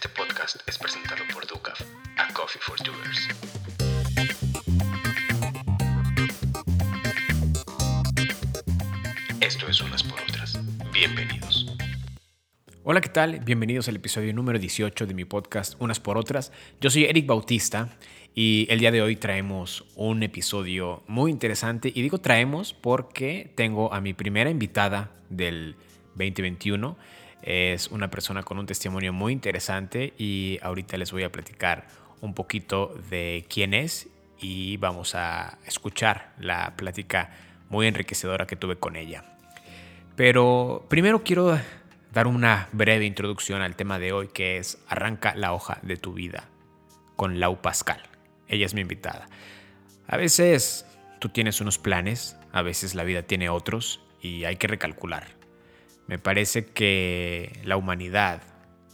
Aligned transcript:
Este 0.00 0.10
podcast 0.10 0.60
es 0.68 0.78
presentado 0.78 1.24
por 1.34 1.44
Ducaf, 1.44 1.80
a 2.18 2.32
Coffee 2.32 2.60
for 2.62 2.78
Doers. 2.84 3.28
Esto 9.40 9.66
es 9.66 9.80
Unas 9.80 10.04
por 10.04 10.20
Otras. 10.20 10.56
Bienvenidos. 10.92 11.74
Hola, 12.84 13.00
¿qué 13.00 13.08
tal? 13.08 13.40
Bienvenidos 13.40 13.88
al 13.88 13.96
episodio 13.96 14.32
número 14.32 14.60
18 14.60 15.04
de 15.04 15.14
mi 15.14 15.24
podcast 15.24 15.74
Unas 15.80 15.98
por 15.98 16.16
Otras. 16.16 16.52
Yo 16.80 16.90
soy 16.90 17.06
Eric 17.06 17.26
Bautista 17.26 17.98
y 18.36 18.68
el 18.70 18.78
día 18.78 18.92
de 18.92 19.02
hoy 19.02 19.16
traemos 19.16 19.84
un 19.96 20.22
episodio 20.22 21.02
muy 21.08 21.32
interesante. 21.32 21.90
Y 21.92 22.02
digo 22.02 22.18
traemos 22.18 22.72
porque 22.72 23.52
tengo 23.56 23.92
a 23.92 24.00
mi 24.00 24.14
primera 24.14 24.48
invitada 24.48 25.10
del 25.28 25.74
2021. 26.14 26.96
Es 27.42 27.88
una 27.88 28.10
persona 28.10 28.42
con 28.42 28.58
un 28.58 28.66
testimonio 28.66 29.12
muy 29.12 29.32
interesante 29.32 30.12
y 30.18 30.58
ahorita 30.62 30.96
les 30.96 31.12
voy 31.12 31.22
a 31.22 31.32
platicar 31.32 31.86
un 32.20 32.34
poquito 32.34 32.94
de 33.10 33.46
quién 33.48 33.74
es 33.74 34.08
y 34.40 34.76
vamos 34.76 35.14
a 35.14 35.58
escuchar 35.66 36.32
la 36.38 36.74
plática 36.76 37.30
muy 37.68 37.86
enriquecedora 37.86 38.46
que 38.46 38.56
tuve 38.56 38.76
con 38.76 38.96
ella. 38.96 39.24
Pero 40.16 40.84
primero 40.88 41.22
quiero 41.22 41.58
dar 42.12 42.26
una 42.26 42.68
breve 42.72 43.06
introducción 43.06 43.62
al 43.62 43.76
tema 43.76 43.98
de 43.98 44.12
hoy 44.12 44.28
que 44.28 44.58
es 44.58 44.78
Arranca 44.88 45.34
la 45.34 45.52
hoja 45.52 45.78
de 45.82 45.96
tu 45.96 46.12
vida 46.12 46.48
con 47.16 47.38
Lau 47.40 47.60
Pascal. 47.60 48.02
Ella 48.48 48.66
es 48.66 48.74
mi 48.74 48.80
invitada. 48.80 49.28
A 50.06 50.16
veces 50.16 50.86
tú 51.18 51.28
tienes 51.28 51.60
unos 51.60 51.78
planes, 51.78 52.36
a 52.52 52.62
veces 52.62 52.94
la 52.94 53.04
vida 53.04 53.22
tiene 53.22 53.48
otros 53.48 54.00
y 54.20 54.44
hay 54.44 54.56
que 54.56 54.66
recalcular. 54.66 55.37
Me 56.08 56.18
parece 56.18 56.64
que 56.64 57.60
la 57.64 57.76
humanidad 57.76 58.40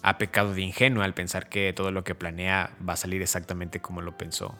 ha 0.02 0.18
pecado 0.18 0.52
de 0.52 0.62
ingenuo 0.62 1.02
al 1.04 1.14
pensar 1.14 1.48
que 1.48 1.72
todo 1.72 1.92
lo 1.92 2.04
que 2.04 2.14
planea 2.14 2.76
va 2.86 2.94
a 2.94 2.96
salir 2.96 3.22
exactamente 3.22 3.80
como 3.80 4.02
lo 4.02 4.18
pensó. 4.18 4.54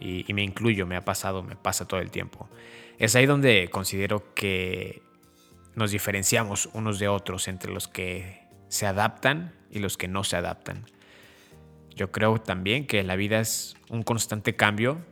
Y, 0.00 0.24
me 0.32 0.42
incluyo, 0.42 0.86
me 0.86 0.96
ha 0.96 1.04
pasado, 1.04 1.44
me 1.44 1.54
pasa 1.54 1.86
todo 1.86 2.00
el 2.00 2.10
tiempo. 2.10 2.48
Es 2.98 3.14
ahí 3.14 3.26
donde 3.26 3.68
considero 3.70 4.34
que 4.34 5.02
nos 5.76 5.92
diferenciamos 5.92 6.68
unos 6.72 6.98
de 6.98 7.06
otros 7.06 7.46
entre 7.46 7.72
los 7.72 7.86
que 7.86 8.42
se 8.68 8.86
adaptan 8.86 9.54
y 9.70 9.78
los 9.78 9.96
que 9.96 10.08
no 10.08 10.24
se 10.24 10.36
adaptan. 10.36 10.86
Yo 11.94 12.10
creo 12.10 12.40
también 12.40 12.86
que 12.86 13.04
la 13.04 13.16
vida 13.16 13.38
es 13.38 13.76
un 13.90 14.02
constante 14.02 14.56
cambio 14.56 15.04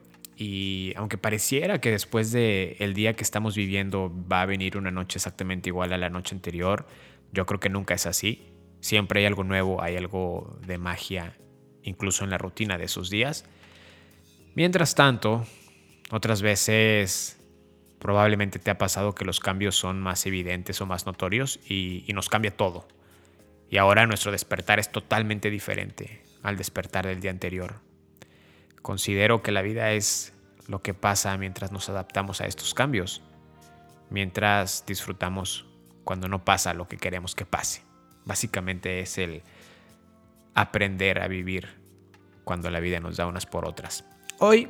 y 0.42 0.94
aunque 0.96 1.18
pareciera 1.18 1.82
que 1.82 1.90
después 1.90 2.32
del 2.32 2.74
el 2.78 2.94
día 2.94 3.12
que 3.12 3.22
estamos 3.22 3.54
viviendo 3.54 4.10
va 4.10 4.40
a 4.40 4.46
venir 4.46 4.78
una 4.78 4.90
noche 4.90 5.18
exactamente 5.18 5.68
igual 5.68 5.92
a 5.92 5.98
la 5.98 6.08
noche 6.08 6.34
anterior, 6.34 6.86
yo 7.30 7.44
creo 7.44 7.60
que 7.60 7.68
nunca 7.68 7.92
es 7.92 8.06
así. 8.06 8.50
Siempre 8.80 9.20
hay 9.20 9.26
algo 9.26 9.44
nuevo, 9.44 9.82
hay 9.82 9.98
algo 9.98 10.58
de 10.66 10.78
magia, 10.78 11.36
incluso 11.82 12.24
en 12.24 12.30
la 12.30 12.38
rutina 12.38 12.78
de 12.78 12.86
esos 12.86 13.10
días. 13.10 13.44
Mientras 14.54 14.94
tanto, 14.94 15.44
otras 16.10 16.40
veces 16.40 17.38
probablemente 17.98 18.58
te 18.58 18.70
ha 18.70 18.78
pasado 18.78 19.14
que 19.14 19.26
los 19.26 19.40
cambios 19.40 19.76
son 19.76 20.00
más 20.00 20.24
evidentes 20.24 20.80
o 20.80 20.86
más 20.86 21.04
notorios 21.04 21.60
y, 21.68 22.02
y 22.06 22.14
nos 22.14 22.30
cambia 22.30 22.56
todo. 22.56 22.88
Y 23.68 23.76
ahora 23.76 24.06
nuestro 24.06 24.32
despertar 24.32 24.78
es 24.78 24.90
totalmente 24.90 25.50
diferente 25.50 26.22
al 26.42 26.56
despertar 26.56 27.06
del 27.06 27.20
día 27.20 27.30
anterior. 27.30 27.89
Considero 28.82 29.42
que 29.42 29.52
la 29.52 29.62
vida 29.62 29.92
es 29.92 30.32
lo 30.66 30.82
que 30.82 30.94
pasa 30.94 31.36
mientras 31.36 31.72
nos 31.72 31.88
adaptamos 31.88 32.40
a 32.40 32.46
estos 32.46 32.74
cambios, 32.74 33.22
mientras 34.08 34.84
disfrutamos 34.86 35.66
cuando 36.04 36.28
no 36.28 36.44
pasa 36.44 36.74
lo 36.74 36.88
que 36.88 36.96
queremos 36.96 37.34
que 37.34 37.44
pase. 37.44 37.82
Básicamente 38.24 39.00
es 39.00 39.18
el 39.18 39.42
aprender 40.54 41.20
a 41.20 41.28
vivir 41.28 41.68
cuando 42.44 42.70
la 42.70 42.80
vida 42.80 43.00
nos 43.00 43.16
da 43.16 43.26
unas 43.26 43.46
por 43.46 43.66
otras. 43.66 44.04
Hoy, 44.38 44.68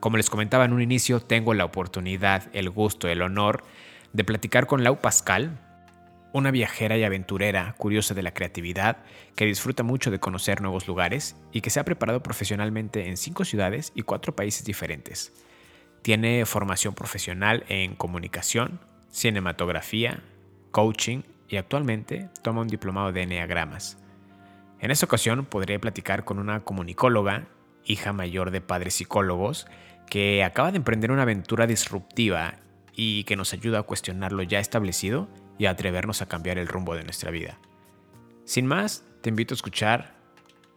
como 0.00 0.16
les 0.16 0.30
comentaba 0.30 0.64
en 0.64 0.72
un 0.72 0.82
inicio, 0.82 1.20
tengo 1.20 1.54
la 1.54 1.64
oportunidad, 1.64 2.44
el 2.52 2.70
gusto, 2.70 3.08
el 3.08 3.22
honor 3.22 3.64
de 4.12 4.24
platicar 4.24 4.66
con 4.66 4.84
Lau 4.84 5.00
Pascal, 5.00 5.58
una 6.34 6.50
viajera 6.50 6.98
y 6.98 7.04
aventurera 7.04 7.74
curiosa 7.78 8.12
de 8.12 8.24
la 8.24 8.34
creatividad, 8.34 8.96
que 9.36 9.46
disfruta 9.46 9.84
mucho 9.84 10.10
de 10.10 10.18
conocer 10.18 10.60
nuevos 10.60 10.88
lugares 10.88 11.36
y 11.52 11.60
que 11.60 11.70
se 11.70 11.78
ha 11.78 11.84
preparado 11.84 12.24
profesionalmente 12.24 13.08
en 13.08 13.16
cinco 13.16 13.44
ciudades 13.44 13.92
y 13.94 14.02
cuatro 14.02 14.34
países 14.34 14.64
diferentes. 14.64 15.32
Tiene 16.02 16.44
formación 16.44 16.92
profesional 16.92 17.64
en 17.68 17.94
comunicación, 17.94 18.80
cinematografía, 19.12 20.24
coaching 20.72 21.22
y 21.48 21.56
actualmente 21.56 22.28
toma 22.42 22.62
un 22.62 22.68
diplomado 22.68 23.12
de 23.12 23.22
Enneagramas. 23.22 23.96
En 24.80 24.90
esta 24.90 25.06
ocasión 25.06 25.46
podré 25.46 25.78
platicar 25.78 26.24
con 26.24 26.40
una 26.40 26.64
comunicóloga, 26.64 27.46
hija 27.84 28.12
mayor 28.12 28.50
de 28.50 28.60
padres 28.60 28.94
psicólogos, 28.94 29.68
que 30.10 30.42
acaba 30.42 30.72
de 30.72 30.78
emprender 30.78 31.12
una 31.12 31.22
aventura 31.22 31.68
disruptiva 31.68 32.56
y 32.92 33.22
que 33.22 33.36
nos 33.36 33.52
ayuda 33.52 33.78
a 33.78 33.82
cuestionar 33.84 34.32
lo 34.32 34.42
ya 34.42 34.58
establecido 34.58 35.28
y 35.58 35.66
atrevernos 35.66 36.22
a 36.22 36.26
cambiar 36.26 36.58
el 36.58 36.68
rumbo 36.68 36.94
de 36.94 37.04
nuestra 37.04 37.30
vida. 37.30 37.58
Sin 38.44 38.66
más, 38.66 39.04
te 39.22 39.30
invito 39.30 39.54
a 39.54 39.56
escuchar 39.56 40.14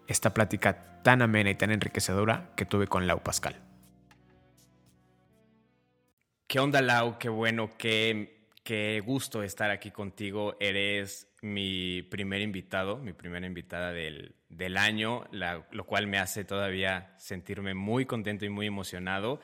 esta 0.07 0.33
plática 0.33 1.01
tan 1.03 1.21
amena 1.21 1.49
y 1.49 1.55
tan 1.55 1.71
enriquecedora 1.71 2.51
que 2.55 2.65
tuve 2.65 2.87
con 2.87 3.07
Lau 3.07 3.21
Pascal. 3.21 3.55
¿Qué 6.47 6.59
onda, 6.59 6.81
Lau? 6.81 7.17
Qué 7.19 7.27
bueno, 7.27 7.71
qué, 7.77 8.47
qué 8.63 9.03
gusto 9.05 9.43
estar 9.43 9.69
aquí 9.69 9.91
contigo. 9.91 10.55
Eres 10.61 11.27
mi 11.41 12.03
primer 12.03 12.41
invitado, 12.41 12.97
mi 12.97 13.13
primera 13.13 13.45
invitada 13.45 13.91
del, 13.91 14.35
del 14.49 14.77
año, 14.77 15.25
lo 15.31 15.85
cual 15.85 16.07
me 16.07 16.19
hace 16.19 16.45
todavía 16.45 17.13
sentirme 17.17 17.73
muy 17.73 18.05
contento 18.05 18.45
y 18.45 18.49
muy 18.49 18.67
emocionado. 18.67 19.41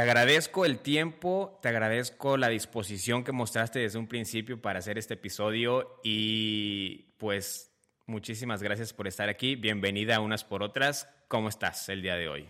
Te 0.00 0.04
agradezco 0.04 0.64
el 0.64 0.78
tiempo, 0.78 1.58
te 1.60 1.68
agradezco 1.68 2.38
la 2.38 2.48
disposición 2.48 3.22
que 3.22 3.32
mostraste 3.32 3.80
desde 3.80 3.98
un 3.98 4.06
principio 4.06 4.58
para 4.62 4.78
hacer 4.78 4.96
este 4.96 5.12
episodio 5.12 6.00
y 6.02 7.12
pues 7.18 7.70
muchísimas 8.06 8.62
gracias 8.62 8.94
por 8.94 9.06
estar 9.06 9.28
aquí. 9.28 9.56
Bienvenida 9.56 10.16
a 10.16 10.20
unas 10.20 10.42
por 10.42 10.62
otras. 10.62 11.06
¿Cómo 11.28 11.50
estás 11.50 11.86
el 11.90 12.00
día 12.00 12.14
de 12.14 12.30
hoy? 12.30 12.48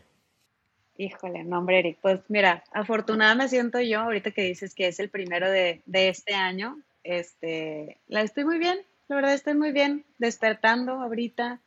Híjole, 0.97 1.43
no, 1.43 1.59
hombre, 1.59 1.81
Eric. 1.81 1.99
Pues 2.01 2.21
mira, 2.29 2.63
afortunada 2.71 3.35
me 3.35 3.49
siento 3.49 3.81
yo 3.81 3.99
ahorita 3.99 4.31
que 4.31 4.43
dices 4.43 4.73
que 4.73 4.87
es 4.87 5.01
el 5.01 5.11
primero 5.11 5.51
de, 5.51 5.83
de 5.87 6.09
este 6.09 6.37
año. 6.37 6.79
Este, 7.03 7.99
la 8.07 8.23
estoy 8.23 8.45
muy 8.45 8.59
bien, 8.61 8.79
la 9.09 9.17
verdad 9.17 9.35
estoy 9.35 9.55
muy 9.55 9.73
bien, 9.73 10.05
despertando 10.19 10.93
ahorita 11.01 11.59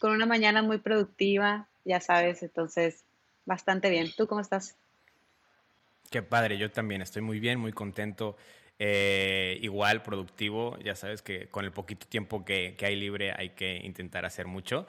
con 0.00 0.12
una 0.12 0.24
mañana 0.24 0.62
muy 0.62 0.78
productiva, 0.78 1.68
ya 1.84 2.00
sabes, 2.00 2.42
entonces 2.42 3.04
bastante 3.44 3.90
bien. 3.90 4.08
¿Tú 4.16 4.26
cómo 4.26 4.40
estás? 4.40 4.76
Qué 6.10 6.22
padre, 6.22 6.58
yo 6.58 6.70
también 6.70 7.02
estoy 7.02 7.22
muy 7.22 7.40
bien, 7.40 7.58
muy 7.58 7.72
contento. 7.72 8.36
Eh, 8.78 9.58
igual 9.62 10.02
productivo, 10.02 10.78
ya 10.84 10.94
sabes 10.94 11.22
que 11.22 11.48
con 11.48 11.64
el 11.64 11.72
poquito 11.72 12.06
tiempo 12.06 12.44
que, 12.44 12.76
hay 12.80 12.94
libre 12.96 13.32
hay 13.36 13.50
que 13.50 13.76
intentar 13.82 14.24
hacer 14.24 14.46
mucho. 14.46 14.86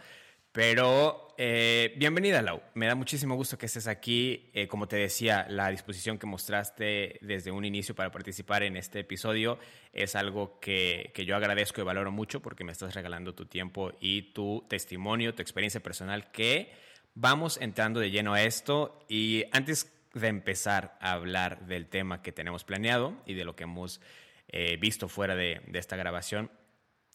Pero 0.52 1.36
eh, 1.38 1.94
bienvenida, 1.98 2.42
Lau. 2.42 2.62
Me 2.74 2.88
da 2.88 2.96
muchísimo 2.96 3.36
gusto 3.36 3.58
que 3.58 3.68
estés 3.68 3.88
aquí. 3.88 4.50
Eh, 4.54 4.68
como 4.68 4.88
te 4.88 4.96
decía, 4.96 5.46
la 5.50 5.70
disposición 5.70 6.18
que 6.18 6.26
mostraste 6.26 7.20
desde 7.22 7.52
un 7.52 7.64
inicio 7.64 7.94
para 7.96 8.12
participar 8.12 8.64
en 8.64 8.76
este 8.76 9.00
episodio 9.00 9.60
es 9.94 10.16
algo 10.16 10.60
que, 10.60 11.12
que, 11.14 11.26
yo 11.26 11.36
agradezco 11.36 11.82
y 11.82 11.84
valoro 11.84 12.12
mucho 12.12 12.42
porque 12.42 12.64
me 12.64 12.72
estás 12.72 12.96
regalando 12.96 13.36
tu 13.36 13.46
tiempo 13.46 13.92
y 14.00 14.34
tu 14.34 14.66
testimonio, 14.68 15.36
tu 15.36 15.42
experiencia 15.42 15.82
personal, 15.82 16.32
que 16.32 16.72
vamos 17.14 17.58
entrando 17.62 18.00
de 18.00 18.10
lleno 18.10 18.34
a 18.34 18.42
esto. 18.42 19.06
Y 19.08 19.46
antes 19.52 19.97
de 20.22 20.28
empezar 20.28 20.98
a 21.00 21.14
hablar 21.14 21.66
del 21.68 21.88
tema 21.88 22.22
que 22.22 22.32
tenemos 22.32 22.64
planeado 22.64 23.14
y 23.26 23.34
de 23.34 23.46
lo 23.46 23.56
que 23.56 23.64
hemos 23.64 24.02
eh, 24.50 24.78
visto 24.78 25.08
fuera 25.08 25.36
de, 25.36 25.62
esta 25.74 25.96
grabación, 25.96 26.50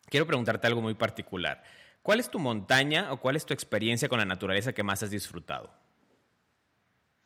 quiero 0.08 0.26
preguntarte 0.26 0.66
algo 0.66 0.82
muy 0.82 0.94
particular. 0.94 1.62
¿Cuál 2.02 2.20
es 2.20 2.30
tu 2.30 2.38
montaña 2.38 3.12
o 3.12 3.20
cuál 3.20 3.36
es 3.36 3.46
tu 3.46 3.54
experiencia 3.54 4.08
con 4.08 4.18
la 4.18 4.24
naturaleza 4.24 4.72
que 4.72 4.82
más 4.82 5.02
has 5.02 5.10
disfrutado? 5.10 5.70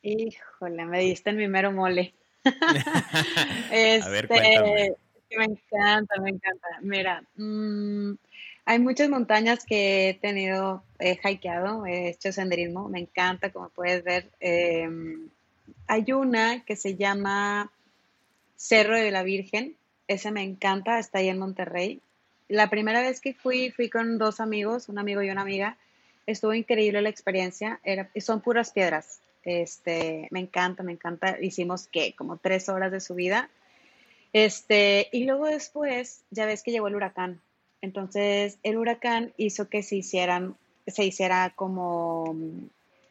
Híjole, 0.01 0.85
me 0.85 0.99
diste 0.99 1.31
en 1.31 1.37
mi 1.37 1.47
mero 1.47 1.71
mole. 1.71 2.13
a 2.45 4.09
ver, 4.09 4.27
cuéntame. 4.27 4.85
Este, 4.85 5.37
me 5.37 5.45
encanta, 5.45 6.21
me 6.21 6.29
encanta. 6.29 6.67
Mira, 6.81 7.23
mm, 7.35 8.13
hay 8.65 8.79
muchas 8.79 9.09
montañas 9.09 9.65
que 9.65 10.09
he 10.09 10.13
tenido, 10.13 10.83
he 10.99 11.17
hikeado, 11.23 11.85
he 11.85 12.09
hecho 12.09 12.31
senderismo, 12.31 12.89
me 12.89 12.99
encanta, 12.99 13.51
como 13.51 13.69
puedes 13.69 14.03
ver. 14.03 14.29
Em, 14.39 15.29
hay 15.87 16.11
una 16.11 16.63
que 16.65 16.75
se 16.75 16.95
llama 16.95 17.71
Cerro 18.55 18.97
de 18.97 19.11
la 19.11 19.23
Virgen, 19.23 19.75
esa 20.07 20.31
me 20.31 20.43
encanta, 20.43 20.99
está 20.99 21.19
ahí 21.19 21.29
en 21.29 21.39
Monterrey. 21.39 22.01
La 22.47 22.69
primera 22.69 23.01
vez 23.01 23.19
que 23.19 23.33
fui, 23.33 23.71
fui 23.71 23.89
con 23.89 24.17
dos 24.17 24.39
amigos, 24.39 24.87
un 24.87 24.99
amigo 24.99 25.21
y 25.21 25.29
una 25.29 25.41
amiga. 25.41 25.77
Estuvo 26.25 26.53
increíble 26.53 27.01
la 27.01 27.09
experiencia, 27.09 27.79
son 28.19 28.41
puras 28.41 28.71
piedras. 28.71 29.19
Este, 29.43 30.27
me 30.31 30.39
encanta, 30.39 30.83
me 30.83 30.93
encanta. 30.93 31.37
Hicimos 31.41 31.87
que 31.87 32.13
como 32.15 32.37
tres 32.37 32.69
horas 32.69 32.91
de 32.91 33.01
subida. 33.01 33.49
Este, 34.33 35.09
y 35.11 35.25
luego 35.25 35.47
después, 35.47 36.23
ya 36.31 36.45
ves 36.45 36.63
que 36.63 36.71
llegó 36.71 36.87
el 36.87 36.95
huracán. 36.95 37.41
Entonces, 37.81 38.57
el 38.63 38.77
huracán 38.77 39.33
hizo 39.37 39.69
que 39.69 39.83
se 39.83 39.97
hicieran, 39.97 40.55
se 40.85 41.05
hiciera 41.05 41.53
como, 41.55 42.35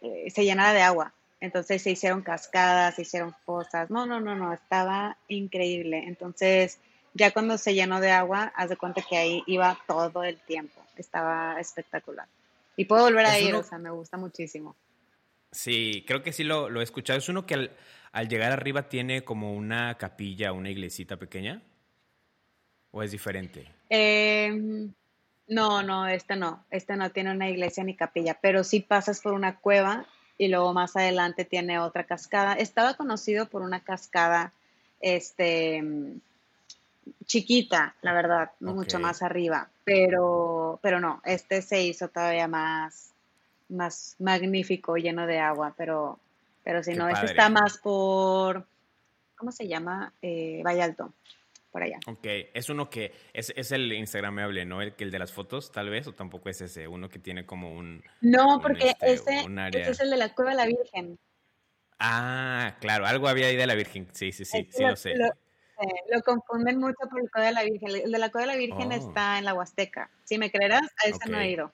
eh, 0.02 0.30
se 0.30 0.44
llenara 0.44 0.72
de 0.72 0.82
agua. 0.82 1.14
Entonces 1.40 1.82
se 1.82 1.90
hicieron 1.90 2.22
cascadas, 2.22 2.94
se 2.96 3.02
hicieron 3.02 3.34
fosas. 3.44 3.90
No, 3.90 4.06
no, 4.06 4.20
no, 4.20 4.34
no, 4.34 4.52
estaba 4.52 5.18
increíble. 5.28 6.04
Entonces, 6.06 6.78
ya 7.14 7.30
cuando 7.32 7.58
se 7.58 7.74
llenó 7.74 8.00
de 8.00 8.10
agua, 8.10 8.52
haz 8.56 8.70
de 8.70 8.76
cuenta 8.76 9.02
que 9.02 9.16
ahí 9.16 9.42
iba 9.46 9.78
todo 9.86 10.24
el 10.24 10.38
tiempo. 10.38 10.82
Estaba 10.96 11.60
espectacular. 11.60 12.26
Y 12.76 12.86
puedo 12.86 13.04
volver 13.04 13.26
a 13.26 13.38
ir, 13.38 13.54
o 13.54 13.62
sea, 13.62 13.78
me 13.78 13.90
gusta 13.90 14.16
muchísimo. 14.16 14.76
Sí, 15.50 16.04
creo 16.06 16.22
que 16.22 16.32
sí 16.32 16.44
lo, 16.44 16.68
lo 16.68 16.80
he 16.80 16.84
escuchado. 16.84 17.18
Es 17.18 17.28
uno 17.28 17.46
que 17.46 17.70
al, 18.12 18.28
llegar 18.28 18.52
arriba 18.52 18.88
tiene 18.88 19.24
como 19.24 19.54
una 19.54 19.96
capilla, 19.96 20.52
una 20.52 20.70
iglesita 20.70 21.16
pequeña. 21.16 21.62
¿O 22.90 23.02
es 23.02 23.10
diferente? 23.10 23.66
Em, 23.88 24.92
no, 25.48 25.82
no, 25.82 26.06
este 26.06 26.36
no. 26.36 26.64
Este 26.70 26.96
no 26.96 27.10
tiene 27.10 27.30
una 27.30 27.48
iglesia 27.48 27.84
ni 27.84 27.94
capilla, 27.94 28.38
pero 28.40 28.64
sí 28.64 28.80
pasas 28.80 29.20
por 29.20 29.32
una 29.32 29.58
cueva 29.58 30.06
y 30.38 30.48
luego 30.48 30.72
más 30.72 30.96
adelante 30.96 31.44
tiene 31.44 31.78
otra 31.78 32.04
cascada. 32.04 32.54
Estaba 32.54 32.94
conocido 32.94 33.46
por 33.46 33.62
una 33.62 33.80
cascada, 33.80 34.52
este, 35.00 35.82
chiquita, 37.26 37.94
la 38.02 38.12
verdad, 38.12 38.50
mucho 38.60 38.98
más 38.98 39.22
arriba, 39.22 39.68
pero, 39.84 40.78
pero 40.82 41.00
no, 41.00 41.20
este 41.24 41.62
se 41.62 41.82
hizo 41.82 42.08
todavía 42.08 42.48
más, 42.48 43.10
más 43.68 44.16
magnífico, 44.18 44.96
lleno 44.96 45.26
de 45.26 45.38
agua, 45.38 45.74
pero, 45.76 46.18
pero 46.64 46.82
si 46.82 46.94
no, 46.94 47.08
este 47.08 47.26
está 47.26 47.48
más 47.48 47.78
por, 47.78 48.66
¿cómo 49.36 49.52
se 49.52 49.68
llama? 49.68 50.12
Eh, 50.22 50.62
Valle 50.64 50.82
Alto, 50.82 51.12
por 51.76 51.82
allá. 51.82 51.98
Ok, 52.06 52.26
es 52.54 52.70
uno 52.70 52.88
que, 52.88 53.12
es, 53.34 53.52
es 53.54 53.70
el 53.70 53.92
Instagramable, 53.92 54.64
¿no? 54.64 54.80
El, 54.80 54.94
el 54.96 55.10
de 55.10 55.18
las 55.18 55.30
fotos, 55.30 55.70
tal 55.70 55.90
vez, 55.90 56.06
o 56.06 56.14
tampoco 56.14 56.48
es 56.48 56.62
ese, 56.62 56.88
uno 56.88 57.10
que 57.10 57.18
tiene 57.18 57.44
como 57.44 57.70
un... 57.70 58.02
No, 58.22 58.62
porque 58.62 58.96
este, 59.02 59.12
ese, 59.12 59.90
es 59.90 60.00
el 60.00 60.08
de 60.08 60.16
la 60.16 60.32
Cueva 60.32 60.52
de 60.52 60.56
la 60.56 60.64
Virgen. 60.64 61.18
Ah, 61.98 62.76
claro, 62.80 63.04
algo 63.04 63.28
había 63.28 63.48
ahí 63.48 63.56
de 63.56 63.66
la 63.66 63.74
Virgen, 63.74 64.08
sí, 64.12 64.32
sí, 64.32 64.46
sí, 64.46 64.66
sí 64.70 64.82
lo, 64.84 64.96
sé. 64.96 65.16
lo 65.18 66.22
confunden 66.24 66.78
mucho 66.78 66.96
por 67.10 67.20
el 67.20 67.30
Cueva 67.30 67.48
de 67.48 67.52
la 67.52 67.64
Virgen. 67.64 67.90
El 68.06 68.10
de 68.10 68.18
la 68.18 68.30
Cueva 68.30 68.46
de 68.46 68.52
la 68.54 68.58
Virgen 68.58 68.90
oh. 68.90 68.94
está 68.94 69.36
en 69.36 69.44
la 69.44 69.52
Huasteca. 69.52 70.10
Si 70.24 70.38
me 70.38 70.50
creerás, 70.50 70.80
a 71.04 71.08
ese 71.08 71.28
no 71.28 71.38
he 71.38 71.50
ido. 71.50 71.70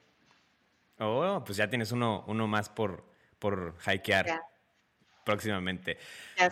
Oh, 0.99 1.45
pues 1.47 1.59
ya 1.59 1.71
tienes 1.71 1.93
uno, 1.93 2.25
uno 2.27 2.49
más 2.49 2.69
por, 2.69 3.05
por 3.39 3.77
hikear 3.87 4.43
próximamente. 5.25 5.97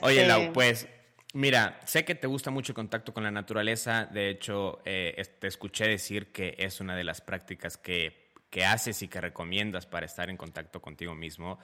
Oye, 0.03 0.25
Lau, 0.25 0.53
pues 0.53 0.87
mira, 1.35 1.81
sé 1.85 2.05
que 2.05 2.15
te 2.15 2.27
gusta 2.27 2.51
mucho 2.51 2.73
el 2.73 2.77
contacto 2.77 3.13
con 3.13 3.25
la 3.25 3.31
naturaleza. 3.31 4.07
De 4.07 4.31
hecho, 4.31 4.81
eh, 4.85 5.23
te 5.39 5.47
escuché 5.47 5.87
decir 5.89 6.33
que 6.33 6.55
es 6.59 6.81
una 6.81 6.97
de 6.97 7.05
las 7.05 7.21
prácticas 7.21 7.77
que, 7.77 8.33
que, 8.51 8.65
haces 8.65 9.03
y 9.03 9.09
que 9.09 9.21
recomiendas 9.21 9.87
para 9.87 10.07
estar 10.07 10.31
en 10.31 10.37
contacto 10.37 10.81
contigo 10.81 11.15
mismo. 11.15 11.59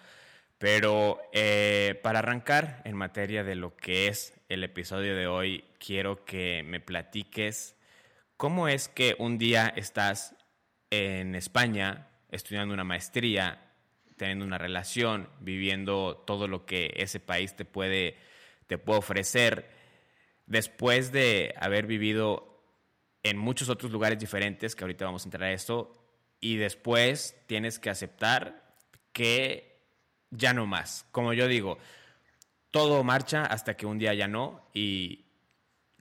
Pero 0.59 1.21
eh, 1.33 2.01
para 2.03 2.21
arrancar 2.21 2.81
en 2.85 2.97
materia 2.97 3.45
de 3.45 3.57
lo 3.57 3.77
que 3.77 4.09
es 4.09 4.35
el 4.49 4.65
episodio 4.65 5.15
de 5.15 5.27
hoy, 5.27 5.65
quiero 5.79 6.25
que 6.25 6.63
me 6.65 6.81
platiques 6.81 7.77
cómo 8.37 8.69
es 8.69 8.89
que 8.89 9.17
un 9.19 9.39
día 9.39 9.73
estás 9.77 10.35
en 10.91 11.35
España 11.35 12.09
estudiando 12.31 12.75
una 12.75 12.85
maestría, 12.85 13.61
teniendo 14.17 14.45
una 14.45 14.59
relación, 14.59 15.29
viviendo 15.41 16.23
todo 16.27 16.49
lo 16.49 16.65
que 16.65 16.93
ese 16.97 17.21
país 17.21 17.55
te 17.55 17.65
puede, 17.65 18.17
te 18.67 18.79
puede 18.79 18.99
ofrecer, 18.99 19.71
después 20.47 21.13
de 21.13 21.55
haber 21.59 21.87
vivido 21.87 22.63
en 23.23 23.39
muchos 23.39 23.69
otros 23.69 23.91
lugares 23.91 24.19
diferentes, 24.19 24.77
que 24.77 24.85
ahorita 24.85 25.05
vamos 25.05 25.25
a 25.25 25.27
entrar 25.29 25.45
a 25.45 25.53
esto, 25.53 25.93
y 26.41 26.57
después 26.57 27.37
tienes 27.47 27.79
que 27.79 27.91
aceptar 27.91 28.77
que 29.13 29.83
ya 30.31 30.53
no 30.53 30.67
más. 30.67 31.07
Como 31.11 31.33
yo 31.33 31.49
digo, 31.49 31.79
todo 32.71 33.03
marcha 33.03 33.45
hasta 33.45 33.77
que 33.77 33.87
un 33.87 33.99
día 33.99 34.15
ya 34.15 34.29
no, 34.29 34.69
y 34.75 35.27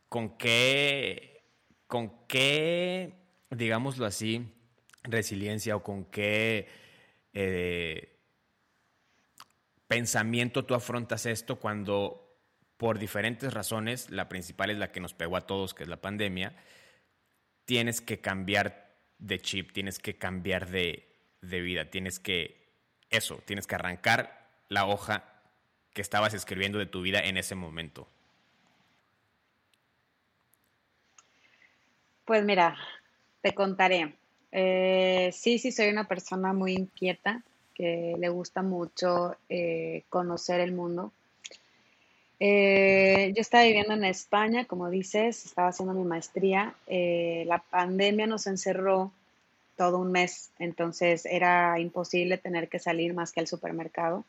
con 0.10 0.38
qué, 0.38 1.44
con 1.88 2.28
qué, 2.28 3.14
digámoslo 3.50 4.06
así, 4.06 4.52
resiliencia 5.04 5.76
o 5.76 5.84
con 5.84 6.06
qué 6.06 6.68
eh, 7.34 8.18
pensamiento 9.88 10.66
tú 10.66 10.74
afrontas 10.74 11.26
esto 11.26 11.58
cuando 11.58 12.25
por 12.78 13.00
diferentes 13.00 13.54
razones, 13.54 14.10
la 14.10 14.28
principal 14.28 14.70
es 14.70 14.78
la 14.78 14.92
que 14.92 15.00
nos 15.00 15.14
pegó 15.14 15.38
a 15.38 15.48
todos, 15.48 15.74
que 15.74 15.84
es 15.84 15.90
la 15.90 16.02
pandemia, 16.02 16.56
tienes 17.66 18.02
que 18.02 18.20
cambiar 18.20 18.94
de 19.18 19.40
chip, 19.40 19.72
tienes 19.72 20.00
que 20.00 20.18
cambiar 20.18 20.70
de, 20.70 21.08
de 21.42 21.62
vida, 21.62 21.90
tienes 21.90 22.20
que, 22.20 22.70
eso, 23.10 23.42
tienes 23.46 23.68
que 23.68 23.76
arrancar 23.76 24.50
la 24.70 24.86
hoja 24.86 25.24
que 25.94 26.02
estabas 26.02 26.34
escribiendo 26.34 26.78
de 26.78 26.86
tu 26.86 27.02
vida 27.02 27.20
en 27.22 27.38
ese 27.38 27.56
momento. 27.56 28.08
Pues 32.26 32.44
mira, 32.44 32.76
te 33.42 33.54
contaré. 33.54 34.16
Eh, 34.52 35.30
sí, 35.32 35.60
sí, 35.60 35.72
soy 35.72 35.90
una 35.90 36.08
persona 36.08 36.54
muy 36.54 36.74
inquieta, 36.74 37.44
que 37.74 38.16
le 38.18 38.30
gusta 38.30 38.64
mucho 38.64 39.38
eh, 39.48 40.04
conocer 40.10 40.60
el 40.60 40.72
mundo. 40.72 41.12
Eh, 42.40 43.32
yo 43.36 43.42
estaba 43.42 43.64
viviendo 43.64 43.94
en 43.94 44.04
España, 44.04 44.66
como 44.66 44.90
dices, 44.90 45.46
estaba 45.46 45.70
haciendo 45.70 45.94
mi 45.94 46.04
maestría. 46.04 46.76
la 46.88 47.60
pandemia 47.70 48.28
nos 48.28 48.48
encerró 48.48 49.12
todo 49.76 50.00
un 50.00 50.12
mes, 50.12 50.52
entonces 50.60 51.26
era 51.26 51.80
imposible 51.80 52.38
tener 52.38 52.70
que 52.70 52.80
salir 52.80 53.14
más 53.14 53.32
que 53.32 53.42
al 53.42 53.48
supermercado. 53.48 54.24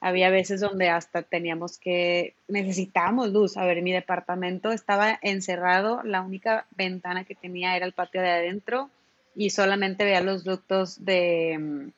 Había 0.00 0.30
veces 0.30 0.60
donde 0.60 0.88
hasta 0.88 1.22
teníamos 1.22 1.78
que, 1.78 2.34
necesitábamos 2.48 3.32
luz. 3.32 3.56
A 3.56 3.66
ver, 3.66 3.82
mi 3.82 3.92
departamento 3.92 4.72
estaba 4.72 5.18
encerrado, 5.20 6.02
la 6.04 6.22
única 6.22 6.66
ventana 6.70 7.24
que 7.24 7.34
tenía 7.34 7.76
era 7.76 7.84
el 7.84 7.92
patio 7.92 8.22
de 8.22 8.30
adentro 8.30 8.88
y 9.34 9.50
solamente 9.50 10.04
veía 10.04 10.22
los 10.22 10.42
ductos 10.42 11.04
de 11.04 11.58
mm, 11.58 11.88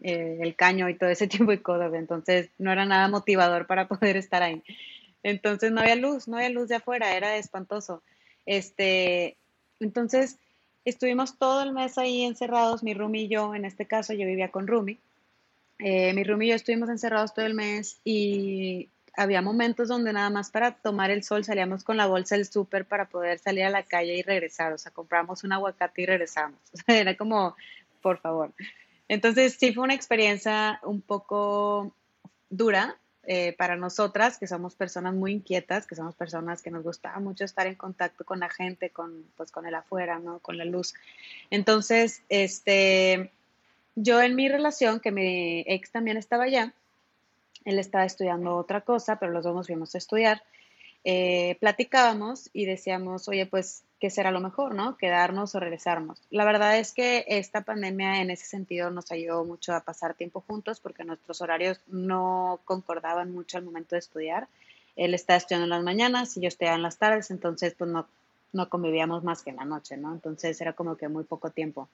eh, 0.00 0.38
el 0.40 0.54
caño 0.56 0.88
y 0.88 0.94
todo 0.94 1.10
ese 1.10 1.26
tipo 1.28 1.50
de 1.50 1.60
cosas, 1.62 1.92
entonces 1.94 2.48
no 2.58 2.72
era 2.72 2.86
nada 2.86 3.08
motivador 3.08 3.66
para 3.66 3.86
poder 3.86 4.16
estar 4.16 4.42
ahí. 4.42 4.62
Entonces 5.22 5.72
no 5.72 5.80
había 5.80 5.96
luz, 5.96 6.28
no 6.28 6.36
había 6.36 6.50
luz 6.50 6.68
de 6.68 6.76
afuera, 6.76 7.16
era 7.16 7.36
espantoso. 7.36 8.02
Este, 8.46 9.36
entonces 9.80 10.38
estuvimos 10.84 11.38
todo 11.38 11.62
el 11.62 11.72
mes 11.72 11.98
ahí 11.98 12.22
encerrados, 12.22 12.82
mi 12.82 12.94
Rumi 12.94 13.22
y 13.22 13.28
yo, 13.28 13.54
en 13.54 13.64
este 13.64 13.86
caso 13.86 14.12
yo 14.12 14.26
vivía 14.26 14.50
con 14.50 14.66
Rumi. 14.66 14.98
Eh, 15.78 16.12
mi 16.14 16.24
Rumi 16.24 16.46
y 16.46 16.48
yo 16.50 16.54
estuvimos 16.56 16.88
encerrados 16.88 17.34
todo 17.34 17.46
el 17.46 17.54
mes 17.54 18.00
y 18.04 18.88
había 19.14 19.42
momentos 19.42 19.88
donde 19.88 20.12
nada 20.12 20.30
más 20.30 20.50
para 20.50 20.72
tomar 20.72 21.10
el 21.10 21.22
sol 21.22 21.44
salíamos 21.44 21.84
con 21.84 21.96
la 21.96 22.06
bolsa 22.06 22.36
del 22.36 22.46
súper 22.46 22.86
para 22.86 23.08
poder 23.08 23.38
salir 23.38 23.64
a 23.64 23.70
la 23.70 23.82
calle 23.82 24.16
y 24.16 24.22
regresar, 24.22 24.72
o 24.72 24.78
sea, 24.78 24.92
compramos 24.92 25.44
un 25.44 25.52
aguacate 25.52 26.02
y 26.02 26.06
regresamos. 26.06 26.58
era 26.86 27.16
como, 27.16 27.56
por 28.00 28.18
favor. 28.18 28.52
Entonces 29.08 29.56
sí 29.58 29.74
fue 29.74 29.84
una 29.84 29.94
experiencia 29.94 30.80
un 30.82 31.02
poco 31.02 31.94
dura 32.48 32.96
eh, 33.24 33.54
para 33.56 33.76
nosotras, 33.76 34.36
que 34.36 34.48
somos 34.48 34.74
personas 34.74 35.14
muy 35.14 35.32
inquietas, 35.32 35.86
que 35.86 35.94
somos 35.94 36.16
personas 36.16 36.60
que 36.60 36.72
nos 36.72 36.82
gustaba 36.82 37.20
mucho 37.20 37.44
estar 37.44 37.68
en 37.68 37.76
contacto 37.76 38.24
con 38.24 38.40
la 38.40 38.48
gente, 38.48 38.90
con, 38.90 39.24
pues, 39.36 39.52
con 39.52 39.64
el 39.64 39.74
afuera, 39.74 40.18
¿no? 40.18 40.40
Con 40.40 40.58
la 40.58 40.64
luz. 40.64 40.94
Entonces, 41.50 42.22
este, 42.28 43.30
yo 43.94 44.20
en 44.20 44.34
mi 44.34 44.48
relación, 44.48 44.98
que 44.98 45.12
mi 45.12 45.60
ex 45.68 45.92
también 45.92 46.16
estaba 46.16 46.44
allá, 46.44 46.74
él 47.64 47.78
estaba 47.78 48.04
estudiando 48.04 48.56
otra 48.56 48.80
cosa, 48.80 49.20
pero 49.20 49.30
los 49.30 49.44
dos 49.44 49.54
nos 49.54 49.66
fuimos 49.68 49.94
a 49.94 49.98
estudiar. 49.98 50.42
Eh, 51.04 51.56
platicábamos 51.60 52.50
y 52.52 52.64
decíamos, 52.64 53.28
oye, 53.28 53.46
pues, 53.46 53.84
¿qué 54.02 54.10
será 54.10 54.32
lo 54.32 54.40
mejor, 54.40 54.74
no? 54.74 54.96
Quedarnos 54.96 55.54
o 55.54 55.60
regresarnos. 55.60 56.20
La 56.32 56.44
verdad 56.44 56.76
es 56.76 56.92
que 56.92 57.24
esta 57.28 57.60
pandemia 57.60 58.20
en 58.20 58.32
ese 58.32 58.46
sentido 58.46 58.90
nos 58.90 59.12
ayudó 59.12 59.44
mucho 59.44 59.72
a 59.76 59.80
pasar 59.84 60.14
tiempo 60.14 60.42
juntos 60.44 60.80
porque 60.80 61.04
nuestros 61.04 61.40
horarios 61.40 61.78
no 61.86 62.58
concordaban 62.64 63.30
mucho 63.30 63.58
al 63.58 63.64
momento 63.64 63.94
de 63.94 64.00
estudiar. 64.00 64.48
Él 64.96 65.14
estaba 65.14 65.36
estudiando 65.36 65.66
en 65.66 65.70
las 65.70 65.84
mañanas 65.84 66.36
y 66.36 66.40
yo 66.40 66.48
estudiaba 66.48 66.74
en 66.74 66.82
las 66.82 66.98
tardes, 66.98 67.30
entonces 67.30 67.76
pues 67.78 67.88
no, 67.92 68.08
no 68.52 68.68
convivíamos 68.68 69.22
más 69.22 69.44
que 69.44 69.50
en 69.50 69.56
la 69.58 69.64
noche, 69.64 69.96
¿no? 69.96 70.12
Entonces 70.12 70.60
era 70.60 70.72
como 70.72 70.96
que 70.96 71.06
muy 71.06 71.22
poco 71.22 71.50
tiempo. 71.50 71.88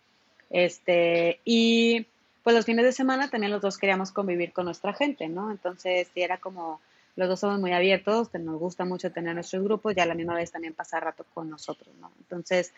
Este, 0.48 1.40
y 1.44 2.06
pues 2.42 2.56
los 2.56 2.64
fines 2.64 2.86
de 2.86 2.92
semana 2.92 3.28
también 3.28 3.52
los 3.52 3.60
dos 3.60 3.76
queríamos 3.76 4.12
convivir 4.12 4.54
con 4.54 4.64
nuestra 4.64 4.94
gente, 4.94 5.28
¿no? 5.28 5.50
Entonces, 5.50 6.08
era 6.14 6.38
como, 6.38 6.80
los 7.18 7.28
dos 7.28 7.40
somos 7.40 7.58
muy 7.58 7.72
abiertos, 7.72 8.32
nos 8.34 8.60
gusta 8.60 8.84
mucho 8.84 9.10
tener 9.10 9.34
nuestros 9.34 9.64
grupos 9.64 9.92
y 9.96 9.98
a 9.98 10.06
la 10.06 10.14
misma 10.14 10.36
vez 10.36 10.52
también 10.52 10.72
pasar 10.72 11.02
rato 11.02 11.26
con 11.34 11.50
nosotros, 11.50 11.92
¿no? 11.96 12.12
Entonces, 12.20 12.72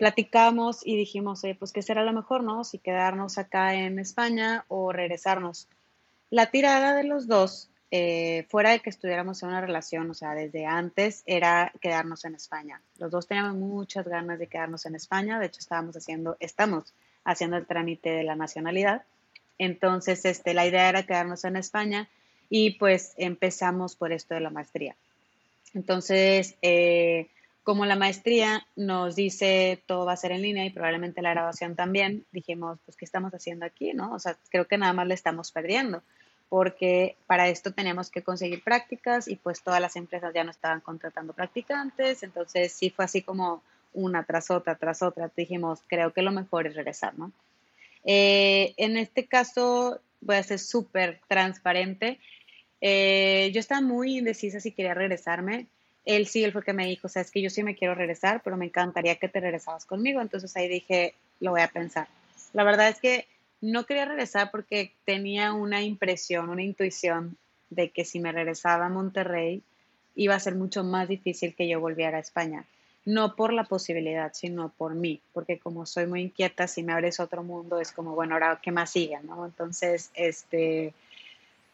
platicamos 0.00 0.84
y 0.84 0.96
dijimos, 0.96 1.44
oye, 1.44 1.54
pues, 1.54 1.70
¿qué 1.70 1.80
será 1.80 2.02
lo 2.02 2.12
mejor, 2.12 2.42
no? 2.42 2.64
Si 2.64 2.78
quedarnos 2.78 3.38
acá 3.38 3.74
en 3.74 4.00
España 4.00 4.64
o 4.66 4.90
regresarnos. 4.90 5.68
La 6.28 6.50
tirada 6.50 6.96
de 6.96 7.04
los 7.04 7.28
dos 7.28 7.70
eh, 7.92 8.46
fuera 8.48 8.70
de 8.70 8.80
que 8.80 8.90
estuviéramos 8.90 9.40
en 9.44 9.50
una 9.50 9.60
relación, 9.60 10.10
o 10.10 10.14
sea, 10.14 10.34
desde 10.34 10.66
antes 10.66 11.22
era 11.24 11.72
quedarnos 11.80 12.24
en 12.24 12.34
España. 12.34 12.82
Los 12.98 13.12
dos 13.12 13.28
teníamos 13.28 13.54
muchas 13.54 14.08
ganas 14.08 14.40
de 14.40 14.48
quedarnos 14.48 14.86
en 14.86 14.96
España, 14.96 15.38
de 15.38 15.46
hecho 15.46 15.60
estábamos 15.60 15.96
haciendo, 15.96 16.36
estamos 16.40 16.94
haciendo 17.22 17.58
el 17.58 17.66
trámite 17.66 18.10
de 18.10 18.24
la 18.24 18.34
nacionalidad. 18.34 19.02
Entonces, 19.58 20.24
este, 20.24 20.52
la 20.52 20.66
idea 20.66 20.88
era 20.88 21.04
quedarnos 21.04 21.44
en 21.44 21.54
España 21.54 22.08
y 22.54 22.72
pues 22.72 23.14
empezamos 23.16 23.96
por 23.96 24.12
esto 24.12 24.34
de 24.34 24.40
la 24.40 24.50
maestría. 24.50 24.94
Entonces, 25.72 26.54
eh, 26.60 27.28
como 27.62 27.86
la 27.86 27.96
maestría 27.96 28.66
nos 28.76 29.16
dice 29.16 29.82
todo 29.86 30.04
va 30.04 30.12
a 30.12 30.18
ser 30.18 30.32
en 30.32 30.42
línea 30.42 30.66
y 30.66 30.70
probablemente 30.70 31.22
la 31.22 31.30
grabación 31.30 31.76
también, 31.76 32.26
dijimos, 32.30 32.78
pues, 32.84 32.98
¿qué 32.98 33.06
estamos 33.06 33.32
haciendo 33.32 33.64
aquí? 33.64 33.94
¿No? 33.94 34.12
O 34.12 34.18
sea, 34.18 34.36
creo 34.50 34.66
que 34.66 34.76
nada 34.76 34.92
más 34.92 35.06
le 35.06 35.14
estamos 35.14 35.50
perdiendo, 35.50 36.02
porque 36.50 37.16
para 37.26 37.48
esto 37.48 37.72
teníamos 37.72 38.10
que 38.10 38.20
conseguir 38.20 38.62
prácticas 38.62 39.28
y 39.28 39.36
pues 39.36 39.62
todas 39.62 39.80
las 39.80 39.96
empresas 39.96 40.34
ya 40.34 40.44
no 40.44 40.50
estaban 40.50 40.82
contratando 40.82 41.32
practicantes, 41.32 42.22
entonces 42.22 42.70
sí 42.70 42.90
fue 42.90 43.06
así 43.06 43.22
como 43.22 43.62
una 43.94 44.24
tras 44.24 44.50
otra, 44.50 44.74
tras 44.74 45.00
otra, 45.02 45.30
dijimos, 45.34 45.80
creo 45.86 46.12
que 46.12 46.20
lo 46.20 46.32
mejor 46.32 46.66
es 46.66 46.76
regresar, 46.76 47.18
¿no? 47.18 47.32
Eh, 48.04 48.74
en 48.76 48.98
este 48.98 49.26
caso, 49.26 50.02
voy 50.22 50.36
a 50.36 50.42
ser 50.42 50.58
súper 50.58 51.20
transparente. 51.28 52.18
Eh, 52.82 53.50
yo 53.54 53.60
estaba 53.60 53.80
muy 53.80 54.18
indecisa 54.18 54.60
si 54.60 54.72
quería 54.72 54.92
regresarme 54.92 55.66
él 56.04 56.26
sí, 56.26 56.42
él 56.42 56.52
fue 56.52 56.64
que 56.64 56.72
me 56.72 56.86
dijo, 56.86 57.06
o 57.06 57.10
sea, 57.10 57.22
es 57.22 57.30
que 57.30 57.40
yo 57.40 57.50
sí 57.50 57.62
me 57.62 57.76
quiero 57.76 57.94
regresar, 57.94 58.42
pero 58.42 58.56
me 58.56 58.66
encantaría 58.66 59.16
que 59.16 59.28
te 59.28 59.40
regresabas 59.40 59.86
conmigo. 59.86 60.20
Entonces 60.20 60.56
ahí 60.56 60.68
dije, 60.68 61.14
lo 61.40 61.52
voy 61.52 61.60
a 61.60 61.68
pensar. 61.68 62.08
La 62.52 62.64
verdad 62.64 62.88
es 62.88 62.98
que 62.98 63.26
no 63.60 63.86
quería 63.86 64.04
regresar 64.04 64.50
porque 64.50 64.92
tenía 65.04 65.52
una 65.52 65.82
impresión, 65.82 66.50
una 66.50 66.62
intuición 66.62 67.36
de 67.70 67.90
que 67.90 68.04
si 68.04 68.18
me 68.18 68.32
regresaba 68.32 68.86
a 68.86 68.90
Monterrey 68.90 69.62
iba 70.14 70.34
a 70.34 70.40
ser 70.40 70.56
mucho 70.56 70.82
más 70.84 71.08
difícil 71.08 71.54
que 71.54 71.68
yo 71.68 71.80
volviera 71.80 72.18
a 72.18 72.20
España. 72.20 72.64
No 73.04 73.34
por 73.34 73.52
la 73.52 73.64
posibilidad, 73.64 74.32
sino 74.34 74.68
por 74.70 74.94
mí, 74.94 75.20
porque 75.32 75.58
como 75.58 75.86
soy 75.86 76.06
muy 76.06 76.22
inquieta, 76.22 76.68
si 76.68 76.82
me 76.82 76.92
abres 76.92 77.18
otro 77.18 77.42
mundo 77.42 77.80
es 77.80 77.90
como, 77.90 78.14
bueno, 78.14 78.34
ahora 78.34 78.60
qué 78.62 78.70
más 78.70 78.90
sigue, 78.90 79.18
¿no? 79.24 79.44
Entonces, 79.46 80.10
este, 80.14 80.92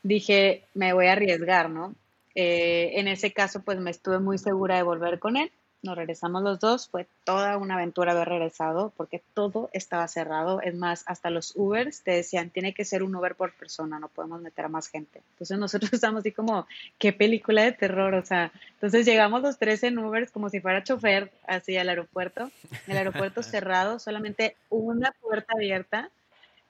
dije, 0.09 0.65
me 0.75 0.93
voy 0.93 1.07
a 1.07 1.12
arriesgar, 1.12 1.71
¿no? 1.71 1.95
Eh, 2.35 2.99
en 2.99 3.09
ese 3.09 3.33
caso, 3.33 3.62
pues 3.62 3.79
me 3.79 3.91
estuve 3.91 4.19
muy 4.19 4.38
segura 4.38 4.77
de 4.77 4.83
volver 4.83 5.19
con 5.19 5.37
él. 5.37 5.50
Nos 5.81 5.97
regresamos 5.97 6.43
los 6.43 6.59
dos. 6.59 6.88
Fue 6.88 7.07
toda 7.25 7.57
una 7.57 7.75
aventura 7.75 8.12
haber 8.12 8.29
regresado 8.29 8.93
porque 8.97 9.23
todo 9.35 9.71
estaba 9.73 10.09
cerrado. 10.09 10.61
Es 10.61 10.75
más, 10.75 11.05
hasta 11.07 11.31
los 11.31 11.53
Ubers 11.55 12.03
te 12.03 12.12
decían, 12.12 12.50
tiene 12.50 12.75
que 12.75 12.85
ser 12.85 13.03
un 13.05 13.15
Uber 13.15 13.37
por 13.37 13.53
persona, 13.53 14.00
no 14.00 14.09
podemos 14.09 14.41
meter 14.41 14.65
a 14.65 14.69
más 14.69 14.88
gente. 14.88 15.21
Entonces 15.33 15.59
nosotros 15.59 15.93
estamos 15.93 16.21
así 16.21 16.33
como, 16.33 16.67
qué 16.99 17.12
película 17.12 17.62
de 17.62 17.73
terror. 17.73 18.15
O 18.15 18.25
sea, 18.25 18.50
entonces 18.75 19.07
llegamos 19.07 19.43
los 19.43 19.59
tres 19.59 19.83
en 19.85 19.99
Ubers 19.99 20.33
como 20.33 20.49
si 20.49 20.61
fuera 20.61 20.83
chofer 20.83 21.31
así 21.47 21.77
al 21.77 21.88
aeropuerto. 21.88 22.50
El 22.87 22.97
aeropuerto 22.97 23.43
cerrado, 23.43 23.99
solamente 23.99 24.57
una 24.69 25.12
puerta 25.21 25.53
abierta, 25.55 26.11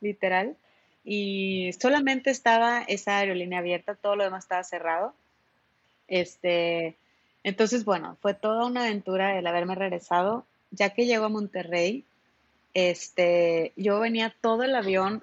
literal. 0.00 0.56
Y 1.10 1.70
solamente 1.80 2.30
estaba 2.30 2.82
esa 2.82 3.18
aerolínea 3.18 3.60
abierta, 3.60 3.94
todo 3.94 4.16
lo 4.16 4.24
demás 4.24 4.44
estaba 4.44 4.62
cerrado 4.62 5.14
este, 6.08 6.96
entonces, 7.44 7.84
bueno, 7.84 8.16
fue 8.20 8.34
toda 8.34 8.66
una 8.66 8.84
aventura 8.84 9.38
el 9.38 9.46
haberme 9.46 9.74
regresado. 9.74 10.44
Ya 10.70 10.90
que 10.90 11.06
llego 11.06 11.26
a 11.26 11.30
Monterrey, 11.30 12.04
este, 12.74 13.72
yo 13.76 14.00
venía 14.00 14.34
todo 14.40 14.64
el 14.64 14.74
avión, 14.74 15.22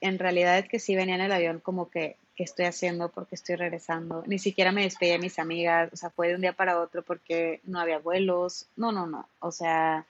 en 0.00 0.18
realidad 0.18 0.58
es 0.58 0.68
que 0.68 0.78
sí 0.78 0.96
venía 0.96 1.16
en 1.16 1.20
el 1.20 1.32
avión 1.32 1.60
como 1.60 1.90
que, 1.90 2.16
¿qué 2.36 2.44
estoy 2.44 2.64
haciendo? 2.64 3.10
porque 3.10 3.34
estoy 3.34 3.56
regresando? 3.56 4.24
Ni 4.26 4.38
siquiera 4.38 4.72
me 4.72 4.82
despedí 4.82 5.10
de 5.10 5.18
mis 5.18 5.38
amigas, 5.38 5.90
o 5.92 5.96
sea, 5.96 6.10
fue 6.10 6.28
de 6.28 6.36
un 6.36 6.40
día 6.40 6.52
para 6.54 6.80
otro 6.80 7.02
porque 7.02 7.60
no 7.64 7.78
había 7.78 7.98
vuelos, 7.98 8.66
no, 8.76 8.92
no, 8.92 9.06
no, 9.06 9.28
o 9.40 9.52
sea, 9.52 10.06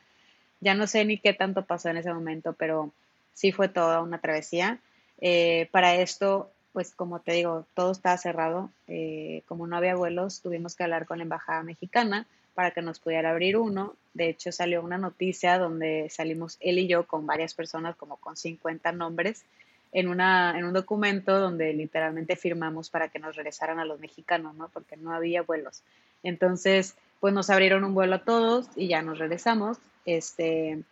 ya 0.60 0.74
no 0.74 0.86
sé 0.86 1.04
ni 1.04 1.18
qué 1.18 1.32
tanto 1.34 1.64
pasó 1.64 1.88
en 1.90 1.98
ese 1.98 2.12
momento, 2.12 2.54
pero 2.54 2.90
sí 3.34 3.52
fue 3.52 3.68
toda 3.68 4.00
una 4.02 4.18
travesía. 4.18 4.78
Eh, 5.20 5.68
para 5.70 5.94
esto 5.96 6.50
pues 6.72 6.94
como 6.94 7.20
te 7.20 7.32
digo, 7.32 7.66
todo 7.74 7.92
estaba 7.92 8.16
cerrado. 8.16 8.70
Eh, 8.86 9.42
como 9.46 9.66
no 9.66 9.76
había 9.76 9.96
vuelos, 9.96 10.40
tuvimos 10.40 10.76
que 10.76 10.84
hablar 10.84 11.06
con 11.06 11.18
la 11.18 11.24
embajada 11.24 11.62
mexicana 11.62 12.26
para 12.54 12.70
que 12.70 12.82
nos 12.82 13.00
pudiera 13.00 13.30
abrir 13.30 13.56
uno. 13.56 13.96
De 14.14 14.28
hecho, 14.28 14.52
salió 14.52 14.82
una 14.82 14.98
noticia 14.98 15.58
donde 15.58 16.08
salimos 16.10 16.56
él 16.60 16.78
y 16.78 16.86
yo 16.86 17.06
con 17.06 17.26
varias 17.26 17.54
personas, 17.54 17.96
como 17.96 18.16
con 18.16 18.36
50 18.36 18.92
nombres, 18.92 19.44
en, 19.92 20.08
una, 20.08 20.56
en 20.56 20.64
un 20.64 20.72
documento 20.72 21.40
donde 21.40 21.72
literalmente 21.72 22.36
firmamos 22.36 22.90
para 22.90 23.08
que 23.08 23.18
nos 23.18 23.34
regresaran 23.34 23.80
a 23.80 23.84
los 23.84 23.98
mexicanos, 23.98 24.54
¿no? 24.54 24.68
Porque 24.68 24.96
no 24.96 25.12
había 25.12 25.42
vuelos. 25.42 25.82
Entonces, 26.22 26.94
pues 27.18 27.34
nos 27.34 27.50
abrieron 27.50 27.82
un 27.82 27.94
vuelo 27.94 28.16
a 28.16 28.24
todos 28.24 28.68
y 28.76 28.86
ya 28.88 29.02
nos 29.02 29.18
regresamos. 29.18 29.78
Este, 30.04 30.82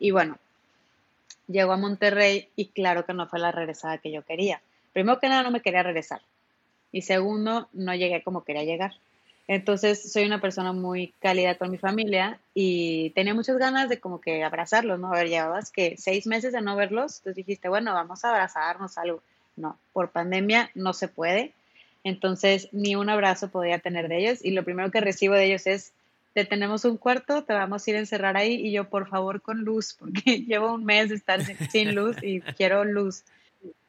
y 0.00 0.10
bueno, 0.10 0.38
llegó 1.48 1.72
a 1.72 1.76
Monterrey 1.76 2.48
y 2.54 2.66
claro 2.68 3.04
que 3.04 3.14
no 3.14 3.26
fue 3.26 3.40
la 3.40 3.50
regresada 3.50 3.98
que 3.98 4.12
yo 4.12 4.22
quería 4.22 4.62
primero 4.98 5.20
que 5.20 5.28
nada 5.28 5.44
no 5.44 5.50
me 5.52 5.60
quería 5.60 5.84
regresar 5.84 6.20
y 6.90 7.02
segundo 7.02 7.68
no 7.72 7.94
llegué 7.94 8.22
como 8.22 8.42
quería 8.42 8.64
llegar. 8.64 8.94
Entonces 9.46 10.12
soy 10.12 10.24
una 10.24 10.40
persona 10.40 10.72
muy 10.72 11.14
cálida 11.20 11.54
con 11.54 11.70
mi 11.70 11.78
familia 11.78 12.40
y 12.52 13.10
tenía 13.10 13.32
muchas 13.32 13.56
ganas 13.58 13.88
de 13.88 14.00
como 14.00 14.20
que 14.20 14.42
abrazarlos, 14.42 14.98
¿no? 14.98 15.08
A 15.12 15.16
ver, 15.16 15.28
llevabas 15.28 15.70
que 15.70 15.96
seis 15.96 16.26
meses 16.26 16.52
de 16.52 16.60
no 16.60 16.74
verlos, 16.74 17.18
entonces 17.18 17.36
dijiste, 17.36 17.68
bueno, 17.68 17.94
vamos 17.94 18.24
a 18.24 18.30
abrazarnos 18.30 18.98
algo. 18.98 19.22
No, 19.56 19.78
por 19.92 20.10
pandemia 20.10 20.70
no 20.74 20.92
se 20.92 21.08
puede, 21.08 21.52
entonces 22.04 22.68
ni 22.72 22.96
un 22.96 23.08
abrazo 23.08 23.50
podía 23.50 23.78
tener 23.78 24.08
de 24.08 24.18
ellos 24.18 24.44
y 24.44 24.50
lo 24.50 24.64
primero 24.64 24.90
que 24.90 25.00
recibo 25.00 25.34
de 25.34 25.46
ellos 25.46 25.66
es, 25.66 25.92
te 26.38 26.44
tenemos 26.44 26.84
un 26.84 26.98
cuarto, 26.98 27.42
te 27.42 27.52
vamos 27.52 27.84
a 27.84 27.90
ir 27.90 27.96
a 27.96 27.98
encerrar 27.98 28.36
ahí 28.36 28.54
y 28.64 28.70
yo 28.70 28.88
por 28.88 29.08
favor 29.08 29.42
con 29.42 29.64
luz, 29.64 29.96
porque 29.98 30.22
llevo 30.46 30.74
un 30.74 30.84
mes 30.84 31.08
de 31.08 31.16
estar 31.16 31.42
sin 31.68 31.96
luz 31.96 32.16
y 32.22 32.40
quiero 32.40 32.84
luz. 32.84 33.24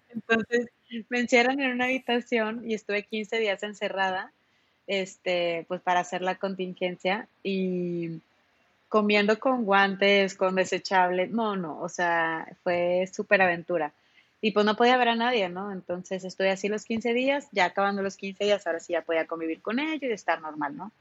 Entonces 0.09 0.71
me 1.09 1.19
encierran 1.19 1.59
en 1.59 1.69
una 1.69 1.85
habitación 1.85 2.67
y 2.67 2.73
estuve 2.73 3.03
15 3.03 3.37
días 3.37 3.61
encerrada, 3.61 4.31
este, 4.87 5.65
pues 5.67 5.79
para 5.81 5.99
hacer 5.99 6.23
la 6.23 6.39
contingencia 6.39 7.27
y 7.43 8.19
comiendo 8.87 9.37
con 9.37 9.63
guantes, 9.63 10.33
con 10.33 10.55
desechables, 10.55 11.29
no, 11.29 11.55
no, 11.55 11.79
o 11.79 11.87
sea, 11.87 12.47
fue 12.63 13.07
súper 13.13 13.43
aventura. 13.43 13.93
Y 14.41 14.53
pues 14.53 14.65
no 14.65 14.75
podía 14.75 14.97
ver 14.97 15.09
a 15.09 15.15
nadie, 15.15 15.49
¿no? 15.49 15.71
Entonces 15.71 16.23
estuve 16.23 16.49
así 16.49 16.67
los 16.67 16.83
15 16.85 17.13
días, 17.13 17.47
ya 17.51 17.65
acabando 17.65 18.01
los 18.01 18.17
15 18.17 18.43
días, 18.43 18.65
ahora 18.65 18.79
sí 18.79 18.93
ya 18.93 19.03
podía 19.03 19.27
convivir 19.27 19.61
con 19.61 19.77
ellos 19.77 20.01
y 20.01 20.13
estar 20.13 20.41
normal, 20.41 20.75
¿no? 20.75 20.91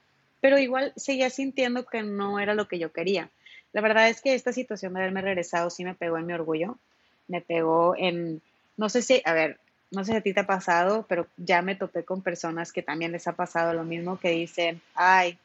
Pero 0.40 0.58
igual 0.58 0.92
seguía 0.96 1.30
sintiendo 1.30 1.84
que 1.86 2.02
no 2.02 2.38
era 2.38 2.54
lo 2.54 2.68
que 2.68 2.78
yo 2.78 2.92
quería. 2.92 3.30
La 3.72 3.80
verdad 3.80 4.08
es 4.08 4.20
que 4.20 4.34
esta 4.34 4.52
situación 4.52 4.94
de 4.94 5.00
haberme 5.00 5.20
regresado 5.20 5.70
sí 5.70 5.84
me 5.84 5.94
pegó 5.94 6.18
en 6.18 6.26
mi 6.26 6.32
orgullo, 6.32 6.78
me 7.26 7.40
pegó 7.40 7.94
en, 7.96 8.40
no 8.76 8.88
sé 8.88 9.02
si, 9.02 9.20
a 9.24 9.32
ver, 9.34 9.58
no 9.90 10.04
sé 10.04 10.12
si 10.12 10.18
a 10.18 10.20
ti 10.20 10.32
te 10.32 10.40
ha 10.40 10.46
pasado, 10.46 11.06
pero 11.08 11.26
ya 11.36 11.62
me 11.62 11.74
topé 11.74 12.04
con 12.04 12.22
personas 12.22 12.72
que 12.72 12.82
también 12.82 13.12
les 13.12 13.26
ha 13.26 13.32
pasado 13.32 13.72
lo 13.74 13.84
mismo, 13.84 14.18
que 14.18 14.30
dicen, 14.30 14.80
ay, 14.94 15.38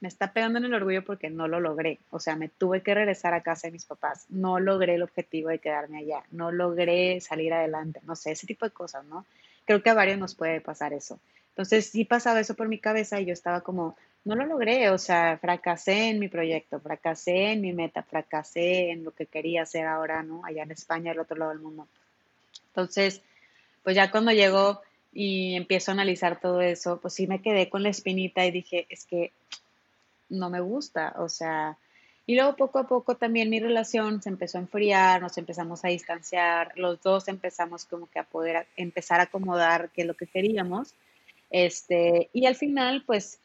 me 0.00 0.08
está 0.08 0.32
pegando 0.32 0.58
en 0.58 0.66
el 0.66 0.74
orgullo 0.74 1.02
porque 1.02 1.30
no 1.30 1.48
lo 1.48 1.60
logré. 1.60 1.98
O 2.10 2.20
sea, 2.20 2.36
me 2.36 2.50
tuve 2.50 2.82
que 2.82 2.94
regresar 2.94 3.32
a 3.32 3.42
casa 3.42 3.68
de 3.68 3.72
mis 3.72 3.86
papás. 3.86 4.26
No 4.28 4.60
logré 4.60 4.96
el 4.96 5.02
objetivo 5.02 5.48
de 5.48 5.60
quedarme 5.60 5.98
allá. 5.98 6.22
No 6.30 6.52
logré 6.52 7.22
salir 7.22 7.54
adelante. 7.54 8.00
No 8.02 8.14
sé, 8.14 8.32
ese 8.32 8.46
tipo 8.46 8.66
de 8.66 8.70
cosas, 8.70 9.04
¿no? 9.06 9.24
Creo 9.64 9.82
que 9.82 9.88
a 9.88 9.94
varios 9.94 10.18
nos 10.18 10.34
puede 10.34 10.60
pasar 10.60 10.92
eso. 10.92 11.18
Entonces, 11.50 11.86
sí 11.86 12.04
pasaba 12.04 12.40
eso 12.40 12.54
por 12.54 12.68
mi 12.68 12.78
cabeza 12.78 13.18
y 13.18 13.24
yo 13.24 13.32
estaba 13.32 13.62
como, 13.62 13.96
no 14.24 14.34
lo 14.34 14.46
logré. 14.46 14.90
O 14.90 14.98
sea, 14.98 15.38
fracasé 15.38 16.10
en 16.10 16.18
mi 16.18 16.28
proyecto, 16.28 16.80
fracasé 16.80 17.52
en 17.52 17.60
mi 17.60 17.72
meta, 17.72 18.02
fracasé 18.02 18.90
en 18.90 19.04
lo 19.04 19.12
que 19.12 19.26
quería 19.26 19.62
hacer 19.62 19.86
ahora, 19.86 20.22
¿no? 20.22 20.44
Allá 20.44 20.62
en 20.62 20.72
España, 20.72 21.12
al 21.12 21.20
otro 21.20 21.36
lado 21.36 21.50
del 21.50 21.60
mundo. 21.60 21.86
Entonces, 22.68 23.22
pues 23.82 23.94
ya 23.94 24.10
cuando 24.10 24.32
llegó 24.32 24.80
y 25.12 25.54
empiezo 25.54 25.90
a 25.90 25.94
analizar 25.94 26.40
todo 26.40 26.60
eso, 26.60 26.98
pues 27.00 27.14
sí 27.14 27.26
me 27.26 27.40
quedé 27.40 27.68
con 27.68 27.82
la 27.82 27.90
espinita 27.90 28.44
y 28.44 28.50
dije, 28.50 28.86
es 28.88 29.04
que 29.04 29.30
no 30.28 30.50
me 30.50 30.60
gusta, 30.60 31.14
o 31.18 31.28
sea, 31.28 31.76
y 32.26 32.34
luego 32.34 32.56
poco 32.56 32.78
a 32.78 32.88
poco 32.88 33.16
también 33.16 33.50
mi 33.50 33.60
relación 33.60 34.22
se 34.22 34.30
empezó 34.30 34.58
a 34.58 34.62
enfriar, 34.62 35.20
nos 35.20 35.38
empezamos 35.38 35.84
a 35.84 35.88
distanciar, 35.88 36.72
los 36.76 37.00
dos 37.02 37.28
empezamos 37.28 37.84
como 37.84 38.08
que 38.08 38.18
a 38.18 38.24
poder 38.24 38.66
empezar 38.76 39.20
a 39.20 39.24
acomodar 39.24 39.90
qué 39.90 40.00
es 40.00 40.06
lo 40.06 40.14
que 40.14 40.26
queríamos, 40.26 40.94
este, 41.50 42.30
y 42.32 42.46
al 42.46 42.56
final 42.56 43.04
pues 43.06 43.38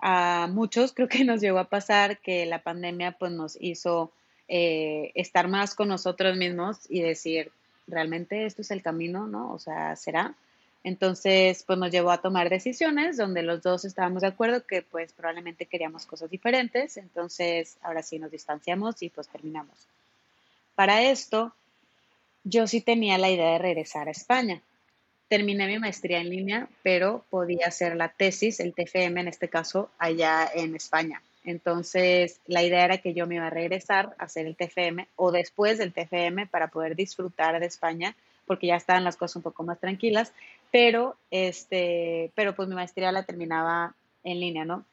a 0.00 0.48
muchos 0.50 0.92
creo 0.92 1.08
que 1.08 1.24
nos 1.24 1.40
llegó 1.40 1.58
a 1.58 1.68
pasar 1.68 2.18
que 2.18 2.46
la 2.46 2.62
pandemia 2.62 3.12
pues 3.12 3.32
nos 3.32 3.56
hizo 3.60 4.12
eh, 4.48 5.12
estar 5.14 5.48
más 5.48 5.74
con 5.74 5.88
nosotros 5.88 6.36
mismos 6.36 6.80
y 6.88 7.00
decir, 7.00 7.50
realmente 7.86 8.44
esto 8.44 8.62
es 8.62 8.70
el 8.70 8.82
camino, 8.82 9.26
¿no? 9.26 9.52
O 9.52 9.58
sea, 9.58 9.96
será. 9.96 10.34
Entonces, 10.82 11.64
pues 11.66 11.78
nos 11.78 11.90
llevó 11.90 12.10
a 12.10 12.20
tomar 12.20 12.50
decisiones 12.50 13.16
donde 13.16 13.42
los 13.42 13.62
dos 13.62 13.86
estábamos 13.86 14.20
de 14.20 14.28
acuerdo 14.28 14.66
que 14.66 14.82
pues 14.82 15.14
probablemente 15.14 15.64
queríamos 15.64 16.04
cosas 16.04 16.30
diferentes. 16.30 16.98
Entonces, 16.98 17.78
ahora 17.80 18.02
sí 18.02 18.18
nos 18.18 18.30
distanciamos 18.30 19.02
y 19.02 19.08
pues 19.08 19.28
terminamos. 19.28 19.74
Para 20.74 21.02
esto, 21.02 21.54
yo 22.44 22.66
sí 22.66 22.82
tenía 22.82 23.16
la 23.16 23.30
idea 23.30 23.52
de 23.52 23.58
regresar 23.58 24.08
a 24.08 24.10
España. 24.10 24.60
Terminé 25.28 25.66
mi 25.66 25.78
maestría 25.78 26.20
en 26.20 26.30
línea, 26.30 26.68
pero 26.82 27.24
podía 27.30 27.66
hacer 27.66 27.96
la 27.96 28.08
tesis, 28.08 28.60
el 28.60 28.74
TFM 28.74 29.20
en 29.20 29.28
este 29.28 29.48
caso, 29.48 29.90
allá 29.98 30.48
en 30.54 30.74
España. 30.74 31.22
Entonces, 31.44 32.40
la 32.46 32.62
idea 32.62 32.84
era 32.84 32.98
que 32.98 33.12
yo 33.12 33.26
me 33.26 33.36
iba 33.36 33.46
a 33.46 33.50
regresar 33.50 34.14
a 34.18 34.24
hacer 34.24 34.46
el 34.46 34.56
TFM 34.56 35.08
o 35.16 35.30
después 35.30 35.78
del 35.78 35.92
TFM 35.92 36.46
para 36.46 36.68
poder 36.68 36.96
disfrutar 36.96 37.60
de 37.60 37.66
España, 37.66 38.16
porque 38.46 38.66
ya 38.66 38.76
estaban 38.76 39.04
las 39.04 39.16
cosas 39.16 39.36
un 39.36 39.42
poco 39.42 39.62
más 39.62 39.78
tranquilas, 39.78 40.32
pero, 40.70 41.16
este, 41.30 42.30
pero 42.34 42.54
pues 42.54 42.68
mi 42.68 42.74
maestría 42.74 43.12
la 43.12 43.24
terminaba 43.24 43.94
en 44.24 44.40
línea, 44.40 44.64
¿no? 44.64 44.84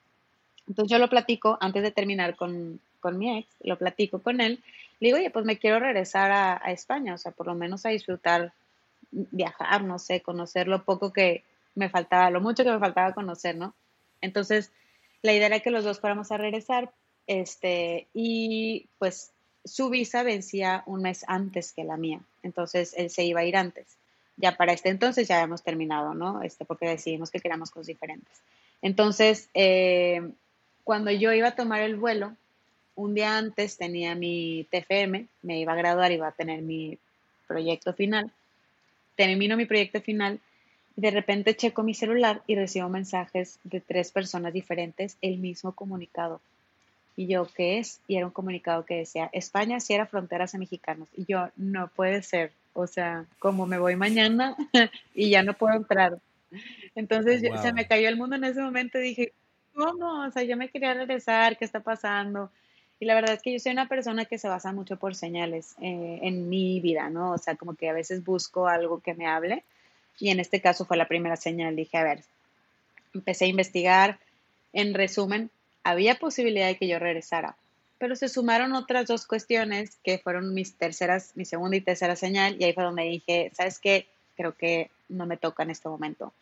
Entonces 0.67 0.91
yo 0.91 0.99
lo 0.99 1.09
platico 1.09 1.57
antes 1.61 1.83
de 1.83 1.91
terminar 1.91 2.35
con, 2.35 2.79
con 2.99 3.17
mi 3.17 3.39
ex, 3.39 3.47
lo 3.61 3.77
platico 3.77 4.19
con 4.19 4.41
él, 4.41 4.59
le 4.99 5.07
digo, 5.07 5.17
oye, 5.17 5.31
pues 5.31 5.45
me 5.45 5.57
quiero 5.57 5.79
regresar 5.79 6.31
a, 6.31 6.61
a 6.63 6.71
España, 6.71 7.15
o 7.15 7.17
sea, 7.17 7.31
por 7.31 7.47
lo 7.47 7.55
menos 7.55 7.85
a 7.85 7.89
disfrutar, 7.89 8.53
viajar, 9.11 9.83
no 9.83 9.99
sé, 9.99 10.21
conocer 10.21 10.67
lo 10.67 10.83
poco 10.83 11.11
que 11.13 11.43
me 11.75 11.89
faltaba, 11.89 12.29
lo 12.29 12.41
mucho 12.41 12.63
que 12.63 12.71
me 12.71 12.79
faltaba 12.79 13.13
conocer, 13.13 13.55
¿no? 13.55 13.73
Entonces, 14.21 14.71
la 15.21 15.33
idea 15.33 15.47
era 15.47 15.59
que 15.59 15.71
los 15.71 15.83
dos 15.83 15.99
fuéramos 15.99 16.31
a 16.31 16.37
regresar, 16.37 16.91
este, 17.27 18.07
y 18.13 18.87
pues 18.97 19.31
su 19.63 19.89
visa 19.89 20.23
vencía 20.23 20.83
un 20.85 21.03
mes 21.03 21.23
antes 21.27 21.73
que 21.73 21.83
la 21.83 21.97
mía, 21.97 22.21
entonces 22.43 22.93
él 22.97 23.09
se 23.09 23.23
iba 23.23 23.41
a 23.41 23.45
ir 23.45 23.55
antes. 23.55 23.97
Ya 24.37 24.57
para 24.57 24.73
este 24.73 24.89
entonces 24.89 25.27
ya 25.27 25.35
habíamos 25.35 25.61
terminado, 25.61 26.13
¿no? 26.13 26.41
Este, 26.41 26.65
porque 26.65 26.87
decidimos 26.87 27.29
que 27.29 27.39
queríamos 27.39 27.69
cosas 27.69 27.87
diferentes. 27.87 28.41
Entonces, 28.81 29.49
eh, 29.53 30.31
cuando 30.83 31.11
yo 31.11 31.31
iba 31.31 31.49
a 31.49 31.55
tomar 31.55 31.81
el 31.81 31.95
vuelo, 31.95 32.35
un 32.95 33.13
día 33.13 33.37
antes 33.37 33.77
tenía 33.77 34.15
mi 34.15 34.67
TFM, 34.71 35.27
me 35.43 35.59
iba 35.59 35.73
a 35.73 35.75
graduar, 35.75 36.11
iba 36.11 36.27
a 36.27 36.31
tener 36.31 36.61
mi 36.61 36.97
proyecto 37.47 37.93
final. 37.93 38.31
Termino 39.15 39.57
mi 39.57 39.65
proyecto 39.65 40.01
final 40.01 40.39
de 40.95 41.11
repente 41.11 41.55
checo 41.55 41.83
mi 41.83 41.93
celular 41.93 42.41
y 42.47 42.55
recibo 42.55 42.89
mensajes 42.89 43.59
de 43.63 43.81
tres 43.81 44.11
personas 44.11 44.53
diferentes, 44.53 45.17
el 45.21 45.37
mismo 45.37 45.73
comunicado. 45.73 46.41
Y 47.15 47.27
yo, 47.27 47.47
¿qué 47.55 47.79
es? 47.79 47.99
Y 48.07 48.17
era 48.17 48.25
un 48.25 48.31
comunicado 48.31 48.85
que 48.85 48.95
decía, 48.95 49.29
España 49.33 49.79
cierra 49.79 50.05
fronteras 50.05 50.55
a 50.55 50.57
mexicanos. 50.57 51.09
Y 51.15 51.25
yo, 51.25 51.49
no 51.55 51.87
puede 51.87 52.23
ser. 52.23 52.51
O 52.73 52.87
sea, 52.87 53.25
como 53.39 53.65
me 53.65 53.77
voy 53.77 53.95
mañana 53.95 54.55
y 55.13 55.29
ya 55.29 55.43
no 55.43 55.53
puedo 55.53 55.75
entrar. 55.75 56.19
Entonces 56.95 57.41
se 57.61 57.73
me 57.73 57.87
cayó 57.87 58.07
el 58.07 58.17
mundo 58.17 58.35
en 58.35 58.43
ese 58.43 58.61
momento 58.61 58.99
y 58.99 59.03
dije, 59.03 59.33
¿cómo? 59.73 60.25
O 60.25 60.31
sea, 60.31 60.43
yo 60.43 60.55
me 60.57 60.69
quería 60.69 60.93
regresar, 60.93 61.57
¿qué 61.57 61.65
está 61.65 61.81
pasando? 61.81 62.51
Y 63.01 63.05
la 63.05 63.15
verdad 63.15 63.33
es 63.33 63.41
que 63.41 63.51
yo 63.51 63.59
soy 63.59 63.71
una 63.71 63.87
persona 63.87 64.25
que 64.25 64.37
se 64.37 64.47
basa 64.47 64.71
mucho 64.73 64.95
por 64.95 65.15
señales 65.15 65.73
eh, 65.81 66.19
en 66.21 66.49
mi 66.49 66.79
vida, 66.81 67.09
¿no? 67.09 67.31
O 67.31 67.37
sea, 67.39 67.55
como 67.55 67.73
que 67.73 67.89
a 67.89 67.93
veces 67.93 68.23
busco 68.23 68.67
algo 68.67 68.99
que 68.99 69.15
me 69.15 69.25
hable 69.25 69.63
y 70.19 70.29
en 70.29 70.39
este 70.39 70.61
caso 70.61 70.85
fue 70.85 70.97
la 70.97 71.07
primera 71.07 71.35
señal. 71.35 71.75
Dije, 71.75 71.97
a 71.97 72.03
ver, 72.03 72.23
empecé 73.15 73.45
a 73.45 73.47
investigar. 73.47 74.19
En 74.71 74.93
resumen, 74.93 75.49
había 75.83 76.19
posibilidad 76.19 76.67
de 76.67 76.77
que 76.77 76.87
yo 76.87 76.99
regresara, 76.99 77.55
pero 77.97 78.15
se 78.15 78.29
sumaron 78.29 78.73
otras 78.73 79.07
dos 79.07 79.25
cuestiones 79.25 79.97
que 80.03 80.19
fueron 80.19 80.53
mis 80.53 80.75
terceras, 80.75 81.31
mi 81.33 81.45
segunda 81.45 81.77
y 81.77 81.81
tercera 81.81 82.15
señal, 82.15 82.55
y 82.59 82.65
ahí 82.65 82.73
fue 82.73 82.83
donde 82.83 83.03
dije, 83.03 83.51
¿sabes 83.55 83.79
qué? 83.79 84.05
Creo 84.37 84.55
que 84.55 84.91
no 85.09 85.25
me 85.25 85.37
toca 85.37 85.63
en 85.63 85.71
este 85.71 85.89
momento. 85.89 86.33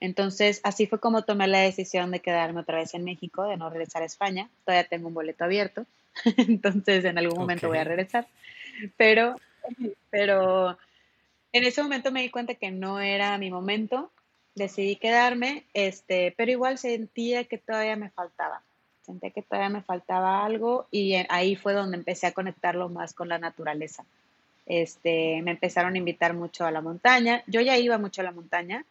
Entonces, 0.00 0.60
así 0.62 0.86
fue 0.86 1.00
como 1.00 1.22
tomé 1.22 1.48
la 1.48 1.60
decisión 1.60 2.10
de 2.10 2.20
quedarme 2.20 2.60
otra 2.60 2.78
vez 2.78 2.94
en 2.94 3.04
México, 3.04 3.44
de 3.44 3.56
no 3.56 3.70
regresar 3.70 4.02
a 4.02 4.06
España. 4.06 4.50
Todavía 4.64 4.88
tengo 4.88 5.08
un 5.08 5.14
boleto 5.14 5.44
abierto, 5.44 5.86
entonces 6.36 7.04
en 7.04 7.18
algún 7.18 7.38
momento 7.38 7.68
voy 7.68 7.78
a 7.78 7.84
regresar. 7.84 8.26
Pero, 8.96 9.36
pero 10.10 10.78
en 11.52 11.64
ese 11.64 11.82
momento 11.82 12.12
me 12.12 12.22
di 12.22 12.30
cuenta 12.30 12.54
que 12.54 12.70
no 12.70 13.00
era 13.00 13.38
mi 13.38 13.50
momento, 13.50 14.10
decidí 14.54 14.96
quedarme, 14.96 15.64
este, 15.72 16.34
pero 16.36 16.50
igual 16.50 16.78
sentía 16.78 17.44
que 17.44 17.58
todavía 17.58 17.96
me 17.96 18.10
faltaba, 18.10 18.62
sentía 19.02 19.30
que 19.30 19.42
todavía 19.42 19.70
me 19.70 19.82
faltaba 19.82 20.44
algo 20.44 20.88
y 20.90 21.14
ahí 21.28 21.56
fue 21.56 21.72
donde 21.72 21.96
empecé 21.96 22.26
a 22.26 22.32
conectarlo 22.32 22.88
más 22.88 23.14
con 23.14 23.28
la 23.28 23.38
naturaleza. 23.38 24.04
Este, 24.66 25.40
me 25.42 25.52
empezaron 25.52 25.94
a 25.94 25.98
invitar 25.98 26.34
mucho 26.34 26.66
a 26.66 26.70
la 26.70 26.80
montaña, 26.80 27.42
yo 27.46 27.60
ya 27.60 27.78
iba 27.78 27.98
mucho 27.98 28.20
a 28.20 28.24
la 28.24 28.32
montaña, 28.32 28.84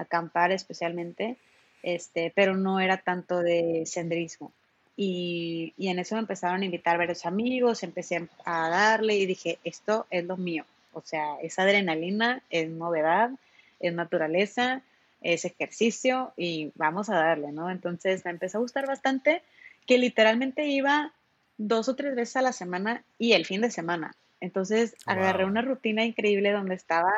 acampar 0.00 0.52
especialmente, 0.52 1.36
este, 1.82 2.32
pero 2.34 2.56
no 2.56 2.80
era 2.80 2.98
tanto 2.98 3.40
de 3.40 3.84
senderismo. 3.86 4.52
Y, 4.96 5.72
y 5.78 5.88
en 5.88 5.98
eso 5.98 6.14
me 6.14 6.20
empezaron 6.20 6.60
a 6.60 6.64
invitar 6.64 6.98
varios 6.98 7.24
amigos, 7.24 7.82
empecé 7.82 8.28
a 8.44 8.68
darle 8.68 9.16
y 9.16 9.26
dije, 9.26 9.58
esto 9.64 10.06
es 10.10 10.24
lo 10.24 10.36
mío, 10.36 10.66
o 10.92 11.00
sea, 11.00 11.36
es 11.42 11.58
adrenalina, 11.58 12.42
es 12.50 12.68
novedad, 12.68 13.30
es 13.78 13.94
naturaleza, 13.94 14.82
es 15.22 15.44
ejercicio 15.44 16.32
y 16.36 16.72
vamos 16.74 17.08
a 17.08 17.16
darle, 17.16 17.52
¿no? 17.52 17.70
Entonces 17.70 18.24
me 18.24 18.30
empezó 18.30 18.58
a 18.58 18.62
gustar 18.62 18.86
bastante 18.86 19.42
que 19.86 19.98
literalmente 19.98 20.66
iba 20.66 21.12
dos 21.58 21.88
o 21.88 21.96
tres 21.96 22.14
veces 22.14 22.36
a 22.36 22.42
la 22.42 22.52
semana 22.52 23.02
y 23.18 23.32
el 23.32 23.44
fin 23.44 23.60
de 23.60 23.70
semana. 23.70 24.14
Entonces 24.40 24.96
agarré 25.04 25.44
una 25.44 25.62
rutina 25.62 26.04
increíble 26.04 26.52
donde 26.52 26.74
estaba 26.74 27.12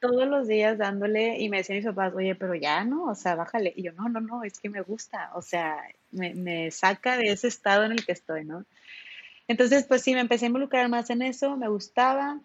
todos 0.00 0.28
los 0.28 0.48
días 0.48 0.78
dándole 0.78 1.38
y 1.40 1.48
me 1.48 1.58
decían 1.58 1.78
mis 1.78 1.86
papás, 1.86 2.14
oye, 2.14 2.34
pero 2.34 2.54
ya 2.54 2.84
no, 2.84 3.04
o 3.04 3.14
sea, 3.14 3.34
bájale. 3.34 3.72
Y 3.76 3.82
yo, 3.84 3.92
no, 3.92 4.08
no, 4.08 4.20
no, 4.20 4.44
es 4.44 4.58
que 4.60 4.70
me 4.70 4.82
gusta, 4.82 5.30
o 5.34 5.42
sea, 5.42 5.76
me, 6.12 6.34
me 6.34 6.70
saca 6.70 7.16
de 7.18 7.32
ese 7.32 7.48
estado 7.48 7.84
en 7.84 7.92
el 7.92 8.04
que 8.06 8.12
estoy, 8.12 8.44
¿no? 8.44 8.64
Entonces, 9.48 9.84
pues 9.86 10.02
sí, 10.02 10.14
me 10.14 10.20
empecé 10.20 10.46
a 10.46 10.48
involucrar 10.48 10.88
más 10.88 11.10
en 11.10 11.22
eso, 11.22 11.56
me 11.56 11.68
gustaba, 11.68 12.40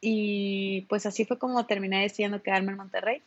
y 0.00 0.82
pues 0.88 1.06
así 1.06 1.24
fue 1.24 1.38
como 1.38 1.66
terminé 1.66 2.02
decidiendo 2.02 2.42
quedarme 2.42 2.72
en 2.72 2.78
Monterrey. 2.78 3.22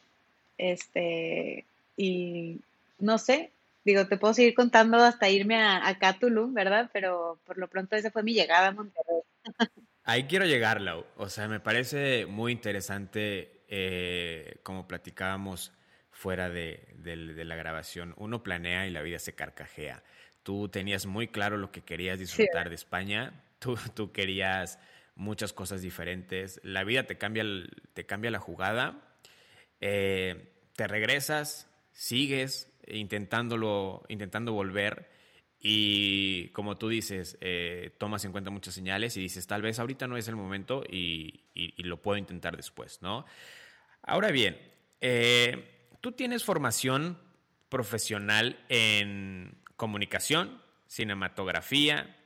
Este, 0.58 1.66
y 1.98 2.62
no 3.00 3.18
sé, 3.18 3.52
digo, 3.86 4.08
te 4.08 4.18
puedo 4.18 4.34
seguir 4.34 4.56
contando 4.56 4.98
hasta 5.00 5.30
irme 5.30 5.58
a, 5.62 5.88
a 5.88 6.14
Tulum, 6.20 6.54
¿verdad? 6.54 6.90
Pero 6.94 7.40
por 7.46 7.58
lo 7.58 7.68
pronto 7.70 7.96
esa 7.96 8.12
fue 8.12 8.24
mi 8.24 8.34
llegada 8.34 8.70
a 8.70 8.72
Monterrey. 8.74 9.22
Ahí 10.04 10.24
quiero 10.24 10.46
llegar, 10.46 10.82
Lau. 10.82 11.06
O 11.18 11.30
sea, 11.30 11.48
me 11.48 11.60
parece 11.60 12.26
muy 12.26 12.52
interesante, 12.52 13.62
eh, 13.68 14.58
como 14.64 14.88
platicábamos 14.88 15.72
fuera 16.10 16.50
de, 16.50 16.88
la 17.04 17.56
grabación. 17.56 18.14
Uno 18.18 18.44
planea 18.44 18.88
y 18.88 18.92
la 18.92 19.02
vida 19.02 19.20
se 19.20 19.34
carcajea. 19.34 20.04
Tú 20.44 20.70
tenías 20.70 21.06
muy 21.06 21.28
claro 21.28 21.58
lo 21.58 21.72
que 21.72 21.82
querías 21.82 22.20
disfrutar 22.20 22.70
de 22.70 22.76
España. 22.76 23.44
Tú, 23.60 23.78
tú 23.94 24.12
querías 24.12 24.80
muchas 25.16 25.54
cosas 25.54 25.82
diferentes. 25.82 26.60
La 26.64 26.84
vida 26.84 27.04
te 27.04 27.18
cambia, 27.18 27.44
te 27.94 28.06
cambia 28.06 28.32
la 28.32 28.40
jugada. 28.40 29.00
Eh, 29.82 30.52
te 30.76 30.88
regresas, 30.88 31.68
sigues 31.92 32.72
intentándolo, 32.88 34.04
intentando 34.10 34.54
volver 34.54 35.10
y 35.62 36.50
como 36.50 36.78
tú 36.78 36.90
dices, 36.90 37.38
eh, 37.40 37.96
tomas 38.00 38.26
en 38.26 38.32
cuenta 38.32 38.50
muchas 38.50 38.74
señales 38.74 39.16
y 39.16 39.22
dices, 39.22 39.46
tal 39.46 39.62
vez 39.62 39.78
ahorita 39.78 40.08
no 40.08 40.18
es 40.18 40.28
el 40.28 40.36
momento 40.36 40.84
y, 40.90 41.46
lo 41.78 42.02
puedo 42.02 42.18
intentar 42.18 42.56
después, 42.56 43.02
¿no? 43.02 43.26
Ahora 44.02 44.32
bien, 44.32 44.58
eh, 45.02 45.90
tú 46.00 46.14
tienes 46.14 46.44
formación 46.44 47.18
profesional 47.70 48.60
en 48.70 49.56
comunicación, 49.76 50.62
cinematografía, 50.88 52.18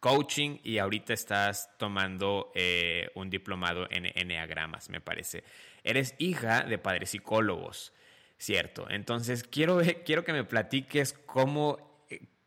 coaching 0.00 0.58
y 0.62 0.78
ahorita 0.78 1.12
estás 1.12 1.70
tomando 1.78 2.52
eh, 2.54 3.10
un 3.14 3.30
diplomado 3.30 3.86
en 3.90 4.06
Enneagramas, 4.14 4.88
me 4.88 5.00
parece. 5.00 5.44
Eres 5.84 6.14
hija 6.18 6.62
de 6.62 6.78
padres 6.78 7.10
psicólogos, 7.10 7.92
¿cierto? 8.38 8.86
Entonces, 8.90 9.44
quiero, 9.44 9.80
quiero 10.04 10.24
que 10.24 10.32
me 10.32 10.44
platiques 10.44 11.12
cómo, 11.12 11.89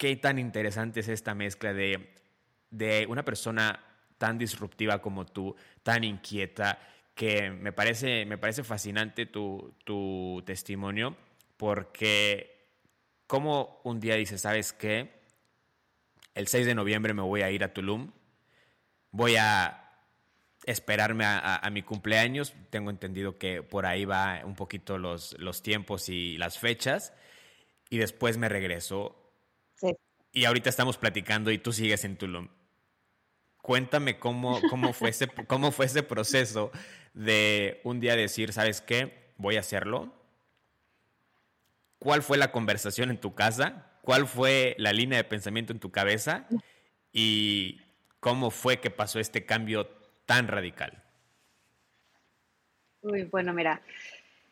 qué 0.03 0.17
tan 0.17 0.37
interesante 0.37 0.99
es 0.99 1.07
esta 1.07 1.33
mezcla 1.33 1.73
de, 1.73 2.09
de 2.69 3.05
una 3.07 3.23
persona 3.23 3.79
tan 4.17 4.37
disruptiva 4.37 5.01
como 5.01 5.25
tú, 5.25 5.55
tan 5.81 6.03
inquieta, 6.03 6.77
que 7.15 7.51
me 7.51 7.71
parece, 7.71 8.25
me 8.25 8.37
parece 8.37 8.65
fascinante 8.65 9.25
tu, 9.25 9.73
tu 9.85 10.43
testimonio, 10.45 11.15
porque 11.55 12.67
como 13.27 13.79
un 13.85 14.01
día 14.01 14.15
dices, 14.15 14.41
¿sabes 14.41 14.73
qué? 14.73 15.21
El 16.33 16.47
6 16.47 16.65
de 16.65 16.75
noviembre 16.75 17.13
me 17.13 17.21
voy 17.21 17.41
a 17.41 17.49
ir 17.49 17.63
a 17.63 17.71
Tulum. 17.71 18.11
Voy 19.11 19.37
a 19.37 19.89
esperarme 20.65 21.23
a, 21.25 21.65
mi 21.71 21.81
cumpleaños. 21.81 22.53
Tengo 22.71 22.89
entendido 22.89 23.37
que 23.37 23.63
por 23.63 23.85
ahí 23.85 24.03
va 24.03 24.41
un 24.43 24.55
poquito 24.55 24.97
los, 24.97 25.39
los 25.39 25.63
tiempos 25.63 26.09
y 26.09 26.37
las 26.37 26.59
fechas. 26.59 27.13
Y 27.89 27.99
después 27.99 28.37
me 28.37 28.49
regreso. 28.49 29.22
Y 30.33 30.45
ahorita 30.45 30.69
estamos 30.69 30.97
platicando 30.97 31.51
y 31.51 31.59
tú 31.59 31.71
sigues 31.71 32.03
en 32.03 32.17
Tulum. 32.17 32.49
Cuéntame 33.61 34.19
cómo, 34.19 34.59
cómo, 34.69 34.91
fue 34.91 35.11
ese, 35.11 35.27
cómo 35.47 35.71
fue 35.71 35.85
ese 35.85 36.03
proceso 36.03 36.71
de 37.13 37.79
un 37.83 37.99
día 37.99 38.15
decir, 38.15 38.51
¿sabes 38.51 38.81
qué? 38.81 39.31
Voy 39.37 39.55
a 39.55 39.61
hacerlo. 39.61 40.11
¿Cuál 41.99 42.23
fue 42.23 42.37
la 42.37 42.51
conversación 42.51 43.11
en 43.11 43.19
tu 43.19 43.35
casa? 43.35 43.91
¿Cuál 44.01 44.27
fue 44.27 44.75
la 44.79 44.91
línea 44.91 45.17
de 45.17 45.23
pensamiento 45.23 45.71
en 45.71 45.79
tu 45.79 45.91
cabeza 45.91 46.47
y 47.13 47.79
cómo 48.19 48.51
fue 48.51 48.81
que 48.81 48.89
pasó 48.89 49.19
este 49.19 49.45
cambio 49.45 49.87
tan 50.25 50.47
radical? 50.47 51.01
Uy, 53.01 53.23
bueno, 53.23 53.53
mira, 53.53 53.81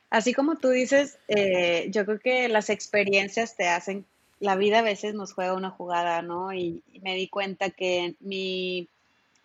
así 0.10 0.34
como 0.34 0.58
tú 0.58 0.70
dices, 0.70 1.17
eh, 1.28 1.88
yo 1.89 2.06
creo 2.06 2.20
que 2.20 2.48
las 2.48 2.70
experiencias 2.70 3.58
te 3.58 3.67
hacen, 3.67 4.06
la 4.41 4.56
vida 4.56 4.80
a 4.80 4.82
veces 4.82 5.13
nos 5.13 5.34
juega 5.34 5.54
una 5.54 5.69
jugada, 5.69 6.21
¿no? 6.23 6.51
Y, 6.51 6.84
me 7.01 7.15
di 7.15 7.27
cuenta 7.27 7.69
que 7.69 8.15
mi 8.19 8.88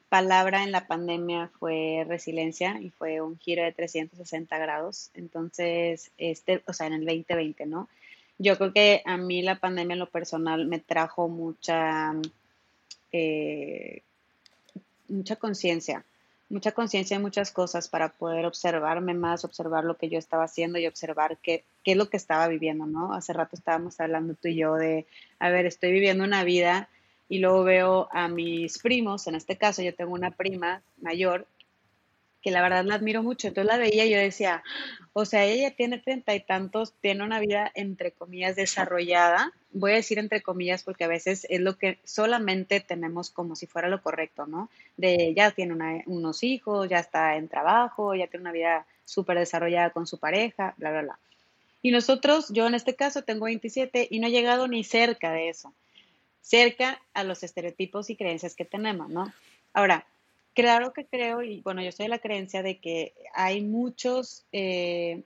palabra 0.08 0.64
en 0.64 0.72
la 0.72 0.86
pandemia 0.86 1.50
fue 1.58 2.04
resiliencia 2.08 2.80
y 2.80 2.90
fue 2.90 3.20
un 3.20 3.38
giro 3.38 3.62
de 3.62 3.72
360 3.72 4.58
grados. 4.58 5.10
Entonces, 5.14 6.10
este, 6.16 6.62
o 6.66 6.72
sea, 6.72 6.86
en 6.86 6.94
el 6.94 7.04
2020, 7.04 7.66
¿no? 7.66 7.88
Yo 8.38 8.56
creo 8.56 8.72
que 8.72 9.02
a 9.04 9.16
mí 9.18 9.42
la 9.42 9.58
pandemia 9.58 9.94
en 9.94 10.00
lo 10.00 10.08
personal 10.08 10.66
me 10.66 10.78
trajo 10.78 11.28
mucha, 11.28 12.14
eh, 13.12 14.02
mucha 15.08 15.36
conciencia, 15.36 16.04
mucha 16.48 16.72
conciencia 16.72 17.16
de 17.16 17.22
muchas 17.22 17.50
cosas 17.50 17.88
para 17.88 18.10
poder 18.10 18.46
observarme 18.46 19.14
más, 19.14 19.44
observar 19.44 19.84
lo 19.84 19.96
que 19.96 20.08
yo 20.08 20.18
estaba 20.18 20.44
haciendo 20.44 20.78
y 20.78 20.86
observar 20.86 21.38
qué, 21.42 21.64
qué 21.82 21.92
es 21.92 21.96
lo 21.96 22.08
que 22.08 22.16
estaba 22.16 22.46
viviendo, 22.48 22.86
¿no? 22.86 23.12
Hace 23.12 23.32
rato 23.32 23.56
estábamos 23.56 23.98
hablando 24.00 24.34
tú 24.34 24.48
y 24.48 24.56
yo 24.56 24.74
de, 24.74 25.06
a 25.38 25.50
ver, 25.50 25.66
estoy 25.66 25.92
viviendo 25.92 26.24
una 26.24 26.44
vida 26.44 26.88
y 27.28 27.40
luego 27.40 27.64
veo 27.64 28.08
a 28.12 28.28
mis 28.28 28.78
primos, 28.78 29.26
en 29.26 29.34
este 29.34 29.56
caso 29.56 29.82
yo 29.82 29.94
tengo 29.94 30.12
una 30.12 30.30
prima 30.30 30.82
mayor 31.00 31.46
que 32.46 32.52
la 32.52 32.62
verdad 32.62 32.84
la 32.84 32.94
admiro 32.94 33.24
mucho, 33.24 33.48
entonces 33.48 33.66
la 33.66 33.76
veía 33.76 34.06
y 34.06 34.10
yo 34.10 34.18
decía, 34.18 34.62
o 35.12 35.24
sea, 35.24 35.44
ella 35.44 35.74
tiene 35.74 35.98
treinta 35.98 36.32
y 36.32 36.38
tantos, 36.38 36.94
tiene 37.00 37.24
una 37.24 37.40
vida 37.40 37.72
entre 37.74 38.12
comillas 38.12 38.54
desarrollada, 38.54 39.52
voy 39.78 39.92
a 39.92 39.96
decir 39.96 40.18
entre 40.18 40.42
comillas 40.42 40.82
porque 40.82 41.04
a 41.04 41.08
veces 41.08 41.46
es 41.48 41.60
lo 41.60 41.76
que 41.78 41.98
solamente 42.04 42.80
tenemos 42.80 43.30
como 43.30 43.56
si 43.56 43.66
fuera 43.66 43.88
lo 43.88 44.02
correcto, 44.02 44.46
¿no? 44.46 44.70
De 44.96 45.34
ya 45.34 45.50
tiene 45.50 46.02
unos 46.06 46.42
hijos, 46.42 46.88
ya 46.88 46.98
está 46.98 47.36
en 47.36 47.48
trabajo, 47.48 48.14
ya 48.14 48.26
tiene 48.26 48.42
una 48.42 48.52
vida 48.52 48.86
súper 49.04 49.38
desarrollada 49.38 49.90
con 49.90 50.06
su 50.06 50.18
pareja, 50.18 50.74
bla, 50.78 50.90
bla, 50.90 51.02
bla. 51.02 51.18
Y 51.82 51.90
nosotros, 51.90 52.48
yo 52.50 52.66
en 52.66 52.74
este 52.74 52.96
caso 52.96 53.22
tengo 53.22 53.44
27 53.44 54.08
y 54.10 54.18
no 54.18 54.26
he 54.26 54.30
llegado 54.30 54.66
ni 54.66 54.82
cerca 54.82 55.32
de 55.32 55.48
eso 55.50 55.72
cerca 56.46 57.02
a 57.12 57.24
los 57.24 57.42
estereotipos 57.42 58.08
y 58.08 58.14
creencias 58.14 58.54
que 58.54 58.64
tenemos, 58.64 59.08
¿no? 59.08 59.32
Ahora, 59.72 60.06
claro 60.54 60.92
que 60.92 61.04
creo, 61.04 61.42
y 61.42 61.60
bueno, 61.62 61.82
yo 61.82 61.90
soy 61.90 62.04
de 62.04 62.10
la 62.10 62.20
creencia 62.20 62.62
de 62.62 62.78
que 62.78 63.14
hay 63.34 63.62
muchos, 63.62 64.44
eh, 64.52 65.22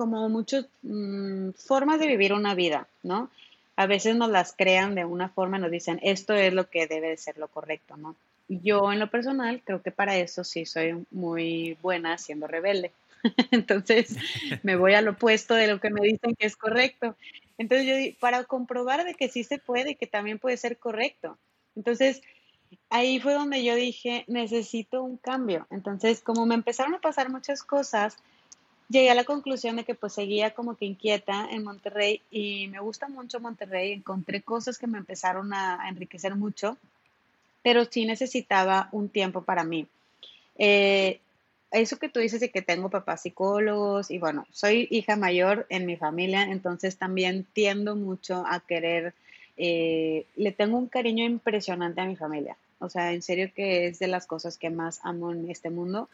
como 0.00 0.26
muchas 0.30 0.64
mm, 0.80 1.50
formas 1.50 2.00
de 2.00 2.06
vivir 2.06 2.32
una 2.32 2.54
vida, 2.54 2.88
¿no? 3.02 3.28
A 3.76 3.84
veces 3.84 4.16
nos 4.16 4.30
las 4.30 4.54
crean 4.56 4.94
de 4.94 5.04
una 5.04 5.28
forma, 5.28 5.58
nos 5.58 5.70
dicen, 5.70 6.00
esto 6.02 6.32
es 6.32 6.54
lo 6.54 6.70
que 6.70 6.86
debe 6.86 7.10
de 7.10 7.18
ser 7.18 7.36
lo 7.36 7.48
correcto, 7.48 7.98
¿no? 7.98 8.16
Yo 8.48 8.90
en 8.94 8.98
lo 8.98 9.10
personal 9.10 9.60
creo 9.62 9.82
que 9.82 9.90
para 9.90 10.16
eso 10.16 10.42
sí 10.42 10.64
soy 10.64 11.04
muy 11.10 11.76
buena 11.82 12.16
siendo 12.16 12.46
rebelde. 12.46 12.92
Entonces 13.50 14.16
me 14.62 14.74
voy 14.76 14.94
al 14.94 15.06
opuesto 15.06 15.52
de 15.52 15.66
lo 15.66 15.80
que 15.80 15.90
me 15.90 16.00
dicen 16.00 16.34
que 16.34 16.46
es 16.46 16.56
correcto. 16.56 17.14
Entonces 17.58 17.86
yo, 17.86 18.18
para 18.20 18.44
comprobar 18.44 19.04
de 19.04 19.12
que 19.12 19.28
sí 19.28 19.44
se 19.44 19.58
puede 19.58 19.90
y 19.90 19.96
que 19.96 20.06
también 20.06 20.38
puede 20.38 20.56
ser 20.56 20.78
correcto. 20.78 21.36
Entonces, 21.76 22.22
ahí 22.88 23.20
fue 23.20 23.34
donde 23.34 23.62
yo 23.62 23.74
dije, 23.74 24.24
necesito 24.28 25.02
un 25.02 25.18
cambio. 25.18 25.66
Entonces, 25.68 26.22
como 26.22 26.46
me 26.46 26.54
empezaron 26.54 26.94
a 26.94 27.00
pasar 27.00 27.28
muchas 27.28 27.62
cosas, 27.62 28.16
llegué 28.90 29.08
a 29.08 29.14
la 29.14 29.24
conclusión 29.24 29.76
de 29.76 29.84
que 29.84 29.94
pues 29.94 30.12
seguía 30.12 30.50
como 30.50 30.76
que 30.76 30.84
inquieta 30.84 31.48
en 31.50 31.62
Monterrey 31.62 32.20
y 32.30 32.66
me 32.68 32.80
gusta 32.80 33.08
mucho 33.08 33.40
Monterrey, 33.40 33.92
encontré 33.92 34.42
cosas 34.42 34.78
que 34.78 34.88
me 34.88 34.98
empezaron 34.98 35.54
a, 35.54 35.88
enriquecer 35.88 36.34
mucho, 36.34 36.76
pero 37.62 37.84
sí 37.84 38.04
necesitaba 38.04 38.88
un 38.92 39.08
tiempo 39.08 39.42
para 39.42 39.64
mí. 39.64 39.86
Eh, 40.58 41.20
eso 41.70 41.98
que 41.98 42.08
tú 42.08 42.18
dices 42.18 42.40
de 42.40 42.50
que 42.50 42.62
tengo 42.62 42.90
papás 42.90 43.22
psicólogos 43.22 44.10
y 44.10 44.18
bueno, 44.18 44.44
soy 44.50 44.88
hija 44.90 45.14
mayor 45.14 45.66
en 45.70 45.86
mi 45.86 45.96
familia, 45.96 46.42
entonces 46.42 46.96
también 46.96 47.46
tiendo 47.52 47.94
mucho 47.94 48.44
a 48.44 48.58
querer, 48.58 49.14
eh, 49.56 50.26
le 50.34 50.50
tengo 50.50 50.76
un 50.76 50.88
cariño 50.88 51.24
impresionante 51.24 52.00
a 52.00 52.06
mi 52.06 52.16
familia. 52.16 52.56
O 52.80 52.88
sea, 52.88 53.12
en 53.12 53.22
serio 53.22 53.52
que 53.54 53.86
es 53.86 53.98
de 54.00 54.08
las 54.08 54.26
cosas 54.26 54.58
que 54.58 54.70
más 54.70 55.00
amo 55.04 55.30
en 55.30 55.48
este 55.50 55.70
mundo. 55.70 56.08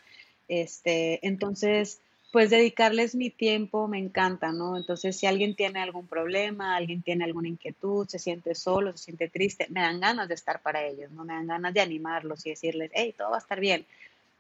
Este, 0.49 1.27
entonces, 1.27 2.01
pues 2.37 2.51
dedicarles 2.51 3.15
mi 3.15 3.31
tiempo 3.31 3.89
me 3.89 3.99
encanta, 3.99 4.53
¿no? 4.53 4.77
Entonces, 4.77 5.17
si 5.17 5.27
alguien 5.27 5.57
tiene 5.57 5.81
algún 5.81 6.07
problema, 6.07 6.77
alguien 6.77 7.03
tiene 7.03 7.25
alguna 7.25 7.49
inquietud, 7.49 8.07
se 8.07 8.19
siente 8.19 8.55
solo, 8.55 8.93
se 8.93 9.05
siente 9.05 9.29
triste, 9.29 9.67
me 9.71 9.81
dan 9.81 10.01
ganas 10.01 10.29
de 10.29 10.35
estar 10.35 10.61
para 10.61 10.85
ellos, 10.85 11.11
¿no? 11.13 11.25
Me 11.25 11.35
dan 11.35 11.47
ganas 11.47 11.73
de 11.73 11.81
animarlos 11.81 12.45
y 12.45 12.51
decirles, 12.51 12.91
hey, 12.95 13.15
todo 13.17 13.31
va 13.31 13.37
a 13.37 13.41
estar 13.41 13.61
bien 13.61 13.87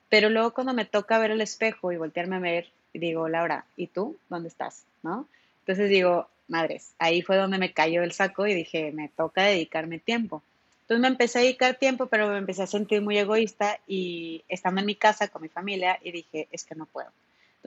pero 0.08 0.30
luego 0.30 0.52
cuando 0.52 0.72
me 0.72 0.84
toca 0.84 1.18
ver 1.18 1.30
el 1.30 1.40
espejo 1.40 1.92
y 1.92 1.96
voltearme 1.96 2.36
a 2.36 2.40
ver, 2.40 2.70
digo, 2.94 3.28
Laura, 3.28 3.64
¿y 3.76 3.88
tú? 3.88 4.16
¿Dónde 4.28 4.48
estás? 4.48 4.84
¿No? 5.02 5.28
Entonces 5.60 5.90
digo, 5.90 6.28
madres, 6.48 6.92
ahí 6.98 7.22
fue 7.22 7.36
donde 7.36 7.58
me 7.58 7.72
cayó 7.72 8.02
el 8.02 8.12
saco 8.12 8.46
y 8.46 8.54
dije, 8.54 8.92
me 8.92 9.08
toca 9.08 9.42
dedicarme 9.42 9.98
tiempo. 9.98 10.42
Entonces 10.82 11.02
me 11.02 11.08
empecé 11.08 11.38
a 11.38 11.42
dedicar 11.42 11.74
tiempo, 11.74 12.06
pero 12.06 12.28
me 12.28 12.38
empecé 12.38 12.62
a 12.62 12.68
sentir 12.68 13.02
muy 13.02 13.18
egoísta 13.18 13.80
y 13.88 14.44
estando 14.48 14.80
en 14.80 14.86
mi 14.86 14.94
casa 14.94 15.28
con 15.28 15.42
mi 15.42 15.48
familia 15.48 15.98
y 16.02 16.12
dije, 16.12 16.46
es 16.52 16.64
que 16.64 16.76
no 16.76 16.86
puedo. 16.86 17.10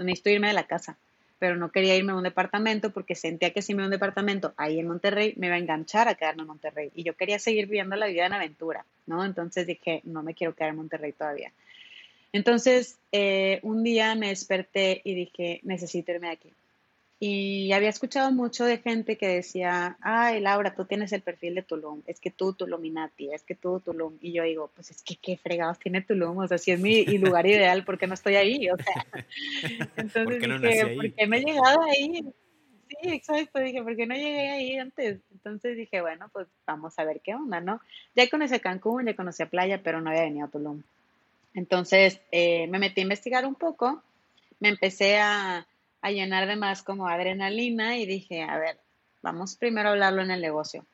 Necesito 0.03 0.29
irme 0.29 0.47
de 0.47 0.53
la 0.53 0.67
casa, 0.67 0.97
pero 1.39 1.55
no 1.55 1.71
quería 1.71 1.95
irme 1.95 2.11
a 2.11 2.15
un 2.15 2.23
departamento 2.23 2.91
porque 2.91 3.15
sentía 3.15 3.51
que 3.51 3.61
si 3.61 3.73
me 3.73 3.83
un 3.83 3.91
departamento 3.91 4.53
ahí 4.57 4.79
en 4.79 4.87
Monterrey 4.87 5.33
me 5.37 5.47
iba 5.47 5.55
a 5.55 5.59
enganchar 5.59 6.07
a 6.07 6.15
quedarme 6.15 6.41
en 6.41 6.47
Monterrey 6.47 6.91
y 6.95 7.03
yo 7.03 7.15
quería 7.15 7.39
seguir 7.39 7.67
viviendo 7.67 7.95
la 7.95 8.07
vida 8.07 8.25
en 8.25 8.33
aventura, 8.33 8.85
¿no? 9.07 9.23
Entonces 9.23 9.65
dije, 9.67 10.01
no 10.03 10.23
me 10.23 10.33
quiero 10.33 10.53
quedar 10.55 10.71
en 10.71 10.77
Monterrey 10.77 11.13
todavía. 11.13 11.51
Entonces, 12.31 12.97
eh, 13.11 13.59
un 13.63 13.83
día 13.83 14.13
me 14.15 14.29
desperté 14.29 15.01
y 15.03 15.15
dije, 15.15 15.61
necesito 15.63 16.11
irme 16.11 16.27
de 16.27 16.33
aquí. 16.33 16.49
Y 17.21 17.73
había 17.73 17.89
escuchado 17.89 18.31
mucho 18.31 18.63
de 18.63 18.77
gente 18.77 19.17
que 19.17 19.27
decía, 19.27 19.97
ay, 19.99 20.39
Laura, 20.39 20.73
tú 20.73 20.85
tienes 20.85 21.11
el 21.11 21.21
perfil 21.21 21.55
de 21.55 21.63
Tulum, 21.63 22.01
es 22.07 22.21
que 22.21 22.31
tú 22.31 22.53
Tuluminati, 22.53 23.33
es 23.33 23.43
que 23.43 23.55
tú 23.55 23.81
Tulum. 23.81 24.17
Y 24.21 24.31
yo 24.31 24.43
digo, 24.43 24.71
pues 24.73 24.89
es 24.91 25.03
que 25.03 25.17
qué 25.17 25.35
fregados 25.35 25.79
tiene 25.79 26.01
Tulum, 26.01 26.37
o 26.37 26.47
sea, 26.47 26.57
si 26.57 26.71
es 26.71 26.79
mi 26.79 27.03
lugar 27.17 27.45
ideal, 27.45 27.83
¿por 27.83 27.97
qué 27.97 28.07
no 28.07 28.13
estoy 28.13 28.35
ahí? 28.35 28.69
O 28.69 28.77
sea, 28.77 29.05
entonces 29.97 30.39
dije, 30.39 30.95
¿por 30.95 31.11
qué 31.13 31.27
no 31.27 31.35
he 31.35 31.41
llegado 31.41 31.81
ahí? 31.81 32.23
Sí, 32.87 33.09
exacto, 33.09 33.59
dije, 33.59 33.83
¿por 33.83 33.97
qué 33.97 34.07
no 34.07 34.15
llegué 34.15 34.49
ahí 34.49 34.77
antes? 34.77 35.19
Entonces 35.31 35.75
dije, 35.75 35.99
bueno, 35.99 36.29
pues 36.31 36.47
vamos 36.65 36.97
a 36.97 37.03
ver 37.03 37.19
qué 37.21 37.35
onda, 37.35 37.59
¿no? 37.59 37.81
Ya 38.15 38.29
conocí 38.29 38.55
a 38.55 38.59
Cancún, 38.59 39.05
ya 39.05 39.15
conocí 39.17 39.43
a 39.43 39.49
Playa, 39.49 39.81
pero 39.83 39.99
no 39.99 40.09
había 40.09 40.23
venido 40.23 40.45
a 40.45 40.49
Tulum. 40.49 40.81
Entonces 41.53 42.21
eh, 42.31 42.67
me 42.67 42.79
metí 42.79 43.01
a 43.01 43.03
investigar 43.03 43.45
un 43.45 43.55
poco, 43.55 44.01
me 44.61 44.69
empecé 44.69 45.17
a, 45.17 45.67
llenar 46.07 46.47
de 46.47 46.55
más 46.55 46.83
como 46.83 47.07
adrenalina 47.07 47.97
y 47.97 48.05
dije, 48.05 48.43
a 48.43 48.57
ver, 48.57 48.77
vamos 49.21 49.55
primero 49.55 49.89
a 49.89 49.91
hablarlo 49.91 50.21
en 50.21 50.31
el 50.31 50.41
negocio. 50.41 50.85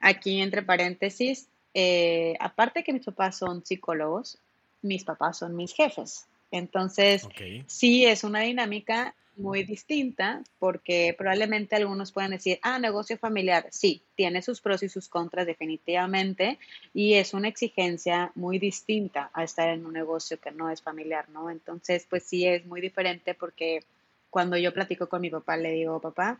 Aquí 0.00 0.40
entre 0.40 0.62
paréntesis, 0.62 1.48
eh, 1.74 2.34
aparte 2.40 2.84
que 2.84 2.92
mis 2.92 3.04
papás 3.04 3.38
son 3.38 3.64
psicólogos, 3.64 4.38
mis 4.82 5.04
papás 5.04 5.38
son 5.38 5.56
mis 5.56 5.74
jefes. 5.74 6.26
Entonces, 6.50 7.26
sí 7.66 8.04
es 8.04 8.24
una 8.24 8.40
dinámica 8.40 9.14
muy 9.36 9.64
distinta 9.64 10.42
porque 10.58 11.14
probablemente 11.16 11.76
algunos 11.76 12.12
puedan 12.12 12.32
decir, 12.32 12.58
ah, 12.62 12.78
negocio 12.78 13.16
familiar, 13.16 13.66
sí, 13.70 14.02
tiene 14.14 14.42
sus 14.42 14.60
pros 14.60 14.82
y 14.82 14.88
sus 14.88 15.08
contras 15.08 15.46
definitivamente 15.46 16.58
y 16.92 17.14
es 17.14 17.32
una 17.32 17.48
exigencia 17.48 18.30
muy 18.34 18.58
distinta 18.58 19.30
a 19.32 19.44
estar 19.44 19.68
en 19.70 19.86
un 19.86 19.94
negocio 19.94 20.38
que 20.38 20.50
no 20.50 20.68
es 20.70 20.82
familiar, 20.82 21.28
¿no? 21.30 21.48
Entonces, 21.48 22.06
pues 22.08 22.24
sí 22.24 22.46
es 22.46 22.66
muy 22.66 22.80
diferente 22.80 23.34
porque 23.34 23.84
cuando 24.32 24.56
yo 24.56 24.72
platico 24.72 25.08
con 25.10 25.20
mi 25.20 25.28
papá, 25.28 25.58
le 25.58 25.72
digo, 25.72 26.00
papá, 26.00 26.38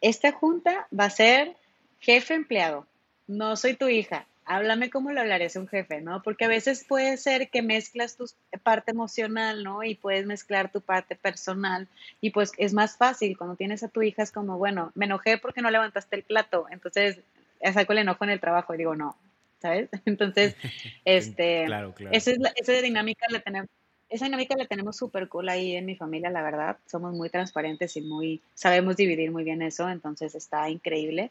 esta 0.00 0.32
junta 0.32 0.88
va 0.98 1.04
a 1.04 1.10
ser 1.10 1.54
jefe 2.00 2.34
empleado, 2.34 2.86
no 3.28 3.56
soy 3.56 3.74
tu 3.74 3.86
hija, 3.86 4.26
háblame 4.46 4.90
como 4.90 5.12
le 5.12 5.20
hablarías 5.20 5.54
a 5.54 5.60
un 5.60 5.68
jefe, 5.68 6.00
¿no? 6.00 6.24
Porque 6.24 6.46
a 6.46 6.48
veces 6.48 6.84
puede 6.84 7.16
ser 7.18 7.50
que 7.50 7.62
mezclas 7.62 8.16
tu 8.16 8.26
parte 8.64 8.90
emocional, 8.90 9.62
¿no? 9.62 9.84
Y 9.84 9.94
puedes 9.94 10.26
mezclar 10.26 10.72
tu 10.72 10.80
parte 10.80 11.14
personal 11.14 11.86
y 12.20 12.30
pues 12.30 12.50
es 12.58 12.74
más 12.74 12.96
fácil 12.96 13.38
cuando 13.38 13.54
tienes 13.54 13.84
a 13.84 13.88
tu 13.88 14.02
hija 14.02 14.24
es 14.24 14.32
como, 14.32 14.58
bueno, 14.58 14.90
me 14.96 15.04
enojé 15.04 15.38
porque 15.38 15.62
no 15.62 15.70
levantaste 15.70 16.16
el 16.16 16.24
plato, 16.24 16.66
entonces 16.70 17.20
saco 17.72 17.92
el 17.92 18.00
enojo 18.00 18.24
en 18.24 18.30
el 18.30 18.40
trabajo 18.40 18.74
y 18.74 18.78
digo, 18.78 18.96
no, 18.96 19.16
¿sabes? 19.60 19.88
Entonces, 20.04 20.56
este, 21.04 21.66
claro, 21.66 21.94
claro. 21.94 22.16
Esa, 22.16 22.32
es 22.32 22.38
la, 22.38 22.52
esa 22.56 22.72
dinámica 22.72 23.26
la 23.30 23.38
tenemos. 23.38 23.70
Esa 24.10 24.24
dinámica 24.24 24.56
la 24.56 24.66
tenemos 24.66 24.96
súper 24.96 25.28
cool 25.28 25.48
ahí 25.48 25.76
en 25.76 25.86
mi 25.86 25.94
familia, 25.94 26.30
la 26.30 26.42
verdad. 26.42 26.76
Somos 26.86 27.14
muy 27.14 27.30
transparentes 27.30 27.96
y 27.96 28.00
muy, 28.00 28.40
sabemos 28.54 28.96
dividir 28.96 29.30
muy 29.30 29.44
bien 29.44 29.62
eso, 29.62 29.88
entonces 29.88 30.34
está 30.34 30.68
increíble. 30.68 31.30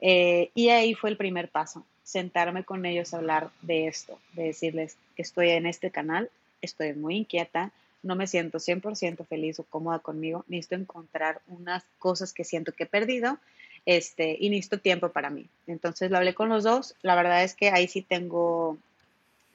Eh, 0.00 0.50
y 0.54 0.68
ahí 0.70 0.94
fue 0.94 1.10
el 1.10 1.16
primer 1.16 1.48
paso, 1.48 1.86
sentarme 2.02 2.64
con 2.64 2.84
ellos 2.84 3.14
a 3.14 3.18
hablar 3.18 3.50
de 3.62 3.86
esto, 3.86 4.18
de 4.32 4.44
decirles 4.44 4.96
estoy 5.16 5.50
en 5.50 5.66
este 5.66 5.90
canal, 5.90 6.28
estoy 6.60 6.92
muy 6.94 7.16
inquieta, 7.16 7.72
no 8.02 8.16
me 8.16 8.26
siento 8.26 8.58
100% 8.58 9.26
feliz 9.26 9.58
o 9.58 9.64
cómoda 9.64 10.00
conmigo, 10.00 10.44
necesito 10.48 10.74
encontrar 10.74 11.40
unas 11.48 11.84
cosas 11.98 12.32
que 12.32 12.44
siento 12.44 12.72
que 12.72 12.84
he 12.84 12.86
perdido 12.86 13.38
este, 13.86 14.36
y 14.38 14.50
necesito 14.50 14.78
tiempo 14.78 15.10
para 15.10 15.30
mí. 15.30 15.46
Entonces 15.66 16.10
lo 16.10 16.18
hablé 16.18 16.34
con 16.34 16.48
los 16.48 16.64
dos, 16.64 16.94
la 17.02 17.14
verdad 17.14 17.42
es 17.44 17.54
que 17.54 17.70
ahí 17.70 17.88
sí 17.88 18.02
tengo 18.02 18.78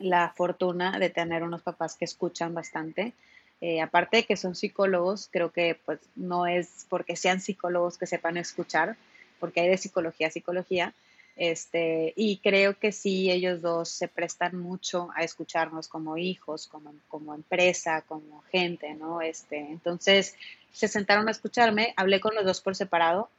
la 0.02 0.34
fortuna 0.36 1.00
de 1.00 1.10
tener 1.10 1.44
unos 1.44 1.62
papás 1.62 1.96
que 1.96 2.06
escuchan 2.06 2.54
bastante. 2.54 3.14
Eh, 3.62 3.80
aparte 3.80 4.18
de 4.18 4.24
que 4.24 4.38
son 4.38 4.56
psicólogos, 4.56 5.30
creo 5.32 5.52
que 5.52 5.78
pues 5.86 6.00
no 6.16 6.48
es 6.48 6.86
porque 6.90 7.16
sean 7.16 7.40
psicólogos 7.40 7.98
que 7.98 8.08
sepan 8.08 8.38
escuchar, 8.38 8.98
porque 9.40 9.62
hay 9.62 9.70
de 9.70 9.78
psicología 9.78 10.28
a 10.28 10.32
psicología. 10.32 10.94
Este, 11.38 12.14
y 12.16 12.38
creo 12.38 12.78
que 12.78 12.92
sí, 12.92 13.32
ellos 13.32 13.62
dos 13.62 13.90
se 13.90 14.08
prestan 14.08 14.58
mucho 14.58 15.10
a 15.16 15.24
escucharnos 15.24 15.88
como 15.88 16.18
hijos, 16.18 16.68
como, 16.68 16.94
como 17.08 17.34
empresa, 17.34 18.02
como 18.02 18.44
gente, 18.52 18.94
¿no? 18.96 19.22
Este, 19.22 19.58
entonces 19.58 20.36
se 20.74 20.88
sentaron 20.88 21.28
a 21.28 21.32
escucharme, 21.32 21.94
hablé 21.96 22.20
con 22.20 22.36
los 22.36 22.46
dos 22.46 22.62
por 22.62 22.76
separado, 22.76 23.30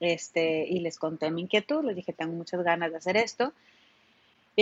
este, 0.00 0.66
y 0.66 0.80
les 0.80 0.98
conté 0.98 1.30
mi 1.30 1.42
inquietud, 1.42 1.84
les 1.84 1.96
dije, 1.96 2.12
tengo 2.12 2.32
muchas 2.32 2.62
ganas 2.62 2.90
de 2.90 2.96
hacer 2.98 3.16
esto. 3.16 3.52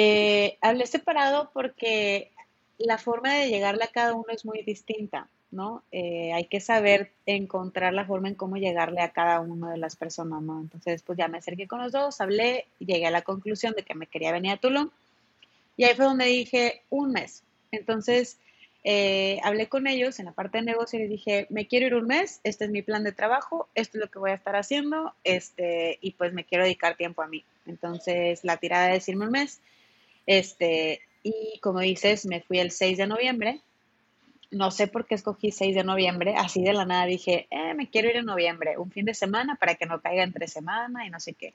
Eh, 0.01 0.59
hablé 0.61 0.87
separado 0.87 1.51
porque 1.53 2.31
la 2.79 2.99
forma 2.99 3.35
de 3.35 3.49
llegarle 3.49 3.83
a 3.83 3.89
cada 3.89 4.15
uno 4.15 4.27
es 4.29 4.45
muy 4.45 4.63
distinta, 4.63 5.27
¿no? 5.51 5.83
Eh, 5.91 6.33
hay 6.33 6.45
que 6.45 6.61
saber 6.61 7.11
encontrar 7.27 7.93
la 7.95 8.05
forma 8.07 8.29
en 8.29 8.37
cómo 8.37 8.59
llegarle 8.59 9.01
a 9.01 9.11
cada 9.11 9.41
una 9.41 9.73
de 9.73 9.77
las 9.77 9.97
personas, 9.97 10.41
¿no? 10.41 10.61
Entonces, 10.61 11.03
pues 11.03 11.19
ya 11.19 11.27
me 11.27 11.39
acerqué 11.39 11.67
con 11.67 11.83
los 11.83 11.91
dos, 11.91 12.21
hablé 12.21 12.67
llegué 12.79 13.09
a 13.09 13.11
la 13.11 13.23
conclusión 13.23 13.75
de 13.75 13.83
que 13.83 13.97
me 13.97 14.07
quería 14.07 14.31
venir 14.31 14.53
a 14.53 14.57
Tulum. 14.59 14.91
Y 15.77 15.83
ahí 15.83 15.97
fue 15.97 16.05
donde 16.05 16.27
dije, 16.27 16.83
un 16.91 17.11
mes. 17.11 17.43
Entonces, 17.73 18.39
eh, 18.85 19.41
hablé 19.43 19.69
con 19.69 19.89
ellos 19.89 20.21
en 20.21 20.27
la 20.27 20.33
parte 20.33 20.59
de 20.59 20.65
negocio 20.65 21.01
y 21.01 21.03
les 21.03 21.11
dije, 21.11 21.49
me 21.51 21.67
quiero 21.67 21.87
ir 21.87 21.95
un 21.97 22.07
mes, 22.07 22.41
este 22.45 22.67
es 22.67 22.71
mi 22.71 22.83
plan 22.83 23.03
de 23.03 23.11
trabajo, 23.11 23.69
esto 23.75 23.99
es 23.99 24.05
lo 24.05 24.11
que 24.13 24.21
voy 24.21 24.31
a 24.31 24.35
estar 24.35 24.55
haciendo, 24.55 25.13
este, 25.25 25.99
y 26.01 26.13
pues 26.13 26.33
me 26.33 26.45
quiero 26.45 26.63
dedicar 26.63 26.97
tiempo 26.97 27.21
a 27.23 27.27
mí. 27.27 27.45
Entonces, 27.67 28.45
la 28.45 28.59
tirada 28.59 28.87
de 28.87 28.93
decirme 28.93 29.27
un 29.27 29.33
mes, 29.33 29.61
este, 30.29 31.01
y 31.23 31.59
como 31.61 31.81
dices, 31.81 32.27
me 32.27 32.43
fui 32.43 32.59
el 32.59 32.71
6 32.71 32.99
de 32.99 33.07
noviembre. 33.07 33.63
No 34.51 34.71
sé 34.71 34.87
por 34.87 35.07
qué 35.07 35.15
escogí 35.15 35.51
6 35.51 35.75
de 35.75 35.85
noviembre. 35.85 36.35
Así 36.37 36.63
de 36.63 36.75
la 36.75 36.85
nada 36.85 37.07
dije, 37.07 37.49
eh, 37.51 37.73
me 37.73 37.89
quiero 37.89 38.11
ir 38.11 38.17
en 38.17 38.27
noviembre, 38.27 38.77
un 38.77 38.91
fin 38.91 39.07
de 39.07 39.15
semana 39.15 39.57
para 39.57 39.77
que 39.77 39.87
no 39.87 40.03
caiga 40.03 40.23
entre 40.23 40.47
semana 40.47 41.07
y 41.07 41.11
no 41.11 41.19
sé 41.19 41.33
qué. 41.33 41.55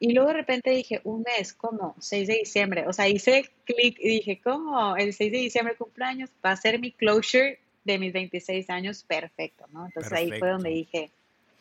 Y 0.00 0.12
luego 0.12 0.30
de 0.30 0.34
repente 0.34 0.70
dije, 0.70 1.02
un 1.04 1.22
mes, 1.22 1.52
¿cómo? 1.52 1.94
6 2.00 2.26
de 2.26 2.34
diciembre. 2.34 2.88
O 2.88 2.92
sea, 2.92 3.06
hice 3.06 3.48
clic 3.64 3.96
y 4.00 4.08
dije, 4.08 4.40
¿cómo? 4.42 4.96
El 4.96 5.12
6 5.12 5.30
de 5.30 5.38
diciembre 5.38 5.76
cumpleaños 5.76 6.30
va 6.44 6.50
a 6.50 6.56
ser 6.56 6.80
mi 6.80 6.90
closure 6.90 7.60
de 7.84 7.98
mis 8.00 8.12
26 8.12 8.70
años, 8.70 9.04
perfecto, 9.04 9.66
¿no? 9.72 9.86
Entonces 9.86 10.12
ahí 10.12 10.32
fue 10.40 10.48
donde 10.48 10.70
dije, 10.70 11.10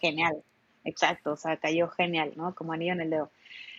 genial, 0.02 0.42
exacto, 0.84 1.32
o 1.32 1.38
sea, 1.38 1.58
cayó 1.58 1.90
genial, 1.90 2.34
¿no? 2.36 2.54
Como 2.56 2.74
anillo 2.74 2.94
en 2.94 3.02
el 3.02 3.10
dedo. 3.10 3.32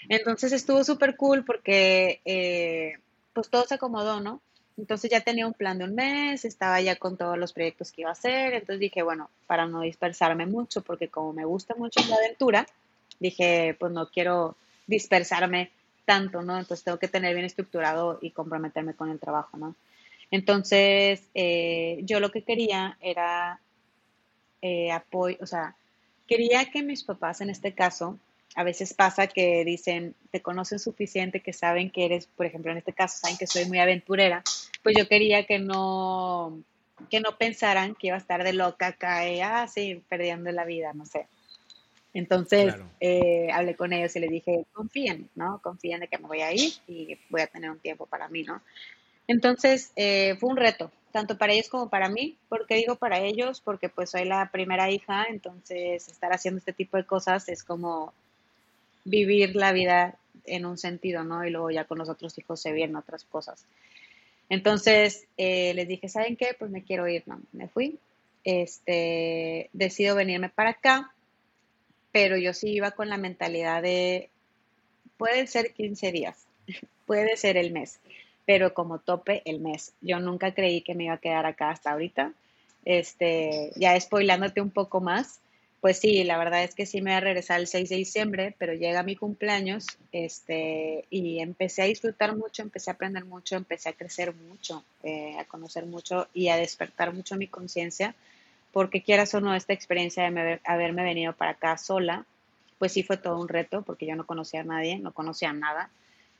Entonces 0.09 0.53
estuvo 0.53 0.85
súper 0.85 1.17
cool 1.17 1.45
porque 1.45 2.21
eh, 2.25 2.95
pues 3.33 3.49
todo 3.49 3.65
se 3.65 3.75
acomodó, 3.75 4.21
¿no? 4.21 4.41
Entonces 4.77 5.11
ya 5.11 5.21
tenía 5.21 5.47
un 5.47 5.55
plan 5.55 5.79
de 5.79 5.85
un 5.85 5.95
mes, 5.95 6.45
estaba 6.45 6.81
ya 6.81 6.97
con 6.97 7.17
todos 7.17 7.39
los 7.39 7.53
proyectos 7.53 7.93
que 7.93 8.03
iba 8.03 8.11
a 8.11 8.15
hacer, 8.15 8.55
entonces 8.55 8.81
dije, 8.81 9.03
bueno, 9.03 9.31
para 9.47 9.67
no 9.67 9.83
dispersarme 9.83 10.47
mucho, 10.47 10.83
porque 10.83 11.09
como 11.09 11.33
me 11.33 11.45
gusta 11.45 11.75
mucho 11.77 12.01
la 12.09 12.17
aventura, 12.17 12.67
dije, 13.21 13.77
pues 13.79 13.93
no 13.93 14.09
quiero 14.11 14.57
dispersarme 14.87 15.71
tanto, 16.05 16.43
¿no? 16.43 16.59
Entonces 16.59 16.85
tengo 16.85 16.99
que 16.99 17.09
tener 17.09 17.35
bien 17.35 17.47
estructurado 17.47 18.19
y 18.21 18.31
comprometerme 18.31 18.95
con 18.95 19.11
el 19.11 19.21
trabajo, 19.21 19.57
¿no? 19.57 19.77
Entonces, 20.31 21.23
eh, 21.35 22.01
yo 22.03 22.19
lo 22.19 22.31
que 22.31 22.43
quería 22.43 22.99
era 23.01 23.61
eh, 24.61 24.91
apoyo, 24.91 25.37
o 25.41 25.47
sea, 25.47 25.77
quería 26.27 26.71
que 26.71 26.83
mis 26.83 27.05
papás 27.05 27.41
en 27.41 27.51
este 27.51 27.75
caso 27.75 28.19
a 28.55 28.63
veces 28.63 28.95
pasa 28.95 29.27
que 29.27 29.65
dicen, 29.65 30.15
te 30.31 30.41
conocen 30.41 30.79
suficiente, 30.79 31.41
que 31.41 31.53
saben 31.53 31.91
que 31.91 32.05
eres, 32.05 32.27
por 32.27 32.47
ejemplo, 32.47 32.71
en 32.71 32.79
este 32.79 32.93
caso, 32.93 33.19
saben 33.19 33.37
que 33.37 33.49
soy 33.49 33.65
muy 33.67 33.81
aventurera, 33.81 34.45
pues 34.83 34.97
yo 34.97 35.09
quería 35.09 35.45
que 35.45 35.59
no, 35.59 36.63
que 37.11 37.21
no 37.21 37.37
pensaran 37.37 37.97
que 37.97 38.09
iba 38.09 38.17
a 38.17 38.21
estar 38.21 38.45
de 38.45 38.53
loca 38.53 38.89
acá 38.89 39.29
y, 39.29 39.41
ah, 39.41 39.67
sí, 39.67 40.03
perdiendo 40.09 40.53
la 40.53 40.65
vida, 40.65 40.93
no 40.93 41.05
sé. 41.05 41.27
Entonces, 42.13 42.77
eh, 43.01 43.49
hablé 43.53 43.75
con 43.75 43.93
ellos 43.93 44.15
y 44.15 44.21
les 44.21 44.31
dije, 44.31 44.65
confíen, 44.73 45.29
¿no? 45.35 45.61
Confíen 45.61 45.99
de 45.99 46.07
que 46.07 46.19
me 46.19 46.29
voy 46.29 46.43
a 46.43 46.53
ir 46.53 46.73
y 46.87 47.19
voy 47.29 47.41
a 47.41 47.49
tener 47.49 47.73
un 47.73 47.81
tiempo 47.81 48.07
para 48.07 48.29
mí, 48.29 48.45
¿no? 48.45 48.63
Entonces, 49.27 49.91
eh, 49.97 50.37
fue 50.39 50.51
un 50.51 50.57
reto, 50.57 50.93
tanto 51.15 51.39
para 51.39 51.53
ellos 51.53 51.69
como 51.69 51.89
para 51.89 52.09
mí. 52.09 52.37
¿Por 52.49 52.67
qué 52.67 52.75
digo 52.75 52.97
para 52.97 53.21
ellos? 53.21 53.61
Porque 53.61 53.89
pues 53.89 54.11
soy 54.11 54.25
la 54.25 54.51
primera 54.51 54.91
hija, 54.91 55.27
entonces 55.31 56.09
estar 56.09 56.33
haciendo 56.33 56.59
este 56.59 56.73
tipo 56.73 56.97
de 56.97 57.07
cosas 57.07 57.49
es 57.49 57.63
como 57.63 58.13
vivir 59.05 59.55
la 59.55 59.71
vida 59.71 60.17
en 60.45 60.67
un 60.67 60.77
sentido, 60.77 61.23
¿no? 61.23 61.47
Y 61.47 61.51
luego 61.51 61.71
ya 61.71 61.85
con 61.85 61.99
los 61.99 62.09
otros 62.09 62.37
hijos 62.37 62.61
se 62.61 62.73
vienen 62.73 62.97
otras 62.97 63.23
cosas. 63.23 63.65
Entonces 64.49 65.29
eh, 65.37 65.73
les 65.75 65.87
dije, 65.87 66.09
¿saben 66.09 66.35
qué? 66.37 66.57
Pues 66.59 66.73
me 66.73 66.83
quiero 66.83 67.07
ir, 67.07 67.23
¿no? 67.27 67.41
Me 67.53 67.69
fui. 67.69 67.97
Este, 68.43 69.71
decido 69.73 70.17
venirme 70.17 70.49
para 70.49 70.71
acá, 70.71 71.13
pero 72.11 72.37
yo 72.37 72.53
sí 72.55 72.71
iba 72.71 72.91
con 72.91 73.09
la 73.09 73.19
mentalidad 73.19 73.83
de, 73.83 74.31
puede 75.17 75.47
ser 75.47 75.75
15 75.75 76.11
días, 76.11 76.45
puede 77.07 77.37
ser 77.37 77.57
el 77.57 77.71
mes, 77.71 78.01
pero 78.47 78.75
como 78.75 78.99
tope 78.99 79.43
el 79.45 79.61
mes. 79.61 79.93
Yo 80.01 80.21
nunca 80.21 80.55
creí 80.55 80.83
que 80.83 80.95
me 80.95 81.05
iba 81.05 81.15
a 81.15 81.19
quedar 81.19 81.47
acá 81.47 81.71
hasta 81.71 81.93
ahorita. 81.93 82.33
Este, 82.85 83.73
ya 83.77 83.99
spoilándote 83.99 84.61
un 84.61 84.71
poco 84.71 85.01
más, 85.01 85.41
pues 85.85 85.99
sí, 85.99 86.25
la 86.25 86.39
verdad 86.39 86.65
es 86.65 86.75
que 86.75 86.87
sí 86.87 87.03
me 87.03 87.11
voy 87.11 87.19
a 87.19 87.21
regresar 87.21 87.61
el 87.61 87.67
6 87.67 87.91
de 87.91 87.97
diciembre, 87.97 88.55
pero 88.57 88.73
llega 88.73 89.03
mi 89.03 89.17
cumpleaños 89.17 89.87
este, 90.13 91.05
y 91.11 91.41
empecé 91.41 91.83
a 91.83 91.85
disfrutar 91.85 92.35
mucho, 92.35 92.63
empecé 92.63 92.91
a 92.91 92.95
aprender 92.95 93.27
mucho, 93.27 93.55
empecé 93.55 93.91
a 93.91 93.93
crecer 93.93 94.35
mucho, 94.35 94.83
eh, 95.03 95.37
a 95.39 95.45
conocer 95.45 95.85
mucho 95.85 96.27
y 96.33 96.49
a 96.49 96.57
despertar 96.57 97.13
mucho 97.13 97.37
mi 97.37 97.49
conciencia, 97.49 98.15
porque 98.73 99.03
quieras 99.03 99.35
o 99.35 99.43
no, 99.43 99.55
esta 99.55 99.75
experiencia 99.75 100.31
de 100.31 100.59
haberme 100.65 101.05
venido 101.05 101.35
para 101.35 101.51
acá 101.51 101.77
sola, 101.77 102.25
pues 102.79 102.93
sí 102.93 103.03
fue 103.03 103.19
todo 103.19 103.39
un 103.39 103.49
reto, 103.49 103.83
porque 103.83 104.07
yo 104.07 104.17
no 104.17 104.25
conocía 104.25 104.63
a 104.63 104.65
nadie, 104.65 104.99
no 104.99 105.13
conocía 105.13 105.53
nada. 105.53 105.91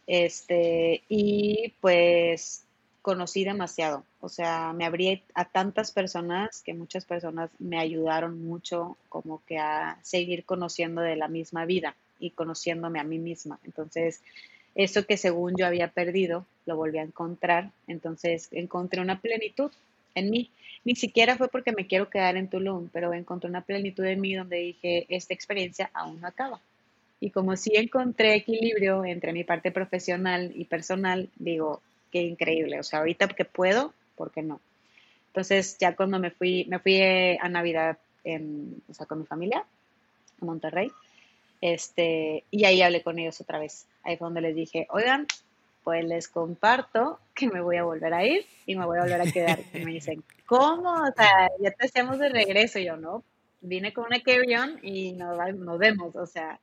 Este, 0.07 1.03
y 1.09 1.73
pues 1.81 2.65
conocí 3.03 3.45
demasiado, 3.45 4.03
o 4.21 4.31
sea, 4.31 4.73
me 4.73 4.87
abrí 4.87 5.23
a 5.35 5.45
tantas 5.45 5.93
personas 5.93 6.63
que 6.63 6.73
muchas 6.73 7.05
personas 7.05 7.51
me 7.59 7.79
ayudaron 7.79 8.43
mucho 8.47 8.97
como 9.11 9.43
que 9.45 9.59
a 9.59 9.99
seguir 10.01 10.45
conociendo 10.45 11.03
de 11.03 11.15
la 11.15 11.29
misma 11.29 11.67
vida 11.67 11.95
y 12.19 12.31
conociéndome 12.31 13.01
a 13.01 13.05
mí 13.05 13.19
misma. 13.19 13.59
Entonces, 13.65 14.23
eso 14.75 15.07
que 15.07 15.19
según 15.19 15.55
yo 15.57 15.67
había 15.67 15.89
perdido, 15.89 16.47
lo 16.65 16.77
volví 16.77 16.97
a 16.99 17.03
encontrar. 17.03 17.71
Entonces, 17.87 18.49
encontré 18.53 19.03
una 19.03 19.21
plenitud 19.21 19.71
en 20.15 20.31
mí. 20.31 20.51
Ni 20.85 20.97
siquiera 20.97 21.37
fue 21.37 21.49
porque 21.49 21.73
me 21.73 21.87
quiero 21.87 22.09
quedar 22.09 22.37
en 22.37 22.49
Tulum, 22.49 22.89
pero 22.93 23.13
encontré 23.13 23.51
una 23.51 23.61
plenitud 23.61 24.05
en 24.05 24.21
mí 24.21 24.35
donde 24.35 24.57
dije, 24.57 25.07
esta 25.09 25.35
experiencia 25.35 25.91
aún 25.93 26.21
no 26.21 26.29
acaba. 26.29 26.61
Y 27.21 27.31
como 27.31 27.57
sí 27.57 27.73
encontré 27.75 28.35
equilibrio 28.35 29.05
entre 29.05 29.33
mi 29.33 29.45
parte 29.45 29.71
profesional 29.71 30.53
y 30.55 30.65
personal, 30.65 31.29
digo, 31.37 31.81
qué 32.11 32.23
increíble. 32.23 32.79
O 32.81 32.83
sea, 32.83 33.01
ahorita 33.01 33.29
que 33.29 33.45
puedo, 33.45 33.95
¿por 34.17 34.31
qué 34.31 34.43
no? 34.43 34.61
Entonces, 35.29 35.77
ya 35.79 35.97
cuando 35.97 36.19
me 36.19 36.31
fui, 36.31 36.65
me 36.69 36.79
fui 36.79 36.97
eh, 36.97 37.39
a 37.41 37.49
Navidad 37.49 37.99
en, 38.23 38.83
o 38.89 38.95
sea, 38.95 39.07
con 39.07 39.21
mi 39.21 39.27
familia 39.27 39.65
a 40.41 40.45
Monterrey, 40.45 40.91
este, 41.61 42.45
y 42.51 42.65
ahí 42.67 42.83
hablé 42.83 43.03
con 43.03 43.19
ellos 43.19 43.41
otra 43.41 43.59
vez. 43.59 43.87
Ahí 44.03 44.17
fue 44.17 44.27
donde 44.27 44.43
les 44.43 44.55
dije, 44.55 44.87
oigan, 44.91 45.27
pues 45.83 46.05
les 46.05 46.29
comparto 46.29 47.19
que 47.35 47.49
me 47.49 47.61
voy 47.61 47.77
a 47.77 47.85
volver 47.85 48.15
a 48.15 48.25
ir 48.25 48.47
y 48.67 48.77
me 48.77 48.85
voy 48.85 48.99
a 48.99 49.03
volver 49.03 49.21
a 49.21 49.33
quedar. 49.33 49.61
Y 49.73 49.79
me 49.81 49.93
dicen, 49.93 50.23
¿cómo? 50.47 50.93
O 50.93 51.13
sea, 51.17 51.51
ya 51.61 51.71
te 51.71 51.87
hacemos 51.87 52.19
de 52.19 52.29
regreso. 52.29 52.79
yo, 52.79 52.97
no, 52.97 53.25
vine 53.61 53.93
con 53.93 54.05
una 54.05 54.21
carry 54.21 54.55
y 54.83 55.13
nos, 55.13 55.55
nos 55.57 55.79
vemos. 55.79 56.15
O 56.17 56.27
sea, 56.27 56.59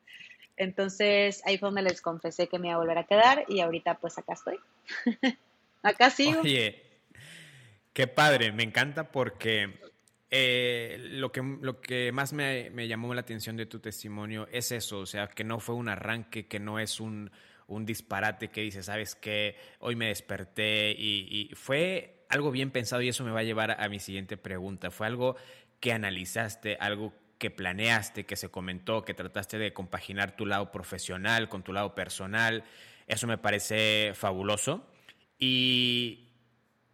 entonces 0.63 1.41
ahí 1.45 1.57
fue 1.57 1.67
donde 1.67 1.81
les 1.81 2.01
confesé 2.01 2.47
que 2.47 2.59
me 2.59 2.67
iba 2.67 2.75
a 2.75 2.79
volver 2.79 2.97
a 2.97 3.05
quedar 3.05 3.45
y 3.47 3.61
ahorita 3.61 3.95
pues 3.95 4.17
acá 4.17 4.33
estoy. 4.33 4.57
acá 5.83 6.09
sigo. 6.09 6.41
Oye, 6.41 6.83
qué 7.93 8.07
padre, 8.07 8.51
me 8.51 8.63
encanta 8.63 9.11
porque 9.11 9.79
eh, 10.29 10.97
lo, 11.11 11.31
que, 11.31 11.41
lo 11.41 11.81
que 11.81 12.11
más 12.11 12.33
me, 12.33 12.71
llamó 12.87 13.13
la 13.13 13.21
atención 13.21 13.57
de 13.57 13.65
tu 13.65 13.79
testimonio 13.79 14.47
es 14.51 14.71
eso, 14.71 14.99
o 14.99 15.05
sea, 15.05 15.27
que 15.27 15.43
no 15.43 15.59
fue 15.59 15.75
un 15.75 15.89
arranque, 15.89 16.47
que 16.47 16.59
no 16.59 16.79
es 16.79 16.99
un, 16.99 17.31
disparate 17.67 18.49
que 18.49 18.61
dice, 18.61 18.83
sabes 18.83 19.15
que 19.15 19.55
hoy 19.79 19.95
me 19.95 20.07
desperté 20.07 20.91
y, 20.91 21.49
y 21.49 21.55
fue 21.55 22.25
algo 22.27 22.51
bien 22.51 22.69
pensado 22.69 23.01
y 23.01 23.07
eso 23.07 23.23
me 23.23 23.31
va 23.31 23.39
a 23.39 23.43
llevar 23.43 23.79
a 23.79 23.87
mi 23.87 23.99
siguiente 23.99 24.35
pregunta. 24.35 24.91
Fue 24.91 25.07
algo 25.07 25.37
que 25.79 25.93
analizaste, 25.93 26.77
algo 26.79 27.13
que 27.41 27.49
planeaste, 27.49 28.27
que 28.27 28.35
se 28.35 28.49
comentó, 28.49 29.03
que 29.03 29.15
trataste 29.15 29.57
de 29.57 29.73
compaginar 29.73 30.35
tu 30.35 30.45
lado 30.45 30.71
profesional 30.71 31.49
con 31.49 31.63
tu 31.63 31.73
lado 31.73 31.95
personal. 31.95 32.63
Eso 33.07 33.25
me 33.25 33.39
parece 33.39 34.11
fabuloso. 34.13 34.85
Y 35.39 36.27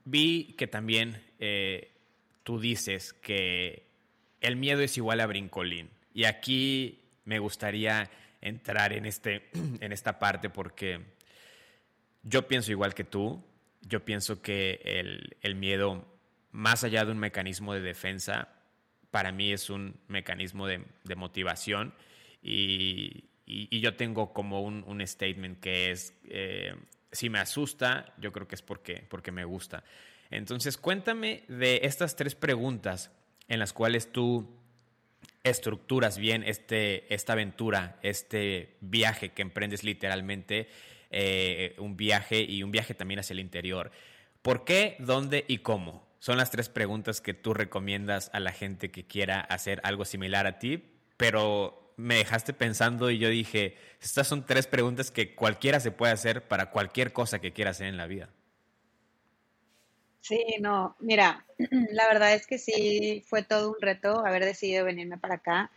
vi 0.05 0.55
que 0.57 0.65
también 0.65 1.21
eh, 1.39 1.91
tú 2.43 2.61
dices 2.61 3.11
que 3.11 3.87
el 4.39 4.55
miedo 4.55 4.79
es 4.79 4.95
igual 4.95 5.19
a 5.19 5.25
brincolín. 5.25 5.89
Y 6.13 6.23
aquí 6.23 7.01
me 7.25 7.39
gustaría 7.39 8.09
entrar 8.39 8.93
en, 8.93 9.05
este, 9.05 9.49
en 9.81 9.91
esta 9.91 10.17
parte 10.17 10.49
porque 10.49 11.01
yo 12.23 12.47
pienso 12.47 12.71
igual 12.71 12.93
que 12.93 13.03
tú. 13.03 13.43
Yo 13.81 14.05
pienso 14.05 14.41
que 14.41 14.79
el, 14.81 15.35
el 15.41 15.55
miedo 15.55 16.05
más 16.51 16.85
allá 16.85 17.03
de 17.03 17.11
un 17.11 17.19
mecanismo 17.19 17.73
de 17.73 17.81
defensa, 17.81 18.56
para 19.11 19.31
mí 19.31 19.51
es 19.51 19.69
un 19.69 19.95
mecanismo 20.07 20.67
de, 20.67 20.83
motivación 21.15 21.93
y, 22.41 23.25
yo 23.47 23.95
tengo 23.95 24.33
como 24.33 24.61
un, 24.61 25.07
statement 25.07 25.59
que 25.61 25.91
es, 25.91 26.13
eh, 26.25 26.75
si 27.11 27.29
me 27.29 27.39
asusta, 27.39 28.13
yo 28.17 28.33
creo 28.33 28.47
que 28.47 28.55
es 28.55 28.61
porque, 28.61 29.05
porque 29.09 29.31
me 29.31 29.45
gusta. 29.45 29.83
Entonces, 30.29 30.77
cuéntame 30.77 31.43
de 31.47 31.79
estas 31.83 32.17
tres 32.17 32.35
preguntas 32.35 33.11
en 33.47 33.59
las 33.59 33.71
cuales 33.71 34.11
tú 34.11 34.57
estructuras 35.43 36.17
bien 36.17 36.43
este, 36.43 37.13
esta 37.13 37.33
aventura, 37.33 37.97
este 38.01 38.75
viaje 38.81 39.29
que 39.29 39.41
emprendes 39.41 39.83
literalmente, 39.83 40.67
eh, 41.09 41.75
un 41.77 41.95
viaje 41.95 42.41
y 42.41 42.63
un 42.63 42.71
viaje 42.71 42.93
también 42.93 43.19
hacia 43.19 43.33
el 43.33 43.39
interior. 43.39 43.91
¿Por 44.41 44.65
qué, 44.65 44.95
dónde 44.99 45.45
y 45.47 45.59
cómo? 45.59 46.06
Son 46.19 46.37
las 46.37 46.51
tres 46.51 46.69
preguntas 46.69 47.21
que 47.21 47.33
tú 47.33 47.53
recomiendas 47.53 48.29
a 48.33 48.39
la 48.39 48.51
gente 48.51 48.91
que 48.91 49.05
quiera 49.05 49.39
hacer 49.39 49.79
algo 49.83 50.05
similar 50.05 50.47
a 50.47 50.59
ti, 50.59 50.83
pero 51.15 51.93
me 51.97 52.15
dejaste 52.15 52.53
pensando 52.53 53.09
y 53.09 53.17
yo 53.17 53.29
dije, 53.29 53.75
estas 54.01 54.27
son 54.27 54.45
tres 54.45 54.67
preguntas 54.67 55.11
que 55.11 55.35
cualquiera 55.35 55.79
se 55.79 55.91
puede 55.91 56.13
hacer 56.13 56.47
para 56.47 56.69
cualquier 56.69 57.11
cosa 57.11 57.39
que 57.39 57.53
quiera 57.53 57.71
hacer 57.71 57.87
en 57.87 57.97
la 57.97 58.07
vida. 58.07 58.29
Sí, 60.21 60.43
no, 60.59 60.95
mira, 60.99 61.45
la 61.91 62.07
verdad 62.07 62.33
es 62.33 62.47
que 62.47 62.57
sí 62.57 63.23
fue 63.27 63.43
todo 63.43 63.69
un 63.69 63.81
reto 63.81 64.25
haber 64.25 64.45
decidido 64.45 64.85
venirme 64.85 65.17
para 65.17 65.35
acá. 65.35 65.71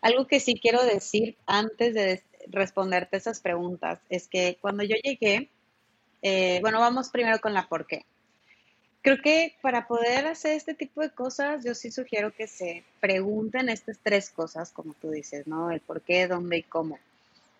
Algo 0.00 0.26
que 0.26 0.40
sí 0.40 0.58
quiero 0.60 0.84
decir 0.84 1.36
antes 1.46 1.94
de 1.94 2.22
responderte 2.48 3.16
esas 3.16 3.40
preguntas 3.40 4.00
es 4.08 4.26
que 4.28 4.58
cuando 4.60 4.82
yo 4.82 4.96
llegué, 5.02 5.50
eh, 6.22 6.58
bueno, 6.60 6.80
vamos 6.80 7.10
primero 7.10 7.40
con 7.40 7.54
la 7.54 7.68
por 7.68 7.86
qué. 7.86 8.04
Creo 9.02 9.20
que 9.20 9.56
para 9.60 9.88
poder 9.88 10.26
hacer 10.26 10.52
este 10.52 10.74
tipo 10.74 11.00
de 11.00 11.10
cosas, 11.10 11.64
yo 11.64 11.74
sí 11.74 11.90
sugiero 11.90 12.32
que 12.32 12.46
se 12.46 12.84
pregunten 13.00 13.68
estas 13.68 13.98
tres 14.00 14.30
cosas, 14.30 14.70
como 14.70 14.94
tú 14.94 15.10
dices, 15.10 15.46
¿no? 15.48 15.72
El 15.72 15.80
por 15.80 16.02
qué, 16.02 16.28
dónde 16.28 16.58
y 16.58 16.62
cómo. 16.62 17.00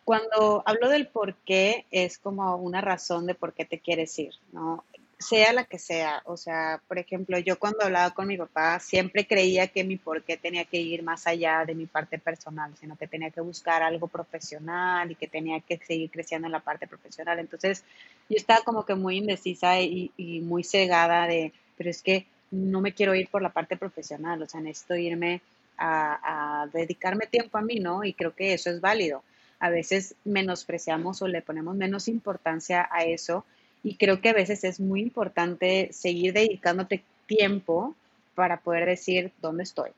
Cuando 0.05 0.63
hablo 0.67 0.89
del 0.89 1.09
por 1.09 1.35
qué, 1.35 1.85
es 1.91 2.19
como 2.19 2.57
una 2.57 2.81
razón 2.81 3.27
de 3.27 3.35
por 3.35 3.55
qué 3.55 3.65
te 3.65 3.81
quieres 3.81 4.17
ir, 4.21 4.35
¿no? 4.53 4.85
Sea 5.23 5.53
la 5.53 5.65
que 5.65 5.79
sea. 5.79 6.23
O 6.27 6.37
sea, 6.37 6.81
por 6.87 6.99
ejemplo, 6.99 7.39
yo 7.39 7.59
cuando 7.59 7.85
hablaba 7.85 8.11
con 8.11 8.27
mi 8.29 8.37
papá 8.37 8.79
siempre 8.81 9.27
creía 9.27 9.69
que 9.69 9.85
mi 9.85 9.97
por 9.97 10.23
qué 10.23 10.37
tenía 10.37 10.65
que 10.65 10.79
ir 10.79 11.03
más 11.03 11.27
allá 11.27 11.65
de 11.65 11.75
mi 11.75 11.87
parte 11.87 12.19
personal, 12.19 12.73
sino 12.79 12.97
que 12.97 13.07
tenía 13.07 13.31
que 13.31 13.41
buscar 13.41 13.83
algo 13.83 14.09
profesional 14.09 15.11
y 15.11 15.15
que 15.15 15.29
tenía 15.29 15.61
que 15.61 15.79
seguir 15.79 16.11
creciendo 16.11 16.47
en 16.47 16.53
la 16.53 16.61
parte 16.61 16.87
profesional. 16.87 17.39
Entonces, 17.39 17.85
yo 18.29 18.37
estaba 18.37 18.63
como 18.63 18.85
que 18.85 18.95
muy 18.95 19.17
indecisa 19.19 19.81
y, 19.81 20.11
muy 20.43 20.65
cegada 20.65 21.27
de, 21.27 21.53
pero 21.77 21.89
es 21.89 22.03
que 22.03 22.27
no 22.51 22.81
me 22.81 22.93
quiero 22.93 23.15
ir 23.15 23.29
por 23.29 23.41
la 23.41 23.53
parte 23.53 23.77
profesional, 23.77 24.43
o 24.43 24.47
sea, 24.47 24.61
necesito 24.61 24.95
irme 24.97 25.41
a, 25.79 26.63
a 26.63 26.67
dedicarme 26.67 27.27
tiempo 27.27 27.57
a 27.57 27.63
mí, 27.63 27.81
¿no? 27.81 28.05
Y 28.05 28.13
creo 28.13 28.35
que 28.35 28.53
eso 28.53 28.71
es 28.71 28.81
válido. 28.81 29.23
A 29.59 29.71
veces 29.71 30.17
menospreciamos 30.25 31.23
o 31.23 31.29
le 31.29 31.41
ponemos 31.41 31.75
menos 31.77 32.09
importancia 32.09 32.89
a 32.91 33.05
eso 33.05 33.45
y 33.83 33.97
creo 33.97 34.21
que 34.21 34.29
a 34.29 34.35
veces 34.35 34.65
es 34.65 34.81
muy 34.81 35.01
importante 35.01 35.89
seguir 35.93 36.33
dedicándote 36.33 37.03
tiempo 37.27 37.95
para 38.35 38.61
poder 38.61 38.87
decir 38.87 39.33
dónde 39.41 39.65
estoy. 39.65 39.91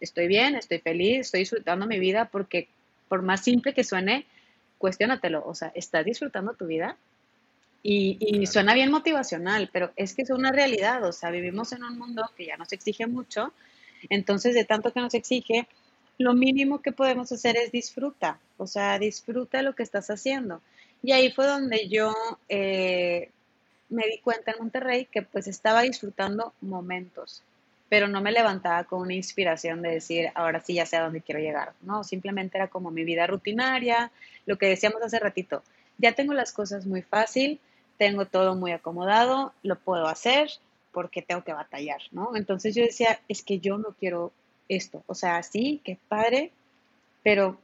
estoy 0.00 0.28
bien, 0.28 0.54
estoy 0.54 0.78
feliz, 0.78 1.20
estoy 1.20 1.40
disfrutando 1.40 1.86
mi 1.86 1.98
vida 1.98 2.26
porque 2.26 2.68
por 3.08 3.22
más 3.22 3.42
simple 3.42 3.74
que 3.74 3.84
suene, 3.84 4.26
cuestiónatelo. 4.78 5.44
O 5.46 5.54
sea, 5.54 5.72
¿estás 5.74 6.04
disfrutando 6.04 6.54
tu 6.54 6.66
vida? 6.66 6.96
Y, 7.82 8.46
suena 8.46 8.74
bien 8.74 8.90
motivacional, 8.90 9.70
pero 9.72 9.92
es 9.94 10.14
que 10.14 10.22
es 10.22 10.30
una 10.30 10.50
realidad. 10.50 11.04
O 11.04 11.12
sea, 11.12 11.30
vivimos 11.30 11.72
en 11.72 11.84
un 11.84 11.96
mundo 11.96 12.28
que 12.36 12.46
ya 12.46 12.56
nos 12.56 12.72
exige 12.72 13.06
mucho. 13.06 13.52
Entonces, 14.10 14.54
de 14.54 14.64
tanto 14.64 14.92
que 14.92 15.00
nos 15.00 15.14
exige, 15.14 15.68
lo 16.18 16.34
mínimo 16.34 16.82
que 16.82 16.90
podemos 16.90 17.30
hacer 17.30 17.56
es 17.56 17.70
disfruta. 17.70 18.40
O 18.56 18.66
sea, 18.66 18.98
disfruta 18.98 19.62
lo 19.62 19.74
que 19.74 19.84
estás 19.84 20.10
haciendo. 20.10 20.60
Y 21.06 21.12
ahí 21.12 21.30
fue 21.30 21.46
donde 21.46 21.88
yo 21.88 22.12
eh, 22.48 23.30
me 23.88 24.02
di 24.08 24.18
cuenta 24.18 24.50
en 24.50 24.58
Monterrey 24.58 25.04
que 25.04 25.22
pues 25.22 25.46
estaba 25.46 25.82
disfrutando 25.82 26.52
momentos, 26.60 27.44
pero 27.88 28.08
no 28.08 28.20
me 28.20 28.32
levantaba 28.32 28.82
con 28.82 29.02
una 29.02 29.14
inspiración 29.14 29.82
de 29.82 29.90
decir, 29.90 30.32
ahora 30.34 30.58
sí 30.58 30.74
ya 30.74 30.84
sé 30.84 30.96
a 30.96 31.04
dónde 31.04 31.20
quiero 31.20 31.40
llegar. 31.40 31.74
No, 31.82 32.02
simplemente 32.02 32.58
era 32.58 32.66
como 32.66 32.90
mi 32.90 33.04
vida 33.04 33.28
rutinaria, 33.28 34.10
lo 34.46 34.58
que 34.58 34.66
decíamos 34.66 35.00
hace 35.00 35.20
ratito, 35.20 35.62
ya 35.96 36.10
tengo 36.10 36.34
las 36.34 36.52
cosas 36.52 36.86
muy 36.86 37.02
fácil, 37.02 37.60
tengo 37.98 38.26
todo 38.26 38.56
muy 38.56 38.72
acomodado, 38.72 39.52
lo 39.62 39.78
puedo 39.78 40.08
hacer 40.08 40.50
porque 40.90 41.22
tengo 41.22 41.44
que 41.44 41.52
batallar, 41.52 42.00
¿no? 42.10 42.34
Entonces 42.34 42.74
yo 42.74 42.82
decía, 42.82 43.20
es 43.28 43.44
que 43.44 43.60
yo 43.60 43.78
no 43.78 43.94
quiero 43.96 44.32
esto, 44.68 45.04
o 45.06 45.14
sea, 45.14 45.40
sí, 45.44 45.80
qué 45.84 45.98
padre, 46.08 46.50
pero 47.22 47.60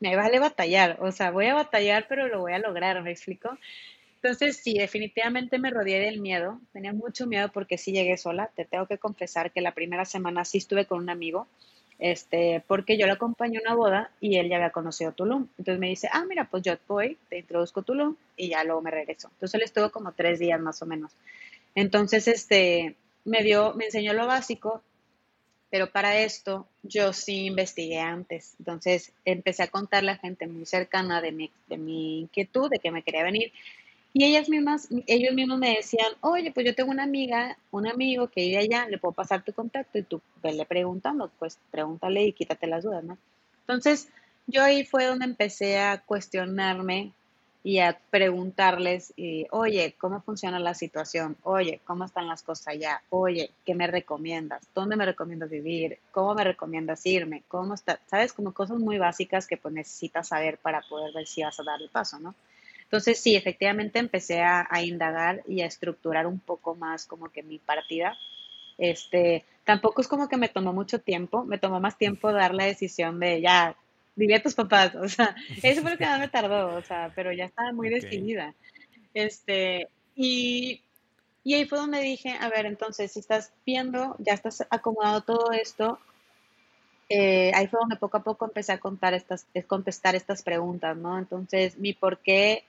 me 0.00 0.16
vale 0.16 0.38
batallar, 0.38 0.98
o 1.00 1.12
sea, 1.12 1.30
voy 1.30 1.46
a 1.46 1.54
batallar, 1.54 2.06
pero 2.08 2.28
lo 2.28 2.40
voy 2.40 2.52
a 2.52 2.58
lograr, 2.58 3.02
¿me 3.02 3.10
explico? 3.10 3.56
Entonces, 4.16 4.56
sí, 4.56 4.74
definitivamente 4.74 5.58
me 5.58 5.70
rodeé 5.70 6.00
del 6.00 6.20
miedo, 6.20 6.60
tenía 6.72 6.92
mucho 6.92 7.26
miedo 7.26 7.50
porque 7.52 7.78
sí 7.78 7.92
llegué 7.92 8.16
sola, 8.16 8.50
te 8.56 8.64
tengo 8.64 8.86
que 8.86 8.98
confesar 8.98 9.52
que 9.52 9.60
la 9.60 9.72
primera 9.72 10.04
semana 10.04 10.44
sí 10.44 10.58
estuve 10.58 10.86
con 10.86 10.98
un 10.98 11.10
amigo, 11.10 11.46
este, 11.98 12.62
porque 12.66 12.98
yo 12.98 13.06
le 13.06 13.12
acompañé 13.12 13.58
a 13.58 13.60
una 13.62 13.74
boda 13.74 14.10
y 14.20 14.36
él 14.36 14.48
ya 14.48 14.56
había 14.56 14.70
conocido 14.70 15.12
Tulum. 15.12 15.48
Entonces 15.58 15.78
me 15.78 15.88
dice, 15.88 16.08
ah, 16.12 16.24
mira, 16.28 16.48
pues 16.50 16.62
yo 16.62 16.74
voy, 16.88 17.16
te 17.28 17.38
introduzco 17.38 17.82
Tulum 17.82 18.16
y 18.36 18.48
ya 18.48 18.64
luego 18.64 18.82
me 18.82 18.90
regreso. 18.90 19.28
Entonces 19.32 19.54
él 19.54 19.62
estuvo 19.62 19.90
como 19.90 20.12
tres 20.12 20.38
días 20.38 20.60
más 20.60 20.82
o 20.82 20.86
menos. 20.86 21.12
Entonces, 21.74 22.26
este, 22.28 22.96
me 23.24 23.42
dio, 23.42 23.74
me 23.74 23.86
enseñó 23.86 24.12
lo 24.12 24.26
básico 24.26 24.82
pero 25.76 25.90
para 25.90 26.18
esto 26.20 26.66
yo 26.82 27.12
sí 27.12 27.44
investigué 27.44 27.98
antes. 28.00 28.54
Entonces 28.58 29.12
empecé 29.26 29.62
a 29.62 29.68
contarle 29.68 30.12
a 30.12 30.16
gente 30.16 30.46
muy 30.46 30.64
cercana 30.64 31.20
de 31.20 31.32
mi, 31.32 31.50
de 31.66 31.76
mi 31.76 32.20
inquietud, 32.20 32.70
de 32.70 32.78
que 32.78 32.90
me 32.90 33.02
quería 33.02 33.22
venir. 33.22 33.52
Y 34.14 34.24
ellas 34.24 34.48
mismas, 34.48 34.88
ellos 35.06 35.34
mismos 35.34 35.58
me 35.58 35.74
decían, 35.76 36.14
oye, 36.22 36.50
pues 36.50 36.64
yo 36.64 36.74
tengo 36.74 36.90
una 36.90 37.02
amiga, 37.02 37.58
un 37.70 37.86
amigo 37.86 38.28
que 38.28 38.40
vive 38.40 38.56
allá, 38.56 38.88
le 38.88 38.96
puedo 38.96 39.12
pasar 39.12 39.42
tu 39.44 39.52
contacto 39.52 39.98
y 39.98 40.02
tú 40.02 40.22
vele 40.42 40.64
preguntando, 40.64 41.30
pues 41.38 41.58
pregúntale 41.70 42.24
y 42.24 42.32
quítate 42.32 42.66
las 42.66 42.82
dudas, 42.82 43.04
¿no? 43.04 43.18
Entonces, 43.60 44.08
yo 44.46 44.62
ahí 44.62 44.82
fue 44.82 45.04
donde 45.04 45.26
empecé 45.26 45.76
a 45.76 46.00
cuestionarme 46.00 47.12
y 47.66 47.80
a 47.80 47.98
preguntarles, 48.10 49.12
oye, 49.50 49.96
¿cómo 49.98 50.20
funciona 50.20 50.60
la 50.60 50.72
situación? 50.72 51.36
Oye, 51.42 51.80
¿cómo 51.84 52.04
están 52.04 52.28
las 52.28 52.44
cosas 52.44 52.68
allá? 52.68 53.02
Oye, 53.10 53.50
¿qué 53.64 53.74
me 53.74 53.88
recomiendas? 53.88 54.68
¿Dónde 54.72 54.94
me 54.94 55.04
recomiendas 55.04 55.50
vivir? 55.50 55.98
¿Cómo 56.12 56.32
me 56.36 56.44
recomiendas 56.44 57.04
irme? 57.04 57.42
¿Cómo 57.48 57.74
está? 57.74 57.98
¿Sabes? 58.06 58.32
Como 58.32 58.54
cosas 58.54 58.78
muy 58.78 58.98
básicas 58.98 59.48
que 59.48 59.56
pues 59.56 59.74
necesitas 59.74 60.28
saber 60.28 60.58
para 60.58 60.80
poder 60.82 61.12
ver 61.12 61.26
si 61.26 61.42
vas 61.42 61.58
a 61.58 61.64
dar 61.64 61.82
el 61.82 61.88
paso, 61.88 62.20
¿no? 62.20 62.36
Entonces, 62.84 63.18
sí, 63.18 63.34
efectivamente 63.34 63.98
empecé 63.98 64.42
a, 64.42 64.68
a 64.70 64.82
indagar 64.84 65.42
y 65.48 65.62
a 65.62 65.66
estructurar 65.66 66.28
un 66.28 66.38
poco 66.38 66.76
más 66.76 67.04
como 67.04 67.30
que 67.30 67.42
mi 67.42 67.58
partida. 67.58 68.16
Este, 68.78 69.44
tampoco 69.64 70.02
es 70.02 70.06
como 70.06 70.28
que 70.28 70.36
me 70.36 70.48
tomó 70.48 70.72
mucho 70.72 71.00
tiempo, 71.00 71.44
me 71.44 71.58
tomó 71.58 71.80
más 71.80 71.98
tiempo 71.98 72.30
dar 72.30 72.54
la 72.54 72.66
decisión 72.66 73.18
de 73.18 73.40
ya, 73.40 73.74
diría 74.16 74.42
tus 74.42 74.54
papás, 74.54 74.94
o 74.96 75.08
sea, 75.08 75.36
eso 75.62 75.82
fue 75.82 75.92
lo 75.92 75.98
que 75.98 76.06
más 76.06 76.18
me 76.18 76.28
tardó, 76.28 76.74
o 76.74 76.82
sea, 76.82 77.12
pero 77.14 77.32
ya 77.32 77.44
estaba 77.44 77.72
muy 77.72 77.90
decidida. 77.90 78.54
Este, 79.14 79.88
y, 80.14 80.82
y 81.44 81.54
ahí 81.54 81.66
fue 81.66 81.78
donde 81.78 82.00
dije, 82.00 82.36
a 82.40 82.48
ver, 82.48 82.66
entonces, 82.66 83.12
si 83.12 83.20
estás 83.20 83.52
viendo, 83.64 84.16
ya 84.18 84.34
estás 84.34 84.66
acomodado 84.70 85.20
todo 85.20 85.52
esto, 85.52 86.00
eh, 87.08 87.52
ahí 87.54 87.68
fue 87.68 87.78
donde 87.80 87.96
poco 87.96 88.16
a 88.16 88.24
poco 88.24 88.46
empecé 88.46 88.72
a 88.72 88.78
contar 88.78 89.14
estas, 89.14 89.46
contestar 89.66 90.16
estas 90.16 90.42
preguntas, 90.42 90.96
¿no? 90.96 91.18
Entonces, 91.18 91.78
mi 91.78 91.92
por 91.92 92.18
qué, 92.18 92.64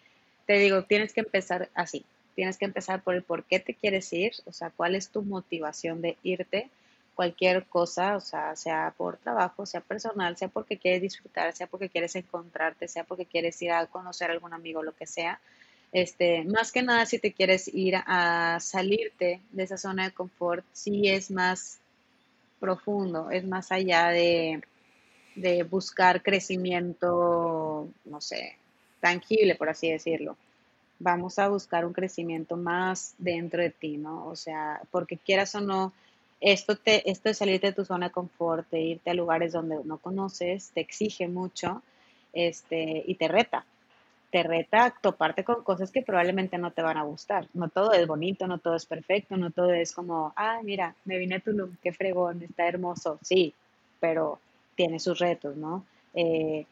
te 0.46 0.60
digo, 0.60 0.84
tienes 0.84 1.14
que 1.14 1.22
empezar 1.22 1.70
así, 1.74 2.06
tienes 2.36 2.58
que 2.58 2.66
empezar 2.66 3.02
por 3.02 3.16
el 3.16 3.24
por 3.24 3.46
qué 3.46 3.60
te 3.60 3.74
quieres 3.74 4.14
ir, 4.14 4.34
o 4.46 4.54
sea, 4.54 4.70
cuál 4.70 4.96
es 4.96 5.10
tu 5.10 5.24
motivación 5.24 6.02
de 6.02 6.18
irte, 6.22 6.70
cualquier 7.18 7.66
cosa, 7.66 8.16
o 8.16 8.22
sea, 8.22 8.56
sea 8.56 8.94
por 8.96 9.18
trabajo, 9.18 9.66
sea 9.66 9.82
personal, 9.82 10.38
sea 10.38 10.50
porque 10.50 10.78
quieres 10.78 11.02
disfrutar, 11.02 11.52
sea 11.52 11.66
porque 11.66 11.90
quieres 11.90 12.16
encontrarte, 12.16 12.88
sea 12.88 13.06
porque 13.06 13.26
quieres 13.26 13.60
ir 13.64 13.72
a 13.72 13.88
conocer 13.88 14.30
a 14.30 14.34
algún 14.34 14.54
amigo, 14.54 14.84
lo 14.84 14.96
que 14.96 15.08
sea. 15.08 15.40
Este, 15.92 16.44
más 16.44 16.72
que 16.72 16.84
nada, 16.84 17.08
si 17.08 17.18
te 17.18 17.34
quieres 17.34 17.74
ir 17.74 17.96
a 18.06 18.60
salirte 18.62 19.42
de 19.52 19.64
esa 19.64 19.78
zona 19.78 20.04
de 20.06 20.12
confort, 20.12 20.64
sí 20.74 21.10
es 21.10 21.32
más 21.32 21.80
profundo, 22.60 23.32
es 23.32 23.44
más 23.48 23.72
allá 23.72 24.10
de, 24.10 24.62
de 25.34 25.64
buscar 25.64 26.22
crecimiento, 26.22 27.88
no 28.06 28.22
sé, 28.22 28.58
tangible, 29.00 29.56
por 29.56 29.70
así 29.70 29.90
decirlo. 29.90 30.38
Vamos 31.00 31.40
a 31.40 31.48
buscar 31.48 31.84
un 31.84 31.94
crecimiento 31.94 32.58
más 32.58 33.16
dentro 33.18 33.64
de 33.64 33.72
ti, 33.72 33.98
¿no? 33.98 34.28
O 34.28 34.36
sea, 34.36 34.82
porque 34.92 35.18
quieras 35.18 35.56
o 35.56 35.62
no, 35.62 35.94
esto, 36.42 36.76
te, 36.78 37.10
esto 37.10 37.30
de 37.30 37.36
salirte 37.36 37.68
de 37.68 37.74
tu 37.74 37.86
zona 37.86 38.08
de 38.08 38.14
confort, 38.14 38.70
de 38.70 38.82
irte 38.82 39.10
a 39.12 39.14
lugares 39.14 39.54
donde 39.54 39.78
no 39.84 39.98
conoces, 40.00 40.72
te 40.74 40.82
exige 40.82 41.28
mucho 41.28 41.84
este, 42.34 43.04
y 43.08 43.16
te 43.16 43.28
reta. 43.28 43.66
te 44.32 44.44
reta 44.44 44.86
a 44.86 44.92
toparte 44.92 45.44
con 45.46 45.64
cosas 45.64 45.92
que 45.92 46.02
probablemente 46.02 46.58
no 46.58 46.72
te 46.72 46.82
van 46.82 46.98
a 46.98 47.04
gustar. 47.04 47.48
No 47.54 47.70
todo 47.70 47.94
es 47.94 48.06
bonito, 48.08 48.48
no 48.48 48.60
todo 48.60 48.76
es 48.76 48.86
perfecto, 48.86 49.38
no 49.38 49.52
todo 49.52 49.74
es 49.74 49.94
como, 49.94 50.34
ah, 50.36 50.60
mira, 50.64 50.96
me 51.06 51.18
vine 51.18 51.36
a 51.36 51.40
Tulum, 51.40 51.78
qué 51.82 51.94
fregón, 51.94 52.44
está 52.44 52.68
hermoso. 52.68 53.20
Sí, 53.24 53.56
pero 54.00 54.40
tiene 54.76 55.00
sus 55.00 55.20
retos, 55.20 55.56
¿no? 55.58 55.86
Eh, 56.14 56.66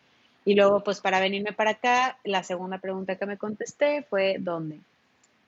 y 0.46 0.56
luego, 0.56 0.84
pues 0.84 1.02
para 1.02 1.20
venirme 1.20 1.54
para 1.54 1.72
acá, 1.72 2.20
la 2.24 2.44
segunda 2.44 2.80
pregunta 2.80 3.18
que 3.18 3.26
me 3.26 3.38
contesté 3.38 4.04
fue, 4.04 4.38
¿dónde? 4.40 4.82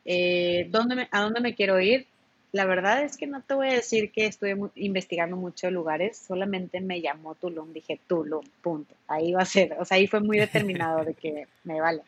Eh, 0.05 0.67
¿dónde 0.71 1.07
¿A 1.11 1.21
dónde 1.21 1.41
me 1.41 1.55
quiero 1.55 1.79
ir? 1.81 2.07
La 2.53 2.65
verdad 2.65 3.03
es 3.03 3.17
que 3.17 3.27
no 3.27 3.41
te 3.41 3.53
voy 3.53 3.67
a 3.67 3.73
decir 3.73 4.11
que 4.11 4.25
estoy 4.25 4.55
investigando 4.75 5.35
muchos 5.35 5.71
lugares, 5.71 6.17
solamente 6.17 6.79
me 6.79 7.01
llamó 7.01 7.35
Tulum, 7.35 7.73
dije 7.73 7.99
Tulum, 8.07 8.45
punto. 8.61 8.95
Ahí 9.07 9.33
va 9.33 9.41
a 9.41 9.45
ser, 9.45 9.75
o 9.79 9.85
sea, 9.85 9.97
ahí 9.97 10.07
fue 10.07 10.21
muy 10.21 10.37
determinado 10.37 11.03
de 11.03 11.13
que 11.13 11.47
me 11.63 11.81
vale. 11.81 12.01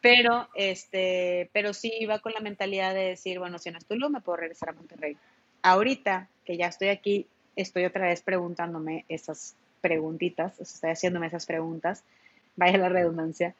Pero, 0.00 0.48
este, 0.54 1.50
pero 1.52 1.74
sí 1.74 1.92
iba 1.98 2.20
con 2.20 2.32
la 2.32 2.40
mentalidad 2.40 2.94
de 2.94 3.06
decir, 3.06 3.38
bueno, 3.38 3.58
si 3.58 3.70
no 3.70 3.78
es 3.78 3.84
Tulum, 3.84 4.12
me 4.12 4.20
puedo 4.20 4.36
regresar 4.36 4.70
a 4.70 4.72
Monterrey. 4.72 5.16
Ahorita 5.62 6.28
que 6.44 6.56
ya 6.56 6.68
estoy 6.68 6.88
aquí, 6.88 7.26
estoy 7.56 7.84
otra 7.84 8.06
vez 8.06 8.22
preguntándome 8.22 9.04
esas 9.08 9.56
preguntitas, 9.80 10.52
o 10.60 10.64
sea, 10.64 10.74
estoy 10.74 10.90
haciéndome 10.90 11.26
esas 11.26 11.46
preguntas, 11.46 12.04
vaya 12.56 12.78
la 12.78 12.88
redundancia, 12.88 13.54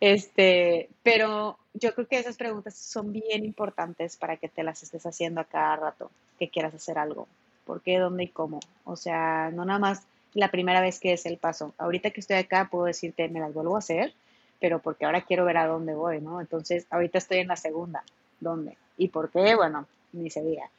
este, 0.00 0.88
pero 1.02 1.58
yo 1.74 1.94
creo 1.94 2.08
que 2.08 2.18
esas 2.18 2.36
preguntas 2.36 2.74
son 2.74 3.12
bien 3.12 3.44
importantes 3.44 4.16
para 4.16 4.36
que 4.36 4.48
te 4.48 4.62
las 4.62 4.82
estés 4.82 5.06
haciendo 5.06 5.40
a 5.40 5.44
cada 5.44 5.76
rato 5.76 6.10
que 6.38 6.48
quieras 6.48 6.74
hacer 6.74 6.98
algo. 6.98 7.28
¿Por 7.64 7.82
qué, 7.82 7.98
dónde 7.98 8.24
y 8.24 8.28
cómo? 8.28 8.60
O 8.84 8.96
sea, 8.96 9.50
no 9.52 9.64
nada 9.64 9.78
más 9.78 10.02
la 10.34 10.50
primera 10.50 10.80
vez 10.80 10.98
que 10.98 11.12
es 11.12 11.26
el 11.26 11.36
paso. 11.36 11.74
Ahorita 11.78 12.10
que 12.10 12.20
estoy 12.20 12.36
acá 12.36 12.68
puedo 12.70 12.86
decirte, 12.86 13.28
me 13.28 13.40
las 13.40 13.54
vuelvo 13.54 13.76
a 13.76 13.80
hacer, 13.80 14.12
pero 14.60 14.80
porque 14.80 15.04
ahora 15.04 15.22
quiero 15.22 15.44
ver 15.44 15.56
a 15.56 15.66
dónde 15.66 15.94
voy, 15.94 16.20
¿no? 16.20 16.40
Entonces, 16.40 16.86
ahorita 16.90 17.18
estoy 17.18 17.38
en 17.38 17.48
la 17.48 17.56
segunda. 17.56 18.02
¿Dónde? 18.40 18.76
¿Y 18.96 19.08
por 19.08 19.30
qué? 19.30 19.54
Bueno, 19.54 19.86
ni 20.12 20.30
se 20.30 20.42
diga. 20.42 20.70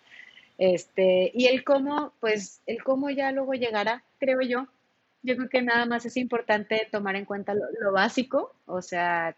Este, 0.58 1.32
y 1.34 1.48
el 1.48 1.64
cómo, 1.64 2.14
pues 2.20 2.62
el 2.66 2.84
cómo 2.84 3.10
ya 3.10 3.32
luego 3.32 3.54
llegará, 3.54 4.04
creo 4.20 4.42
yo. 4.42 4.68
Yo 5.24 5.36
creo 5.36 5.50
que 5.50 5.62
nada 5.62 5.86
más 5.86 6.06
es 6.06 6.18
importante 6.18 6.88
tomar 6.92 7.16
en 7.16 7.26
cuenta 7.26 7.54
lo 7.54 7.92
básico, 7.92 8.56
o 8.66 8.82
sea, 8.82 9.36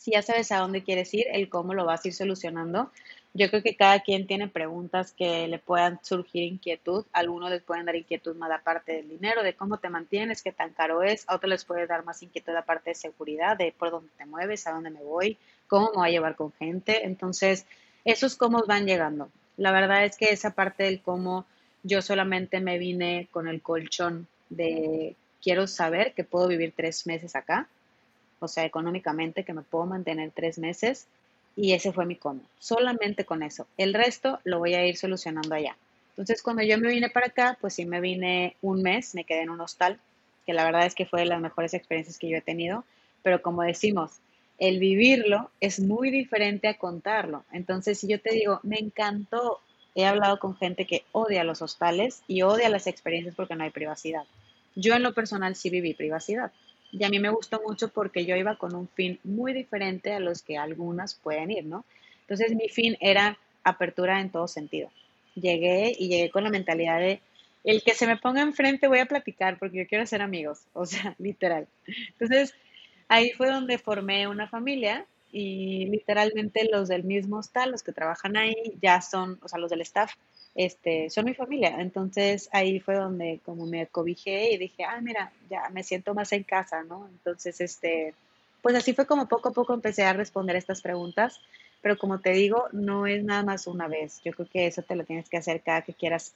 si 0.00 0.12
ya 0.12 0.22
sabes 0.22 0.50
a 0.50 0.60
dónde 0.60 0.82
quieres 0.82 1.12
ir, 1.12 1.26
el 1.30 1.50
cómo 1.50 1.74
lo 1.74 1.84
vas 1.84 2.02
a 2.02 2.08
ir 2.08 2.14
solucionando. 2.14 2.90
Yo 3.34 3.50
creo 3.50 3.62
que 3.62 3.76
cada 3.76 4.00
quien 4.00 4.26
tiene 4.26 4.48
preguntas 4.48 5.12
que 5.12 5.46
le 5.46 5.58
puedan 5.58 6.02
surgir 6.02 6.42
inquietud. 6.42 7.04
algunos 7.12 7.50
les 7.50 7.62
pueden 7.62 7.84
dar 7.84 7.94
inquietud 7.96 8.34
más 8.34 8.48
la 8.48 8.62
parte 8.62 8.92
del 8.92 9.10
dinero, 9.10 9.42
de 9.42 9.54
cómo 9.54 9.76
te 9.76 9.90
mantienes, 9.90 10.42
qué 10.42 10.52
tan 10.52 10.72
caro 10.72 11.02
es. 11.02 11.28
A 11.28 11.36
otros 11.36 11.50
les 11.50 11.64
puede 11.66 11.86
dar 11.86 12.02
más 12.02 12.22
inquietud 12.22 12.54
la 12.54 12.64
parte 12.64 12.90
de 12.90 12.94
seguridad, 12.94 13.58
de 13.58 13.74
por 13.78 13.90
dónde 13.90 14.10
te 14.16 14.24
mueves, 14.24 14.66
a 14.66 14.72
dónde 14.72 14.88
me 14.88 15.02
voy, 15.02 15.36
cómo 15.68 15.90
me 15.90 15.96
voy 15.96 16.08
a 16.08 16.12
llevar 16.12 16.34
con 16.34 16.50
gente. 16.54 17.04
Entonces, 17.04 17.66
esos 18.06 18.36
cómo 18.36 18.64
van 18.66 18.86
llegando. 18.86 19.28
La 19.58 19.70
verdad 19.70 20.06
es 20.06 20.16
que 20.16 20.30
esa 20.30 20.54
parte 20.54 20.84
del 20.84 21.02
cómo 21.02 21.44
yo 21.82 22.00
solamente 22.00 22.60
me 22.60 22.78
vine 22.78 23.28
con 23.30 23.48
el 23.48 23.60
colchón 23.60 24.26
de 24.50 25.16
quiero 25.42 25.66
saber 25.66 26.12
que 26.12 26.24
puedo 26.24 26.48
vivir 26.48 26.74
tres 26.76 27.06
meses 27.06 27.34
acá 27.34 27.68
o 28.40 28.48
sea, 28.48 28.64
económicamente, 28.64 29.44
que 29.44 29.52
me 29.52 29.62
puedo 29.62 29.86
mantener 29.86 30.32
tres 30.34 30.58
meses 30.58 31.06
y 31.56 31.72
ese 31.72 31.92
fue 31.92 32.06
mi 32.06 32.16
cómo. 32.16 32.40
Solamente 32.58 33.24
con 33.24 33.42
eso. 33.42 33.66
El 33.76 33.94
resto 33.94 34.40
lo 34.44 34.58
voy 34.58 34.74
a 34.74 34.86
ir 34.86 34.96
solucionando 34.96 35.54
allá. 35.54 35.76
Entonces, 36.10 36.42
cuando 36.42 36.62
yo 36.62 36.78
me 36.78 36.88
vine 36.88 37.10
para 37.10 37.26
acá, 37.26 37.58
pues 37.60 37.74
sí 37.74 37.84
me 37.84 38.00
vine 38.00 38.56
un 38.62 38.82
mes, 38.82 39.14
me 39.14 39.24
quedé 39.24 39.42
en 39.42 39.50
un 39.50 39.60
hostal, 39.60 39.98
que 40.46 40.54
la 40.54 40.64
verdad 40.64 40.86
es 40.86 40.94
que 40.94 41.06
fue 41.06 41.20
de 41.20 41.26
las 41.26 41.40
mejores 41.40 41.74
experiencias 41.74 42.18
que 42.18 42.28
yo 42.28 42.38
he 42.38 42.42
tenido, 42.42 42.84
pero 43.22 43.42
como 43.42 43.62
decimos, 43.62 44.12
el 44.58 44.78
vivirlo 44.78 45.50
es 45.60 45.80
muy 45.80 46.10
diferente 46.10 46.68
a 46.68 46.78
contarlo. 46.78 47.44
Entonces, 47.52 47.98
si 47.98 48.08
yo 48.08 48.20
te 48.20 48.34
digo, 48.34 48.60
me 48.62 48.78
encantó, 48.78 49.60
he 49.94 50.06
hablado 50.06 50.38
con 50.38 50.56
gente 50.56 50.86
que 50.86 51.04
odia 51.12 51.44
los 51.44 51.62
hostales 51.62 52.22
y 52.28 52.42
odia 52.42 52.68
las 52.68 52.86
experiencias 52.86 53.34
porque 53.34 53.56
no 53.56 53.64
hay 53.64 53.70
privacidad. 53.70 54.24
Yo 54.74 54.94
en 54.94 55.02
lo 55.02 55.14
personal 55.14 55.56
sí 55.56 55.70
viví 55.70 55.94
privacidad. 55.94 56.52
Y 56.92 57.04
a 57.04 57.08
mí 57.08 57.18
me 57.18 57.30
gustó 57.30 57.60
mucho 57.64 57.88
porque 57.88 58.24
yo 58.24 58.36
iba 58.36 58.56
con 58.56 58.74
un 58.74 58.88
fin 58.88 59.18
muy 59.22 59.52
diferente 59.52 60.12
a 60.12 60.20
los 60.20 60.42
que 60.42 60.58
algunas 60.58 61.14
pueden 61.14 61.50
ir, 61.50 61.64
¿no? 61.64 61.84
Entonces 62.22 62.54
mi 62.54 62.68
fin 62.68 62.96
era 63.00 63.38
apertura 63.64 64.20
en 64.20 64.30
todo 64.30 64.48
sentido. 64.48 64.90
Llegué 65.34 65.92
y 65.96 66.08
llegué 66.08 66.30
con 66.30 66.44
la 66.44 66.50
mentalidad 66.50 66.98
de 66.98 67.20
el 67.62 67.82
que 67.82 67.94
se 67.94 68.06
me 68.06 68.16
ponga 68.16 68.40
enfrente 68.40 68.88
voy 68.88 69.00
a 69.00 69.06
platicar 69.06 69.58
porque 69.58 69.78
yo 69.78 69.86
quiero 69.86 70.06
ser 70.06 70.22
amigos, 70.22 70.60
o 70.72 70.86
sea, 70.86 71.14
literal. 71.18 71.66
Entonces 71.86 72.54
ahí 73.08 73.30
fue 73.32 73.50
donde 73.50 73.78
formé 73.78 74.28
una 74.28 74.48
familia 74.48 75.06
y 75.32 75.86
literalmente 75.86 76.68
los 76.70 76.88
del 76.88 77.04
mismo 77.04 77.38
hostal, 77.38 77.70
los 77.70 77.82
que 77.82 77.92
trabajan 77.92 78.36
ahí, 78.36 78.54
ya 78.82 79.00
son, 79.00 79.38
o 79.42 79.48
sea, 79.48 79.58
los 79.58 79.70
del 79.70 79.82
staff, 79.82 80.12
este, 80.54 81.10
son 81.10 81.24
mi 81.24 81.34
familia. 81.34 81.76
Entonces 81.80 82.48
ahí 82.52 82.80
fue 82.80 82.96
donde 82.96 83.40
como 83.44 83.66
me 83.66 83.86
cobijé 83.86 84.52
y 84.52 84.58
dije, 84.58 84.84
ah, 84.84 85.00
mira, 85.00 85.32
ya 85.48 85.68
me 85.70 85.82
siento 85.82 86.14
más 86.14 86.32
en 86.32 86.42
casa, 86.42 86.82
¿no? 86.82 87.08
Entonces, 87.08 87.60
este, 87.60 88.14
pues 88.62 88.74
así 88.74 88.92
fue 88.92 89.06
como 89.06 89.28
poco 89.28 89.50
a 89.50 89.52
poco 89.52 89.74
empecé 89.74 90.04
a 90.04 90.12
responder 90.12 90.56
estas 90.56 90.82
preguntas, 90.82 91.40
pero 91.82 91.96
como 91.96 92.20
te 92.20 92.30
digo, 92.30 92.66
no 92.72 93.06
es 93.06 93.24
nada 93.24 93.42
más 93.42 93.66
una 93.66 93.88
vez. 93.88 94.20
Yo 94.24 94.32
creo 94.32 94.48
que 94.48 94.66
eso 94.66 94.82
te 94.82 94.96
lo 94.96 95.04
tienes 95.04 95.28
que 95.28 95.38
hacer 95.38 95.62
cada 95.62 95.82
que 95.82 95.94
quieras 95.94 96.34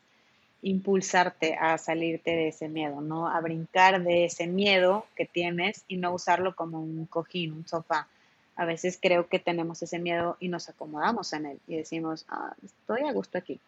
impulsarte 0.63 1.55
a 1.61 1.77
salirte 1.77 2.31
de 2.31 2.49
ese 2.49 2.69
miedo, 2.69 3.03
¿no? 3.03 3.29
A 3.29 3.39
brincar 3.41 4.03
de 4.03 4.25
ese 4.25 4.47
miedo 4.47 5.07
que 5.15 5.27
tienes 5.27 5.85
y 5.89 5.99
no 5.99 6.15
usarlo 6.15 6.57
como 6.57 6.81
un 6.81 7.05
cojín, 7.05 7.53
un 7.53 7.69
sofá. 7.69 8.09
A 8.57 8.65
veces 8.65 8.99
creo 9.01 9.29
que 9.29 9.39
tenemos 9.39 9.83
ese 9.83 9.99
miedo 9.99 10.37
y 10.41 10.49
nos 10.49 10.69
acomodamos 10.69 11.33
en 11.33 11.47
él 11.47 11.61
y 11.67 11.77
decimos, 11.77 12.25
ah, 12.29 12.55
estoy 12.65 13.03
a 13.03 13.13
gusto 13.13 13.39
aquí, 13.39 13.59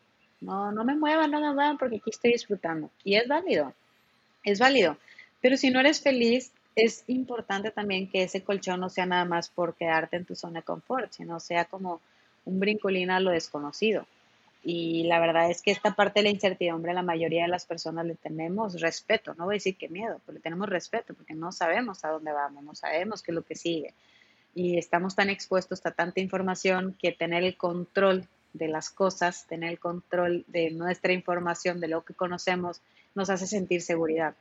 no, 0.41 0.71
no 0.73 0.85
me 0.85 0.95
muevan, 0.95 1.31
no 1.31 1.41
me 1.41 1.53
muevan 1.53 1.79
porque 1.79 1.97
aquí 1.97 2.11
estoy 2.11 2.33
disfrutando. 2.33 2.91
Y 3.05 3.17
es 3.17 3.27
válido, 3.27 3.73
es 4.45 4.59
válido. 4.59 4.97
Pero 5.41 5.57
si 5.57 5.71
no 5.71 5.81
eres 5.81 6.01
feliz, 6.01 6.53
es 6.75 7.05
importante 7.07 7.71
también 7.71 8.09
que 8.09 8.23
ese 8.23 8.43
colchón 8.43 8.81
no 8.81 8.91
sea 8.91 9.07
nada 9.07 9.25
más 9.25 9.49
por 9.49 9.75
quedarte 9.75 10.17
en 10.17 10.25
tu 10.25 10.37
zona 10.37 10.61
de 10.61 10.65
confort, 10.65 11.13
sino 11.13 11.41
sea 11.41 11.65
como 11.65 12.01
un 12.45 12.61
brincolín 12.61 13.11
a 13.11 13.21
lo 13.21 13.31
desconocido. 13.31 14.07
Y 14.63 15.05
la 15.05 15.21
verdad 15.21 15.51
es 15.51 15.63
que 15.63 15.71
esta 15.71 15.95
parte 15.95 16.21
de 16.21 16.25
la 16.25 16.31
incertidumbre 16.31 16.93
la 16.93 17.03
mayoría 17.03 17.43
de 17.43 17.49
las 17.49 17.67
personas 17.67 18.05
le 18.05 18.17
tenemos 18.17 18.81
respeto, 18.81 19.33
no 19.35 19.45
voy 19.45 19.55
a 19.55 19.59
decir 19.59 19.77
que 19.77 19.89
miedo, 19.89 20.21
pero 20.27 20.35
le 20.35 20.43
tenemos 20.43 20.69
respeto 20.69 21.15
porque 21.15 21.35
no 21.35 21.53
sabemos 21.53 22.05
a 22.05 22.09
dónde 22.09 22.33
vamos, 22.33 22.65
no 22.65 22.75
sabemos 22.75 23.23
qué 23.23 23.31
es 23.31 23.35
lo 23.37 23.43
que 23.43 23.55
sigue. 23.55 23.95
Y 24.57 24.79
estamos 24.79 25.15
tan 25.15 25.29
expuestos 25.29 25.85
a 25.85 25.91
tanta 25.91 26.21
información 26.21 26.97
que 26.99 27.13
tener 27.13 27.45
el 27.45 27.59
control 27.59 28.27
de 28.55 28.69
las 28.69 28.89
cosas, 28.89 29.47
tener 29.47 29.71
el 29.71 29.79
control 29.79 30.47
de 30.49 30.71
nuestra 30.71 31.13
información, 31.13 31.79
de 31.79 31.89
lo 31.89 32.07
que 32.07 32.15
conocemos, 32.15 32.81
nos 33.15 33.29
hace 33.29 33.47
sentir 33.47 33.83
seguridad. 33.83 34.35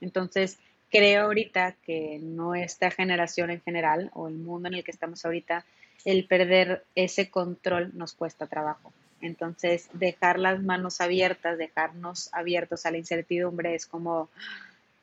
Entonces, 0.00 0.58
creo 0.90 1.22
ahorita 1.22 1.76
que 1.86 2.18
nuestra 2.20 2.90
generación 2.90 3.50
en 3.50 3.60
general 3.60 4.10
o 4.14 4.26
el 4.26 4.34
mundo 4.34 4.66
en 4.66 4.74
el 4.74 4.82
que 4.82 4.90
estamos 4.90 5.24
ahorita, 5.24 5.64
el 6.04 6.26
perder 6.26 6.84
ese 6.96 7.30
control 7.30 7.92
nos 7.94 8.12
cuesta 8.12 8.48
trabajo. 8.48 8.92
Entonces, 9.20 9.88
dejar 9.92 10.40
las 10.40 10.60
manos 10.60 11.00
abiertas, 11.00 11.58
dejarnos 11.58 12.28
abiertos 12.32 12.86
a 12.86 12.90
la 12.90 12.98
incertidumbre 12.98 13.76
es 13.76 13.86
como 13.86 14.30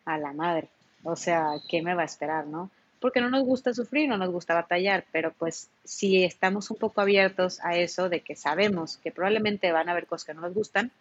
a 0.03 0.17
la 0.17 0.33
madre. 0.33 0.67
O 1.03 1.15
sea, 1.15 1.51
¿qué 1.69 1.81
me 1.81 1.93
va 1.93 2.01
a 2.01 2.05
esperar, 2.05 2.47
no? 2.47 2.69
Porque 2.99 3.21
no 3.21 3.29
nos 3.29 3.43
gusta 3.43 3.73
sufrir, 3.73 4.09
no 4.09 4.17
nos 4.17 4.31
gusta 4.31 4.53
batallar, 4.53 5.05
pero 5.11 5.31
pues 5.31 5.69
si 5.83 6.23
estamos 6.23 6.71
un 6.71 6.77
poco 6.77 7.01
abiertos 7.01 7.59
a 7.63 7.77
eso 7.77 8.09
de 8.09 8.21
que 8.21 8.35
sabemos 8.35 8.97
que 8.97 9.11
probablemente 9.11 9.71
van 9.71 9.89
a 9.89 9.91
haber 9.91 10.07
cosas 10.07 10.25
que 10.25 10.33
no 10.33 10.41
nos 10.41 10.53
gustan, 10.53 10.91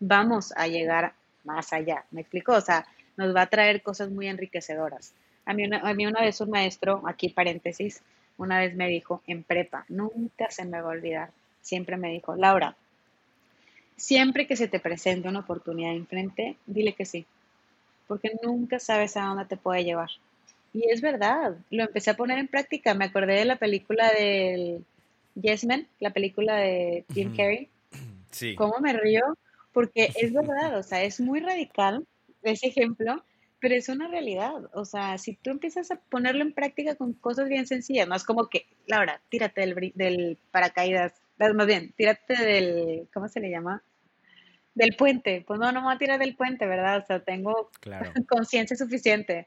vamos 0.00 0.52
a 0.56 0.66
llegar 0.68 1.12
más 1.44 1.72
allá. 1.72 2.04
¿Me 2.10 2.22
explico? 2.22 2.52
O 2.52 2.60
sea, 2.60 2.86
nos 3.16 3.34
va 3.34 3.42
a 3.42 3.46
traer 3.46 3.82
cosas 3.82 4.10
muy 4.10 4.28
enriquecedoras. 4.28 5.12
A 5.44 5.54
mí, 5.54 5.64
una, 5.64 5.78
a 5.78 5.94
mí 5.94 6.06
una 6.06 6.22
vez 6.22 6.40
un 6.40 6.50
maestro, 6.50 7.02
aquí 7.06 7.28
paréntesis, 7.28 8.02
una 8.36 8.60
vez 8.60 8.74
me 8.74 8.88
dijo 8.88 9.22
en 9.26 9.42
prepa, 9.42 9.84
nunca 9.88 10.50
se 10.50 10.64
me 10.64 10.80
va 10.80 10.88
a 10.88 10.92
olvidar, 10.92 11.30
siempre 11.60 11.96
me 11.96 12.10
dijo, 12.10 12.36
Laura, 12.36 12.76
siempre 13.96 14.46
que 14.46 14.56
se 14.56 14.68
te 14.68 14.78
presente 14.78 15.28
una 15.28 15.40
oportunidad 15.40 15.92
enfrente, 15.92 16.56
dile 16.66 16.92
que 16.92 17.04
sí, 17.04 17.26
porque 18.06 18.32
nunca 18.42 18.78
sabes 18.78 19.16
a 19.16 19.24
dónde 19.24 19.44
te 19.44 19.56
puede 19.56 19.84
llevar. 19.84 20.10
Y 20.72 20.90
es 20.90 21.00
verdad, 21.00 21.56
lo 21.70 21.84
empecé 21.84 22.10
a 22.10 22.16
poner 22.16 22.38
en 22.38 22.48
práctica. 22.48 22.94
Me 22.94 23.06
acordé 23.06 23.34
de 23.34 23.44
la 23.44 23.56
película 23.56 24.10
del 24.12 24.84
Yes 25.34 25.64
Man, 25.64 25.86
la 26.00 26.10
película 26.10 26.56
de 26.56 27.04
Jim 27.12 27.34
Carrey. 27.36 27.68
Sí. 28.30 28.54
¿Cómo 28.56 28.78
me 28.80 28.92
río? 28.92 29.22
Porque 29.72 30.12
es 30.14 30.32
verdad, 30.34 30.76
o 30.76 30.82
sea, 30.82 31.02
es 31.02 31.18
muy 31.18 31.40
radical 31.40 32.06
ese 32.42 32.66
ejemplo, 32.66 33.24
pero 33.58 33.74
es 33.74 33.88
una 33.88 34.06
realidad. 34.06 34.52
O 34.74 34.84
sea, 34.84 35.16
si 35.16 35.34
tú 35.34 35.50
empiezas 35.50 35.90
a 35.90 35.96
ponerlo 35.96 36.42
en 36.42 36.52
práctica 36.52 36.94
con 36.94 37.14
cosas 37.14 37.48
bien 37.48 37.66
sencillas, 37.66 38.06
no 38.06 38.14
es 38.14 38.24
como 38.24 38.48
que, 38.48 38.66
Laura, 38.86 39.22
tírate 39.30 39.62
del, 39.62 39.92
del 39.94 40.38
paracaídas, 40.50 41.14
más 41.38 41.66
bien, 41.66 41.92
tírate 41.96 42.34
del, 42.34 43.08
¿cómo 43.14 43.28
se 43.28 43.40
le 43.40 43.50
llama? 43.50 43.82
Del 44.74 44.94
puente. 44.94 45.42
Pues 45.46 45.58
no, 45.58 45.72
no 45.72 45.80
me 45.80 45.86
voy 45.86 45.94
a 45.94 45.98
tirar 45.98 46.18
del 46.18 46.36
puente, 46.36 46.66
¿verdad? 46.66 46.98
O 46.98 47.06
sea, 47.06 47.20
tengo 47.20 47.70
conciencia 48.28 48.76
suficiente 48.76 49.46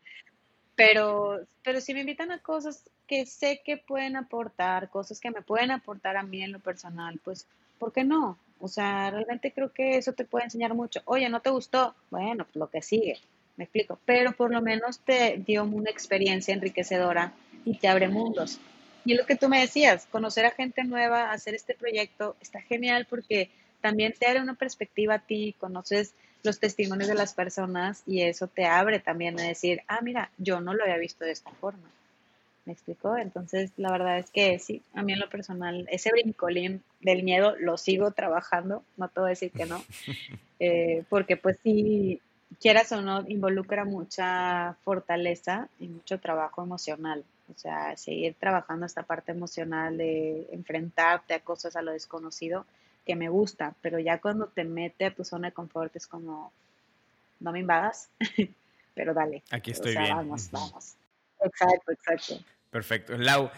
pero, 0.76 1.42
pero 1.64 1.82
si 1.82 1.94
me 1.94 2.02
invitan 2.02 2.32
a 2.32 2.40
cosas 2.40 2.90
que 3.08 3.26
sé 3.26 3.62
que 3.64 3.78
pueden 3.78 4.16
aportar, 4.16 4.90
cosas 4.90 5.20
que 5.20 5.32
me 5.32 5.42
pueden 5.42 5.72
aportar 5.72 6.18
a 6.18 6.24
mí 6.24 6.44
en 6.44 6.52
lo 6.52 6.60
personal, 6.60 7.20
pues, 7.24 7.48
¿por 7.78 7.92
qué 7.92 8.04
no? 8.04 8.38
O 8.60 8.68
sea, 8.68 9.10
realmente 9.10 9.52
creo 9.52 9.74
que 9.74 9.98
eso 9.98 10.14
te 10.14 10.24
puede 10.24 10.46
enseñar 10.46 10.74
mucho. 10.74 11.02
Oye, 11.06 11.28
¿no 11.30 11.42
te 11.42 11.50
gustó? 11.50 11.96
Bueno, 12.10 12.46
pues 12.46 12.56
lo 12.56 12.70
que 12.70 12.82
sigue, 12.82 13.18
me 13.58 13.66
explico. 13.66 14.00
Pero 14.06 14.34
por 14.34 14.52
lo 14.52 14.62
menos 14.62 15.00
te 15.00 15.42
dio 15.46 15.64
una 15.64 15.90
experiencia 15.90 16.54
enriquecedora 16.54 17.34
y 17.66 17.78
te 17.78 17.88
abre 17.88 18.08
mundos. 18.08 18.60
Y 19.04 19.16
lo 19.16 19.26
que 19.26 19.36
tú 19.36 19.50
me 19.50 19.60
decías, 19.60 20.06
conocer 20.12 20.46
a 20.46 20.52
gente 20.52 20.84
nueva, 20.84 21.32
hacer 21.32 21.56
este 21.56 21.74
proyecto, 21.74 22.36
está 22.40 22.62
genial 22.62 23.08
porque 23.10 23.50
también 23.82 24.14
te 24.18 24.28
abre 24.28 24.42
una 24.42 24.56
perspectiva 24.56 25.16
a 25.16 25.20
ti, 25.20 25.56
conoces 25.60 26.14
los 26.44 26.60
testimonios 26.60 27.08
de 27.08 27.16
las 27.16 27.34
personas 27.34 28.04
y 28.06 28.22
eso 28.22 28.48
te 28.48 28.66
abre 28.66 29.00
también 29.00 29.40
a 29.40 29.44
decir, 29.44 29.82
ah, 29.88 30.00
mira, 30.02 30.32
yo 30.38 30.60
no 30.62 30.74
lo 30.74 30.84
había 30.84 30.98
visto 30.98 31.26
de 31.26 31.32
esta 31.32 31.52
forma. 31.52 31.90
¿Me 32.66 32.74
explicó? 32.74 33.18
Entonces, 33.18 33.72
la 33.78 33.92
verdad 33.92 34.20
es 34.20 34.30
que 34.30 34.60
sí, 34.60 34.84
a 34.94 35.02
mí 35.02 35.14
en 35.14 35.20
lo 35.20 35.30
personal, 35.30 35.88
ese 35.92 36.12
brincolín 36.12 36.84
del 37.00 37.24
miedo 37.24 37.56
lo 37.60 37.78
sigo 37.78 38.12
trabajando, 38.12 38.84
no 38.98 39.08
te 39.10 39.20
voy 39.20 39.28
a 39.28 39.30
decir 39.30 39.52
que 39.52 39.66
no, 39.66 39.84
eh, 40.60 41.04
porque 41.10 41.38
pues 41.38 41.58
sí, 41.64 42.22
quieras 42.60 42.92
o 42.92 43.02
no, 43.02 43.28
involucra 43.28 43.84
mucha 43.86 44.76
fortaleza 44.84 45.70
y 45.80 45.88
mucho 45.88 46.20
trabajo 46.20 46.64
emocional. 46.64 47.24
O 47.54 47.58
sea, 47.58 47.98
seguir 47.98 48.36
trabajando 48.40 48.86
esta 48.86 49.04
parte 49.04 49.32
emocional 49.32 49.98
de 49.98 50.48
enfrentarte 50.52 51.34
a 51.34 51.40
cosas 51.40 51.76
a 51.76 51.82
lo 51.82 51.92
desconocido, 51.92 52.66
que 53.06 53.16
me 53.16 53.30
gusta, 53.30 53.76
pero 53.82 54.00
ya 54.00 54.20
cuando 54.20 54.48
te 54.48 54.64
mete 54.64 55.06
a 55.06 55.14
tu 55.14 55.24
zona 55.24 55.50
de 55.50 55.54
confort 55.54 55.96
es 55.96 56.08
como, 56.08 56.52
no 57.40 57.52
me 57.52 57.60
invadas, 57.60 58.10
pero 58.94 59.14
dale. 59.14 59.44
Aquí 59.52 59.72
estoy 59.72 59.98
bien. 59.98 60.16
Vamos, 60.16 60.50
vamos. 60.52 60.96
Exacto, 61.40 61.92
exacto. 61.92 62.46
Perfecto. 62.70 63.18
Lau, 63.18 63.50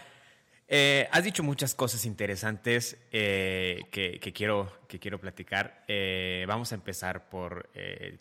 eh, 0.66 1.08
has 1.12 1.22
dicho 1.22 1.42
muchas 1.42 1.74
cosas 1.74 2.06
interesantes 2.06 2.96
eh, 3.12 3.82
que, 3.90 4.18
quiero, 4.34 4.72
que 4.88 4.98
quiero 4.98 5.20
platicar. 5.20 5.84
Eh, 5.88 6.44
vamos 6.48 6.72
a 6.72 6.74
empezar 6.74 7.28
por, 7.28 7.70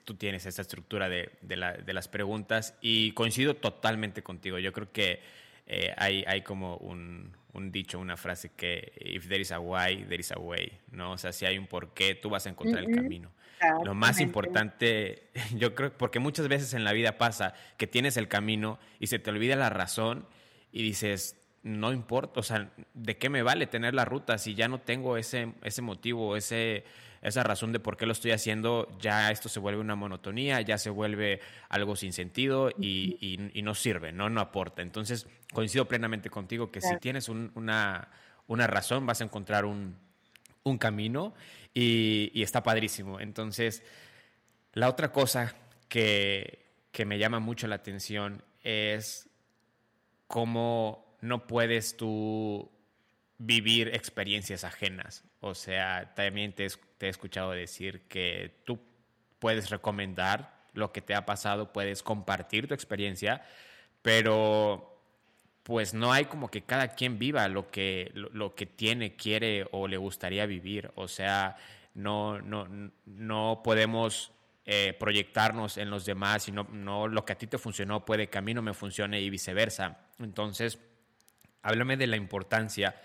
tú 0.03 0.15
tienes 0.15 0.45
esta 0.45 0.61
estructura 0.61 1.07
de, 1.07 1.31
de, 1.41 1.93
las 1.93 2.07
preguntas 2.07 2.75
y 2.81 3.13
coincido 3.13 3.55
totalmente 3.55 4.23
contigo. 4.23 4.59
Yo 4.59 4.73
creo 4.73 4.91
que 4.91 5.21
hay, 5.97 6.23
hay 6.27 6.41
como 6.41 6.77
un, 6.77 7.35
un 7.53 7.71
dicho, 7.71 7.99
una 7.99 8.17
frase 8.17 8.51
que 8.55 8.93
if 8.99 9.27
there 9.27 9.41
is 9.41 9.51
a 9.51 9.59
why, 9.59 10.05
there 10.09 10.19
is 10.19 10.31
a 10.31 10.39
way, 10.39 10.79
¿no? 10.91 11.11
O 11.11 11.17
sea, 11.17 11.31
si 11.31 11.45
hay 11.45 11.57
un 11.57 11.67
porqué, 11.67 12.15
tú 12.15 12.29
vas 12.29 12.45
a 12.45 12.49
encontrar 12.49 12.83
el 12.83 12.93
camino. 12.93 13.31
Lo 13.85 13.93
más 13.93 14.19
importante, 14.19 15.29
yo 15.55 15.73
creo, 15.73 15.95
porque 15.97 16.19
muchas 16.19 16.47
veces 16.47 16.73
en 16.73 16.83
la 16.83 16.91
vida 16.91 17.17
pasa 17.17 17.53
que 17.77 17.87
tienes 17.87 18.17
el 18.17 18.27
camino 18.27 18.79
y 18.99 19.07
se 19.07 19.19
te 19.19 19.29
olvida 19.29 19.55
la 19.55 19.69
razón 19.69 20.25
y 20.71 20.83
dices, 20.83 21.39
no 21.61 21.93
importa, 21.93 22.39
o 22.39 22.43
sea, 22.43 22.71
¿de 22.93 23.17
qué 23.17 23.29
me 23.29 23.41
vale 23.41 23.67
tener 23.67 23.93
la 23.93 24.03
ruta 24.03 24.37
si 24.37 24.55
ya 24.55 24.67
no 24.67 24.81
tengo 24.81 25.15
ese, 25.15 25.53
ese 25.63 25.81
motivo, 25.81 26.35
ese, 26.35 26.83
esa 27.23 27.43
razón 27.43 27.71
de 27.71 27.79
por 27.79 27.97
qué 27.97 28.05
lo 28.05 28.11
estoy 28.11 28.31
haciendo? 28.31 28.87
Ya 28.99 29.31
esto 29.31 29.49
se 29.49 29.59
vuelve 29.59 29.79
una 29.79 29.95
monotonía, 29.95 30.61
ya 30.61 30.77
se 30.77 30.89
vuelve 30.89 31.39
algo 31.69 31.95
sin 31.95 32.13
sentido 32.13 32.69
y, 32.69 33.49
y, 33.53 33.61
no 33.61 33.73
sirve, 33.75 34.11
¿no? 34.11 34.29
No 34.29 34.41
aporta. 34.41 34.81
Entonces, 34.81 35.27
coincido 35.53 35.87
plenamente 35.87 36.29
contigo 36.29 36.71
que 36.71 36.81
si 36.81 36.97
tienes 36.97 37.29
una, 37.29 38.09
una, 38.47 38.67
razón, 38.67 39.05
vas 39.05 39.21
a 39.21 39.23
encontrar 39.23 39.63
un, 39.65 39.95
un 40.63 40.77
camino 40.77 41.33
y, 41.73 42.29
y, 42.33 42.43
está 42.43 42.61
padrísimo. 42.61 43.19
Entonces, 43.21 43.83
la 44.73 44.89
otra 44.89 45.11
cosa 45.11 45.55
que, 45.87 46.65
que 46.91 47.05
me 47.05 47.17
llama 47.17 47.39
mucho 47.39 47.67
la 47.67 47.75
atención 47.75 48.43
es 48.63 49.29
cómo 50.27 51.17
no 51.21 51.47
puedes 51.47 51.95
tú 51.95 52.69
vivir 53.37 53.89
experiencias 53.93 54.63
ajenas. 54.63 55.23
O 55.43 55.55
sea, 55.55 56.13
también 56.15 56.53
te, 56.53 56.65
he 56.65 57.09
escuchado 57.09 57.51
decir 57.51 58.03
que 58.07 58.61
tú 58.63 58.79
puedes 59.39 59.69
recomendar 59.69 60.53
lo 60.71 60.93
que 60.93 61.01
te 61.01 61.15
ha 61.15 61.25
pasado, 61.25 61.73
puedes 61.73 62.01
compartir 62.01 62.65
tu 62.65 62.73
experiencia, 62.73 63.43
pero 64.01 65.01
pues 65.63 65.93
no 65.93 66.13
hay 66.13 66.25
como 66.25 66.47
que 66.47 66.61
cada 66.61 66.95
quien 66.95 67.19
viva 67.19 67.49
lo 67.49 67.69
que, 67.71 68.09
lo, 68.13 68.55
que 68.55 68.65
tiene, 68.65 69.17
quiere 69.17 69.67
o 69.71 69.89
le 69.89 69.97
gustaría 69.97 70.45
vivir. 70.45 70.91
O 70.95 71.09
sea, 71.09 71.57
no, 71.93 72.41
no, 72.41 72.65
no 73.05 73.61
podemos 73.65 74.31
eh, 74.65 74.95
proyectarnos 74.97 75.77
en 75.77 75.89
los 75.89 76.05
demás 76.05 76.47
y 76.47 76.53
no, 76.53 76.69
no 76.71 77.09
lo 77.09 77.25
que 77.25 77.33
a 77.33 77.37
ti 77.37 77.47
te 77.47 77.57
funcionó 77.57 78.05
puede 78.05 78.29
que 78.29 78.37
a 78.37 78.41
mí 78.41 78.53
no 78.53 78.61
me 78.61 78.73
funcione 78.73 79.19
y 79.19 79.29
viceversa. 79.29 80.07
Entonces, 80.19 80.79
háblame 81.63 81.97
de 81.97 82.07
la 82.07 82.15
importancia 82.15 82.95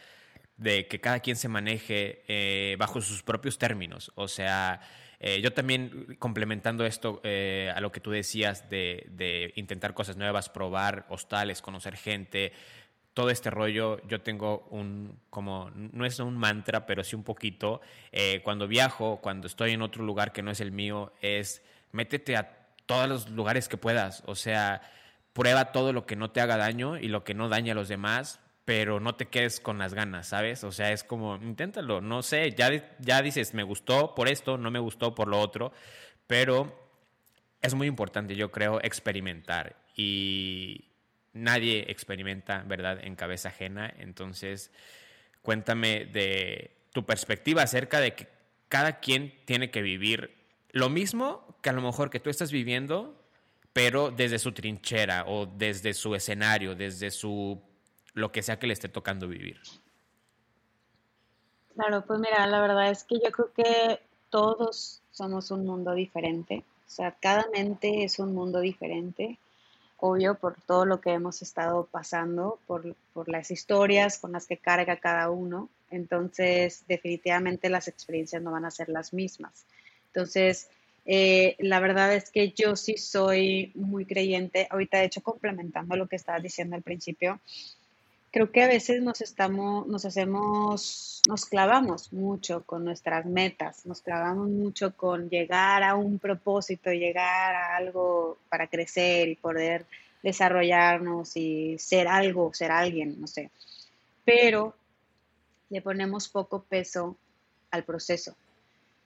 de 0.59 0.89
que 0.89 1.01
cada 1.01 1.21
quien 1.21 1.37
se 1.37 1.49
maneje 1.49 2.25
eh, 2.29 2.77
bajo 2.79 3.01
sus 3.01 3.23
propios 3.23 3.59
términos. 3.59 4.13
O 4.17 4.29
sea, 4.29 4.81
eh, 5.21 5.41
yo 5.41 5.53
también 5.53 6.17
complementando 6.19 6.85
esto 6.85 7.21
eh, 7.25 7.73
a 7.75 7.81
lo 7.81 7.91
que 7.91 8.01
tú 8.01 8.11
decías 8.11 8.69
de, 8.69 9.07
de, 9.11 9.53
intentar 9.57 9.95
cosas 9.95 10.17
nuevas, 10.17 10.49
probar 10.49 11.07
hostales, 11.09 11.63
conocer 11.63 11.97
gente, 11.97 12.53
todo 13.15 13.31
este 13.31 13.51
rollo, 13.51 14.05
yo 14.07 14.21
tengo 14.21 14.69
un, 14.71 15.19
como, 15.31 15.71
no 15.75 16.05
es 16.05 16.19
un 16.21 16.37
mantra, 16.37 16.87
pero 16.87 17.03
sí 17.03 17.17
un 17.17 17.25
poquito, 17.25 17.81
cuando 18.45 18.69
viajo, 18.69 19.17
cuando 19.21 19.49
estoy 19.49 19.73
en 19.73 19.83
otro 19.83 20.05
lugar 20.05 20.31
que 20.31 20.41
no 20.41 20.53
es 20.53 20.61
el 20.61 20.71
mío, 20.71 21.13
es 21.21 21.65
métete 21.91 22.37
a 22.37 22.69
todos 22.87 23.09
los 23.09 23.29
lugares 23.31 23.69
que 23.69 23.77
puedas. 23.77 24.23
O 24.27 24.37
sea, 24.37 24.83
prueba 25.33 25.73
todo 25.73 25.93
lo 25.93 26.07
que 26.07 26.15
no 26.15 26.31
te 26.31 26.41
haga 26.41 26.57
daño 26.57 26.97
y 26.97 27.09
lo 27.09 27.25
que 27.25 27.35
no 27.35 27.49
daña 27.49 27.73
a 27.73 27.75
los 27.75 27.89
demás, 27.89 28.41
pero 28.69 29.01
no 29.01 29.15
te 29.15 29.29
quedes 29.29 29.61
con 29.61 29.79
las 29.79 29.95
ganas, 29.95 30.29
¿sabes? 30.29 30.63
O 30.63 30.73
sea, 30.73 30.93
es 30.93 31.03
como, 31.03 31.37
inténtalo, 31.37 32.03
no 32.03 32.23
sé, 32.23 32.51
ya, 32.55 32.71
ya 32.99 33.23
dices, 33.23 33.55
me 33.55 33.63
gustó 33.63 34.15
por 34.15 34.29
esto, 34.29 34.59
no 34.59 34.71
me 34.71 34.79
gustó 34.79 35.15
por 35.15 35.27
lo 35.27 35.41
otro, 35.41 35.73
pero 36.27 36.79
es 37.63 37.73
muy 37.73 37.87
importante, 37.87 38.37
yo 38.37 38.51
creo, 38.51 38.79
experimentar 38.83 39.77
y 39.97 40.85
nadie 41.33 41.87
experimenta, 41.89 42.63
¿verdad?, 42.67 42.99
en 43.03 43.17
cabeza 43.17 43.49
ajena, 43.49 43.91
entonces 44.01 44.71
cuéntame 45.41 46.05
de 46.05 46.77
tu 46.93 47.07
perspectiva 47.07 47.63
acerca 47.63 48.01
de 48.01 48.13
que 48.13 48.29
cada 48.69 49.01
quien 49.01 49.33
tiene 49.47 49.71
que 49.71 49.81
vivir 49.81 50.35
lo 50.73 50.91
mismo 50.91 51.57
que 51.63 51.71
a 51.71 51.73
lo 51.73 51.81
mejor 51.81 52.11
que 52.11 52.21
tú 52.21 52.29
estás 52.29 52.53
viviendo, 52.53 53.19
pero 53.73 54.11
desde 54.11 54.39
su 54.39 54.53
trinchera 54.53 55.25
o 55.27 55.47
desde 55.47 55.95
su 55.95 56.15
escenario, 56.15 56.75
desde 56.75 57.11
su 57.11 57.67
lo 58.19 58.33
que 58.33 58.43
sea 58.43 58.59
que 58.59 58.67
le 58.67 58.73
esté 58.73 58.89
tocando 58.89 59.29
vivir. 59.29 59.61
Claro, 61.75 62.05
pues 62.05 62.19
mira, 62.19 62.47
la 62.47 62.61
verdad 62.61 62.91
es 62.91 63.05
que 63.05 63.21
yo 63.25 63.31
creo 63.31 63.53
que 63.53 64.01
todos 64.31 65.01
somos 65.13 65.51
un 65.51 65.65
mundo 65.65 65.95
diferente, 65.95 66.65
o 66.87 66.91
sea, 66.91 67.13
cada 67.13 67.47
mente 67.53 68.05
es 68.05 68.19
un 68.19 68.35
mundo 68.35 68.61
diferente, 68.61 69.39
obvio 69.99 70.37
por 70.37 70.61
todo 70.61 70.85
lo 70.85 71.01
que 71.01 71.11
hemos 71.11 71.43
estado 71.43 71.87
pasando, 71.91 72.59
por, 72.67 72.97
por 73.13 73.29
las 73.29 73.51
historias 73.51 74.19
con 74.19 74.33
las 74.33 74.47
que 74.47 74.57
carga 74.57 74.97
cada 74.97 75.31
uno, 75.31 75.69
entonces 75.91 76.85
definitivamente 76.89 77.71
las 77.71 77.89
experiencias 77.89 78.43
no 78.43 78.53
van 78.53 78.65
a 78.65 78.71
ser 78.71 78.89
las 78.89 79.13
mismas. 79.13 79.65
Entonces, 80.07 80.69
eh, 81.11 81.57
la 81.59 81.81
verdad 81.81 82.15
es 82.15 82.31
que 82.31 82.51
yo 82.51 82.77
sí 82.77 82.99
soy 82.99 83.73
muy 83.75 84.05
creyente, 84.05 84.69
ahorita 84.71 84.99
de 84.99 85.07
hecho 85.07 85.23
complementando 85.23 85.97
lo 85.97 86.07
que 86.07 86.17
estabas 86.17 86.43
diciendo 86.43 86.77
al 86.77 86.83
principio, 86.83 87.41
creo 88.31 88.51
que 88.51 88.63
a 88.63 88.69
veces 88.69 89.03
nos 89.03 89.21
estamos, 89.21 89.87
nos 89.87 90.05
hacemos, 90.05 91.23
nos 91.29 91.47
clavamos 91.47 92.13
mucho 92.13 92.63
con 92.65 92.85
nuestras 92.85 93.27
metas, 93.27 93.87
nos 93.87 94.03
clavamos 94.03 94.49
mucho 94.49 94.95
con 94.97 95.31
llegar 95.31 95.83
a 95.83 95.95
un 95.95 96.19
propósito, 96.19 96.91
llegar 96.91 97.55
a 97.55 97.77
algo 97.77 98.39
para 98.49 98.67
crecer 98.67 99.29
y 99.29 99.37
poder 99.37 99.87
desarrollarnos 100.23 101.37
y 101.37 101.79
ser 101.79 102.09
algo, 102.09 102.53
ser 102.53 102.71
alguien, 102.71 103.21
no 103.21 103.27
sé. 103.27 103.51
Pero 104.25 104.75
le 105.71 105.81
ponemos 105.81 106.29
poco 106.29 106.63
peso 106.63 107.17
al 107.71 107.85
proceso. 107.85 108.35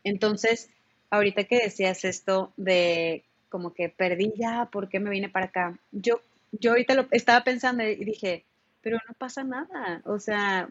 Entonces, 0.04 0.68
ahorita 1.10 1.44
que 1.44 1.58
decías 1.58 2.04
esto 2.04 2.52
de 2.56 3.22
como 3.48 3.74
que 3.74 3.88
perdí 3.88 4.32
ya, 4.36 4.68
¿por 4.72 4.88
qué 4.88 4.98
me 4.98 5.10
vine 5.10 5.28
para 5.28 5.46
acá? 5.46 5.78
Yo, 5.92 6.20
yo 6.52 6.70
ahorita 6.70 6.94
lo 6.94 7.06
estaba 7.10 7.44
pensando 7.44 7.84
y 7.84 7.96
dije, 7.96 8.44
pero 8.82 8.98
no 9.08 9.14
pasa 9.14 9.44
nada. 9.44 10.02
O 10.04 10.18
sea, 10.18 10.68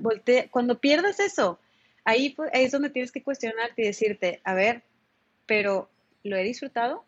cuando 0.51 0.79
pierdas 0.79 1.19
eso, 1.19 1.59
ahí, 2.03 2.35
ahí 2.53 2.65
es 2.65 2.71
donde 2.71 2.89
tienes 2.89 3.11
que 3.11 3.23
cuestionarte 3.23 3.81
y 3.81 3.85
decirte, 3.85 4.41
a 4.43 4.53
ver, 4.53 4.83
pero 5.45 5.89
¿lo 6.23 6.37
he 6.37 6.43
disfrutado? 6.43 7.05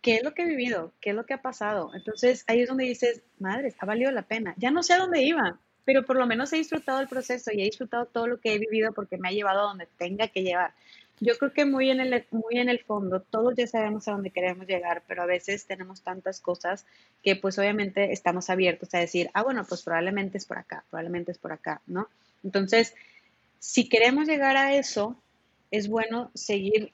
¿Qué 0.00 0.16
es 0.16 0.24
lo 0.24 0.34
que 0.34 0.42
he 0.42 0.46
vivido? 0.46 0.92
¿Qué 1.00 1.10
es 1.10 1.16
lo 1.16 1.24
que 1.24 1.34
ha 1.34 1.42
pasado? 1.42 1.92
Entonces 1.94 2.44
ahí 2.48 2.60
es 2.60 2.68
donde 2.68 2.84
dices, 2.84 3.22
madre, 3.38 3.72
ha 3.78 3.86
valido 3.86 4.10
la 4.10 4.22
pena. 4.22 4.54
Ya 4.58 4.70
no 4.70 4.82
sé 4.82 4.94
a 4.94 4.98
dónde 4.98 5.22
iba, 5.22 5.58
pero 5.84 6.04
por 6.04 6.16
lo 6.16 6.26
menos 6.26 6.52
he 6.52 6.56
disfrutado 6.56 7.00
el 7.00 7.08
proceso 7.08 7.50
y 7.52 7.62
he 7.62 7.64
disfrutado 7.64 8.06
todo 8.06 8.26
lo 8.26 8.40
que 8.40 8.54
he 8.54 8.58
vivido 8.58 8.92
porque 8.92 9.16
me 9.16 9.28
ha 9.28 9.32
llevado 9.32 9.60
a 9.60 9.68
donde 9.68 9.86
tenga 9.98 10.28
que 10.28 10.42
llevar. 10.42 10.74
Yo 11.22 11.38
creo 11.38 11.52
que 11.52 11.64
muy 11.64 11.88
en, 11.88 12.00
el, 12.00 12.26
muy 12.32 12.58
en 12.58 12.68
el 12.68 12.80
fondo, 12.80 13.20
todos 13.20 13.54
ya 13.56 13.68
sabemos 13.68 14.08
a 14.08 14.12
dónde 14.12 14.30
queremos 14.30 14.66
llegar, 14.66 15.04
pero 15.06 15.22
a 15.22 15.26
veces 15.26 15.66
tenemos 15.66 16.02
tantas 16.02 16.40
cosas 16.40 16.84
que 17.22 17.36
pues 17.36 17.60
obviamente 17.60 18.12
estamos 18.12 18.50
abiertos 18.50 18.92
a 18.92 18.98
decir, 18.98 19.30
ah, 19.32 19.44
bueno, 19.44 19.64
pues 19.64 19.82
probablemente 19.82 20.38
es 20.38 20.46
por 20.46 20.58
acá, 20.58 20.84
probablemente 20.90 21.30
es 21.30 21.38
por 21.38 21.52
acá, 21.52 21.80
¿no? 21.86 22.08
Entonces, 22.42 22.94
si 23.60 23.88
queremos 23.88 24.26
llegar 24.26 24.56
a 24.56 24.74
eso, 24.74 25.16
es 25.70 25.86
bueno 25.86 26.32
seguir 26.34 26.90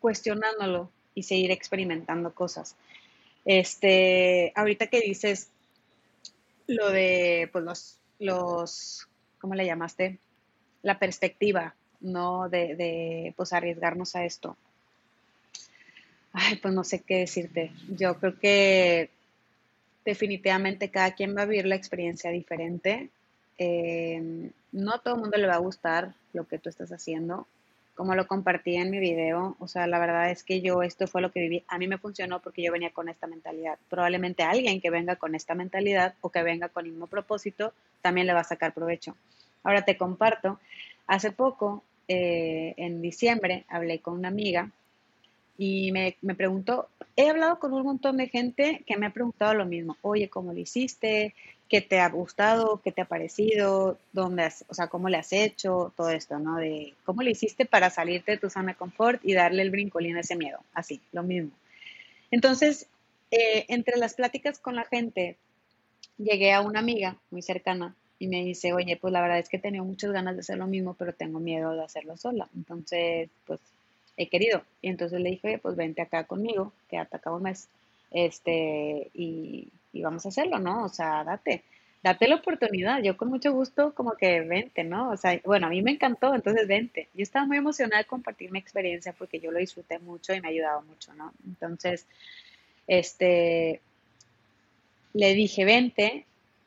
cuestionándolo 0.00 0.90
y 1.14 1.24
seguir 1.24 1.50
experimentando 1.50 2.32
cosas. 2.32 2.74
Este, 3.44 4.50
ahorita 4.54 4.86
que 4.86 5.00
dices 5.02 5.50
lo 6.66 6.90
de, 6.90 7.50
pues 7.52 7.64
los, 7.64 7.98
los, 8.18 9.08
¿cómo 9.38 9.54
le 9.54 9.66
llamaste? 9.66 10.18
La 10.82 10.98
perspectiva, 10.98 11.74
¿no? 12.00 12.48
De, 12.48 12.76
de, 12.76 13.34
pues 13.36 13.52
arriesgarnos 13.52 14.16
a 14.16 14.24
esto. 14.24 14.56
Ay, 16.32 16.56
pues 16.56 16.74
no 16.74 16.84
sé 16.84 17.00
qué 17.00 17.20
decirte. 17.20 17.72
Yo 17.88 18.18
creo 18.18 18.38
que 18.38 19.10
definitivamente 20.04 20.90
cada 20.90 21.12
quien 21.12 21.36
va 21.36 21.42
a 21.42 21.46
vivir 21.46 21.66
la 21.66 21.74
experiencia 21.74 22.30
diferente. 22.30 23.10
Eh, 23.58 24.50
no 24.72 24.92
a 24.92 24.98
todo 24.98 25.14
el 25.14 25.20
mundo 25.20 25.36
le 25.36 25.46
va 25.46 25.54
a 25.54 25.58
gustar 25.58 26.14
lo 26.32 26.46
que 26.46 26.58
tú 26.58 26.68
estás 26.68 26.92
haciendo. 26.92 27.46
Como 27.94 28.14
lo 28.14 28.26
compartí 28.26 28.76
en 28.76 28.90
mi 28.90 28.98
video, 28.98 29.56
o 29.58 29.68
sea, 29.68 29.86
la 29.86 29.98
verdad 29.98 30.30
es 30.30 30.42
que 30.42 30.60
yo 30.60 30.82
esto 30.82 31.06
fue 31.06 31.22
lo 31.22 31.32
que 31.32 31.40
viví. 31.40 31.64
A 31.66 31.78
mí 31.78 31.88
me 31.88 31.96
funcionó 31.96 32.40
porque 32.40 32.62
yo 32.62 32.70
venía 32.70 32.90
con 32.90 33.08
esta 33.08 33.26
mentalidad. 33.26 33.78
Probablemente 33.88 34.42
alguien 34.42 34.82
que 34.82 34.90
venga 34.90 35.16
con 35.16 35.34
esta 35.34 35.54
mentalidad 35.54 36.14
o 36.20 36.28
que 36.28 36.42
venga 36.42 36.68
con 36.68 36.84
el 36.84 36.92
mismo 36.92 37.06
propósito 37.06 37.72
también 38.02 38.26
le 38.26 38.34
va 38.34 38.40
a 38.40 38.44
sacar 38.44 38.74
provecho. 38.74 39.16
Ahora 39.64 39.86
te 39.86 39.96
comparto, 39.96 40.60
hace 41.06 41.32
poco, 41.32 41.82
eh, 42.08 42.74
en 42.76 43.02
diciembre, 43.02 43.64
hablé 43.68 44.00
con 44.00 44.14
una 44.14 44.28
amiga 44.28 44.70
y 45.58 45.90
me, 45.92 46.16
me, 46.22 46.34
preguntó, 46.34 46.88
he 47.16 47.28
hablado 47.30 47.58
con 47.58 47.72
un 47.72 47.82
montón 47.82 48.18
de 48.18 48.28
gente 48.28 48.82
que 48.86 48.96
me 48.96 49.06
ha 49.06 49.12
preguntado 49.12 49.54
lo 49.54 49.66
mismo, 49.66 49.96
oye, 50.02 50.28
¿cómo 50.28 50.52
lo 50.52 50.58
hiciste? 50.58 51.34
¿Qué 51.68 51.80
te 51.80 51.98
ha 51.98 52.08
gustado? 52.08 52.80
¿Qué 52.84 52.92
te 52.92 53.02
ha 53.02 53.06
parecido? 53.06 53.98
¿Dónde 54.12 54.48
o 54.68 54.74
sea, 54.74 54.86
cómo 54.86 55.08
le 55.08 55.16
has 55.16 55.32
hecho? 55.32 55.92
Todo 55.96 56.10
esto, 56.10 56.38
¿no? 56.38 56.56
De 56.56 56.94
cómo 57.04 57.22
le 57.22 57.32
hiciste 57.32 57.64
para 57.66 57.90
salirte 57.90 58.32
de 58.32 58.38
tu 58.38 58.50
zona 58.50 58.72
de 58.72 58.78
confort 58.78 59.20
y 59.24 59.34
darle 59.34 59.62
el 59.62 59.70
brincolín 59.70 60.16
a 60.16 60.20
ese 60.20 60.36
miedo, 60.36 60.60
así, 60.74 61.00
lo 61.12 61.22
mismo. 61.24 61.50
Entonces, 62.30 62.86
eh, 63.30 63.64
entre 63.68 63.96
las 63.96 64.14
pláticas 64.14 64.58
con 64.60 64.76
la 64.76 64.84
gente, 64.84 65.36
llegué 66.18 66.52
a 66.52 66.60
una 66.60 66.78
amiga 66.78 67.16
muy 67.30 67.42
cercana 67.42 67.94
y 68.18 68.28
me 68.28 68.44
dice, 68.44 68.72
oye, 68.72 68.96
pues 68.96 69.12
la 69.12 69.20
verdad 69.20 69.38
es 69.38 69.48
que 69.48 69.58
he 69.58 69.60
tenido 69.60 69.84
muchas 69.84 70.12
ganas 70.12 70.34
de 70.34 70.40
hacer 70.40 70.58
lo 70.58 70.66
mismo, 70.66 70.94
pero 70.94 71.12
tengo 71.12 71.38
miedo 71.38 71.74
de 71.74 71.84
hacerlo 71.84 72.16
sola. 72.16 72.48
Entonces, 72.56 73.28
pues 73.46 73.60
he 74.16 74.28
querido. 74.28 74.62
Y 74.82 74.88
entonces 74.88 75.20
le 75.20 75.30
dije, 75.30 75.58
pues 75.58 75.76
vente 75.76 76.02
acá 76.02 76.24
conmigo, 76.24 76.72
quédate 76.88 77.16
acá 77.16 77.32
un 77.32 77.42
mes, 77.42 77.68
este, 78.10 79.10
y, 79.14 79.68
vamos 79.94 80.26
a 80.26 80.28
hacerlo, 80.28 80.58
¿no? 80.58 80.84
O 80.84 80.88
sea, 80.88 81.24
date, 81.24 81.62
date 82.02 82.28
la 82.28 82.36
oportunidad. 82.36 83.02
Yo 83.02 83.16
con 83.16 83.28
mucho 83.28 83.52
gusto 83.52 83.94
como 83.94 84.12
que 84.12 84.40
vente, 84.40 84.84
¿no? 84.84 85.10
O 85.10 85.16
sea, 85.16 85.40
bueno, 85.44 85.66
a 85.66 85.70
mí 85.70 85.82
me 85.82 85.92
encantó, 85.92 86.34
entonces 86.34 86.66
vente. 86.68 87.08
Yo 87.14 87.22
estaba 87.22 87.46
muy 87.46 87.56
emocionada 87.56 88.02
de 88.02 88.06
compartir 88.06 88.50
mi 88.50 88.58
experiencia 88.58 89.14
porque 89.16 89.40
yo 89.40 89.50
lo 89.50 89.58
disfruté 89.58 89.98
mucho 89.98 90.34
y 90.34 90.40
me 90.40 90.48
ha 90.48 90.50
ayudado 90.50 90.82
mucho, 90.82 91.14
¿no? 91.14 91.32
Entonces, 91.46 92.06
este, 92.86 93.80
le 95.14 95.34
dije, 95.34 95.64
vente. 95.64 96.26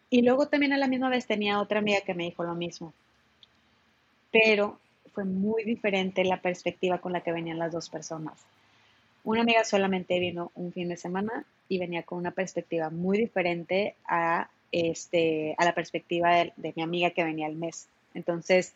Y 0.10 0.22
luego 0.24 0.47
también 0.47 0.74
a 0.74 0.78
la 0.78 0.88
misma 0.88 1.10
vez 1.10 1.28
tenía 1.28 1.60
otra 1.60 1.80
amiga 1.80 2.01
que 2.01 2.14
me 2.14 2.24
dijo 2.24 2.43
lo 2.43 2.55
mismo. 2.55 2.93
Pero 4.32 4.80
fue 5.14 5.26
muy 5.26 5.64
diferente 5.64 6.24
la 6.24 6.41
perspectiva 6.41 6.99
con 6.99 7.14
la 7.14 7.22
que 7.22 7.32
venían 7.32 7.60
las 7.60 7.72
dos 7.72 7.89
personas. 7.89 8.34
Una 9.24 9.41
amiga 9.41 9.64
solamente 9.64 10.20
vino 10.20 10.51
un 10.55 10.72
fin 10.72 10.89
de 10.89 10.97
semana 10.97 11.45
y 11.68 11.78
venía 11.78 12.03
con 12.03 12.18
una 12.18 12.32
perspectiva 12.32 12.89
muy 12.89 13.18
diferente 13.18 13.95
a, 14.07 14.49
este, 14.72 15.55
a 15.57 15.66
la 15.66 15.76
perspectiva 15.76 16.32
de, 16.55 16.74
mi 16.76 16.82
amiga 16.82 17.12
que 17.12 17.24
venía 17.24 17.47
el 17.47 17.55
mes. 17.55 17.88
Entonces, 18.14 18.74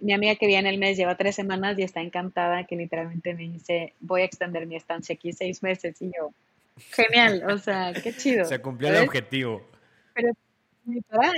mi 0.00 0.12
amiga 0.12 0.34
que 0.34 0.46
viene 0.46 0.68
el 0.68 0.78
mes 0.78 0.96
lleva 0.96 1.16
tres 1.16 1.36
semanas 1.36 1.78
y 1.78 1.82
está 1.82 2.00
encantada 2.00 2.64
que 2.64 2.76
literalmente 2.76 3.34
me 3.34 3.44
dice, 3.44 3.94
voy 4.00 4.22
a 4.22 4.24
extender 4.24 4.66
mi 4.66 4.76
estancia 4.76 5.14
aquí 5.14 5.32
seis 5.32 5.62
meses. 5.62 6.00
Y 6.02 6.06
yo, 6.06 6.32
genial, 6.90 7.44
o 7.48 7.58
sea, 7.58 7.92
qué 7.94 8.14
chido. 8.14 8.44
Se 8.44 8.60
cumplió 8.60 8.90
el 8.90 9.04
objetivo. 9.04 9.62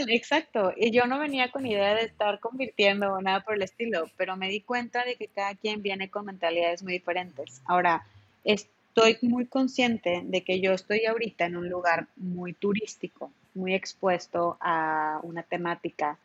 Exacto. 0.09 0.72
Y 0.76 0.90
yo 0.92 1.07
no 1.07 1.18
venía 1.18 1.51
con 1.51 1.66
idea 1.66 1.94
de 1.94 2.03
estar 2.05 2.38
convirtiendo 2.40 3.12
o 3.14 3.20
nada 3.20 3.40
por 3.40 3.55
el 3.55 3.62
estilo, 3.62 4.09
pero 4.16 4.36
me 4.36 4.48
di 4.48 4.61
cuenta 4.61 5.05
de 5.05 5.16
que 5.16 5.28
cada 5.28 5.55
quien 5.55 5.82
viene 5.82 6.11
con 6.11 6.26
mentalidades 6.26 6.82
muy 6.82 6.92
diferentes. 6.94 7.61
Ahora, 7.66 8.05
estoy 8.44 9.18
muy 9.22 9.46
consciente 9.46 10.22
de 10.24 10.42
que 10.44 10.61
yo 10.61 10.72
estoy 10.72 11.05
ahorita 11.07 11.46
en 11.46 11.57
un 11.57 11.68
lugar 11.68 12.07
muy 12.16 12.53
turístico, 12.53 13.30
muy 13.55 13.74
expuesto 13.74 14.57
a 14.61 15.20
una 15.22 15.42
temática 15.42 16.18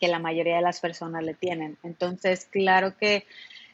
que 0.00 0.08
la 0.08 0.18
mayoría 0.18 0.56
de 0.56 0.62
las 0.62 0.80
personas 0.80 1.24
le 1.24 1.34
tienen. 1.34 1.78
Entonces, 1.82 2.46
claro 2.50 2.96
que 2.98 3.24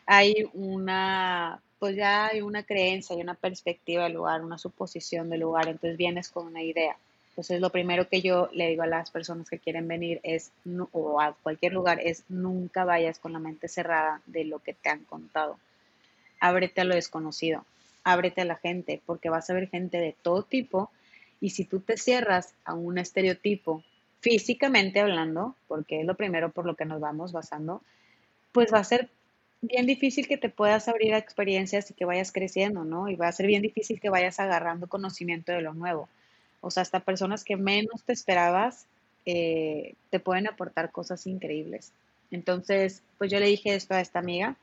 hay 0.07 0.35
una, 0.55 1.61
pues 1.79 1.97
ya 1.97 2.29
hay 2.29 2.43
una 2.43 2.63
creencia, 2.65 3.17
hay 3.17 3.23
una 3.23 3.35
perspectiva 3.35 4.05
del 4.05 4.15
lugar, 4.15 4.43
una 4.45 4.59
suposición 4.59 5.31
del 5.31 5.41
lugar, 5.41 5.69
entonces 5.69 5.97
vienes 5.99 6.31
con 6.31 6.47
una 6.47 6.63
idea. 6.63 6.97
Entonces, 7.33 7.63
lo 7.63 7.71
primero 7.71 8.09
que 8.09 8.21
yo 8.21 8.51
le 8.53 8.69
digo 8.69 8.83
a 8.83 8.87
las 8.87 9.11
personas 9.11 9.49
que 9.49 9.59
quieren 9.59 9.89
venir 9.89 10.21
es, 10.23 10.53
o 10.93 11.19
a 11.19 11.35
cualquier 11.43 11.73
lugar, 11.73 11.99
es 12.05 12.25
nunca 12.29 12.85
vayas 12.85 13.19
con 13.19 13.33
la 13.33 13.39
mente 13.39 13.69
cerrada 13.69 14.21
de 14.27 14.45
lo 14.45 14.59
que 14.59 14.75
te 14.75 14.91
han 14.91 15.05
contado. 15.05 15.59
Ábrete 16.41 16.83
a 16.83 16.85
lo 16.85 16.95
desconocido, 16.95 17.65
ábrete 18.05 18.43
a 18.43 18.45
la 18.45 18.57
gente, 18.57 19.01
porque 19.07 19.31
vas 19.31 19.49
a 19.49 19.55
ver 19.55 19.71
gente 19.71 19.97
de 19.97 20.15
todo 20.21 20.43
tipo. 20.43 20.91
Y 21.41 21.51
si 21.51 21.65
tú 21.65 21.81
te 21.81 21.97
cierras 21.97 22.53
a 22.67 22.75
un 22.75 22.99
estereotipo, 22.99 23.83
físicamente 24.21 25.01
hablando, 25.01 25.57
porque 25.69 26.01
es 26.01 26.07
lo 26.07 26.17
primero 26.17 26.51
por 26.51 26.67
lo 26.67 26.77
que 26.77 26.85
nos 26.85 27.01
vamos 27.01 27.33
basando, 27.33 27.81
pues 28.53 28.75
va 28.75 28.81
a 28.81 28.85
ser 28.85 29.09
bien 29.63 29.87
difícil 29.87 30.29
que 30.29 30.37
te 30.37 30.51
puedas 30.51 30.87
abrir 30.87 31.15
a 31.15 31.19
experiencias 31.19 31.91
y 31.91 31.95
que 31.95 32.05
vayas 32.05 32.31
creciendo, 32.31 32.85
¿no? 32.85 33.09
Y 33.09 33.17
va 33.17 33.29
a 33.29 33.33
ser 33.33 33.47
bien 33.47 33.63
difícil 33.63 34.01
que 34.01 34.11
vayas 34.11 34.39
agarrando 34.39 34.87
conocimiento 34.87 35.53
de 35.53 35.63
lo 35.63 35.73
nuevo. 35.73 36.11
O 36.63 36.71
sea, 36.71 36.83
hasta 36.83 37.01
personas 37.01 37.45
que 37.45 37.57
menos 37.57 38.03
te 38.05 38.15
esperabas 38.15 38.87
eh, 39.27 39.95
te 40.11 40.19
pueden 40.19 40.49
aportar 40.49 40.91
cosas 40.91 41.27
increíbles. 41.27 41.93
Entonces, 42.31 43.03
pues 43.19 43.31
yo 43.31 43.39
le 43.39 43.47
dije 43.47 43.75
esto 43.75 43.95
a 43.95 44.01
esta 44.01 44.19
amiga 44.19 44.57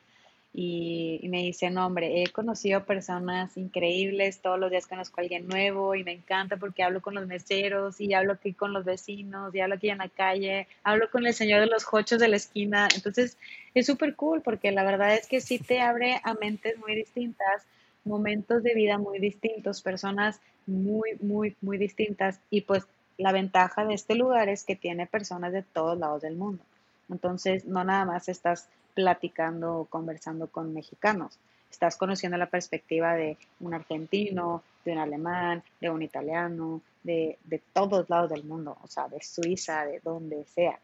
y, 0.54 1.22
me 1.30 1.44
dice, 1.44 1.70
no, 1.70 1.86
hombre, 1.86 2.24
he 2.24 2.28
conocido 2.32 2.84
personas 2.84 3.56
increíbles, 3.56 4.40
todos 4.42 4.60
los 4.60 4.72
días 4.72 4.88
conozco 4.88 5.22
a 5.22 5.24
alguien 5.24 5.48
nuevo 5.48 5.94
y 5.94 6.04
me 6.04 6.12
encanta 6.12 6.58
porque 6.58 6.82
hablo 6.82 7.02
con 7.02 7.14
los 7.14 7.28
meseros 7.28 8.02
y 8.02 8.14
hablo 8.14 8.34
aquí 8.34 8.54
con 8.54 8.74
los 8.74 8.84
vecinos 8.84 9.54
y 9.54 9.60
hablo 9.60 9.76
aquí 9.76 9.90
en 9.90 10.00
la 10.00 10.10
calle, 10.10 10.68
hablo 10.84 11.12
con 11.12 11.28
el 11.28 11.34
señor 11.36 11.62
de 11.62 11.68
los 11.68 11.86
cochos 11.86 12.20
de 12.20 12.28
la 12.28 12.38
esquina. 12.38 12.88
Entonces, 12.96 13.38
es 13.76 13.86
súper 13.86 14.16
cool 14.16 14.42
porque 14.42 14.72
la 14.72 14.84
verdad 14.84 15.14
es 15.14 15.28
que 15.28 15.40
sí 15.40 15.60
te 15.60 15.82
abre 15.82 16.20
a 16.24 16.34
mentes 16.34 16.78
muy 16.80 16.96
distintas, 16.96 17.64
momentos 18.10 18.64
de 18.64 18.74
vida 18.74 18.98
muy 18.98 19.20
distintos, 19.20 19.82
personas 19.82 20.42
muy, 20.66 21.12
muy, 21.22 21.56
muy 21.62 21.78
distintas 21.78 22.42
y 22.50 22.62
pues 22.62 22.86
la 23.18 23.32
ventaja 23.32 23.86
de 23.86 23.94
este 23.94 24.16
lugar 24.16 24.50
es 24.50 24.64
que 24.64 24.76
tiene 24.76 25.06
personas 25.06 25.54
de 25.54 25.62
todos 25.62 25.98
lados 25.98 26.22
del 26.22 26.36
mundo. 26.36 26.64
Entonces, 27.10 27.66
no 27.66 27.84
nada 27.84 28.06
más 28.06 28.28
estás 28.28 28.68
platicando 28.96 29.80
o 29.80 29.86
conversando 29.86 30.48
con 30.48 30.74
mexicanos, 30.74 31.38
estás 31.72 31.98
conociendo 31.98 32.38
la 32.38 32.50
perspectiva 32.50 33.14
de 33.14 33.38
un 33.60 33.74
argentino, 33.74 34.64
de 34.84 34.94
un 34.94 34.98
alemán, 34.98 35.64
de 35.80 35.90
un 35.90 36.02
italiano, 36.02 36.82
de, 37.04 37.38
de 37.46 37.62
todos 37.74 38.10
lados 38.10 38.30
del 38.32 38.44
mundo, 38.44 38.78
o 38.84 38.88
sea, 38.88 39.08
de 39.08 39.22
Suiza, 39.22 39.86
de 39.86 40.00
donde 40.04 40.44
sea. 40.46 40.80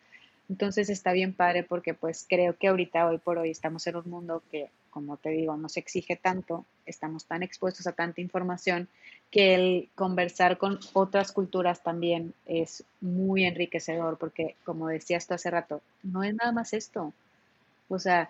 Entonces 0.47 0.89
está 0.89 1.11
bien 1.11 1.34
padre 1.34 1.63
porque 1.63 1.93
pues 1.93 2.26
creo 2.30 2.55
que 2.55 2.67
ahorita, 2.67 3.07
hoy 3.07 3.17
por 3.17 3.39
hoy, 3.39 3.49
estamos 3.49 3.88
en 3.88 3.95
un 3.95 4.09
mundo 4.09 4.43
que, 4.51 4.69
como 4.96 5.18
te 5.18 5.32
digo, 5.32 5.58
no 5.58 5.68
se 5.68 5.82
exige 5.82 6.16
tanto, 6.16 6.66
estamos 6.86 7.26
tan 7.26 7.43
expuestos 7.43 7.86
a 7.86 7.91
tanta 7.91 8.22
información 8.22 8.88
que 9.30 9.54
el 9.54 9.89
conversar 9.93 10.58
con 10.58 10.80
otras 10.93 11.34
culturas 11.34 11.84
también 11.84 12.34
es 12.46 12.86
muy 13.02 13.43
enriquecedor 13.43 14.18
porque, 14.18 14.56
como 14.64 14.88
decías 14.88 15.28
tú 15.28 15.34
hace 15.34 15.52
rato, 15.52 15.82
no 16.02 16.24
es 16.24 16.34
nada 16.34 16.54
más 16.54 16.72
esto. 16.72 17.12
O 17.89 18.00
sea, 18.00 18.30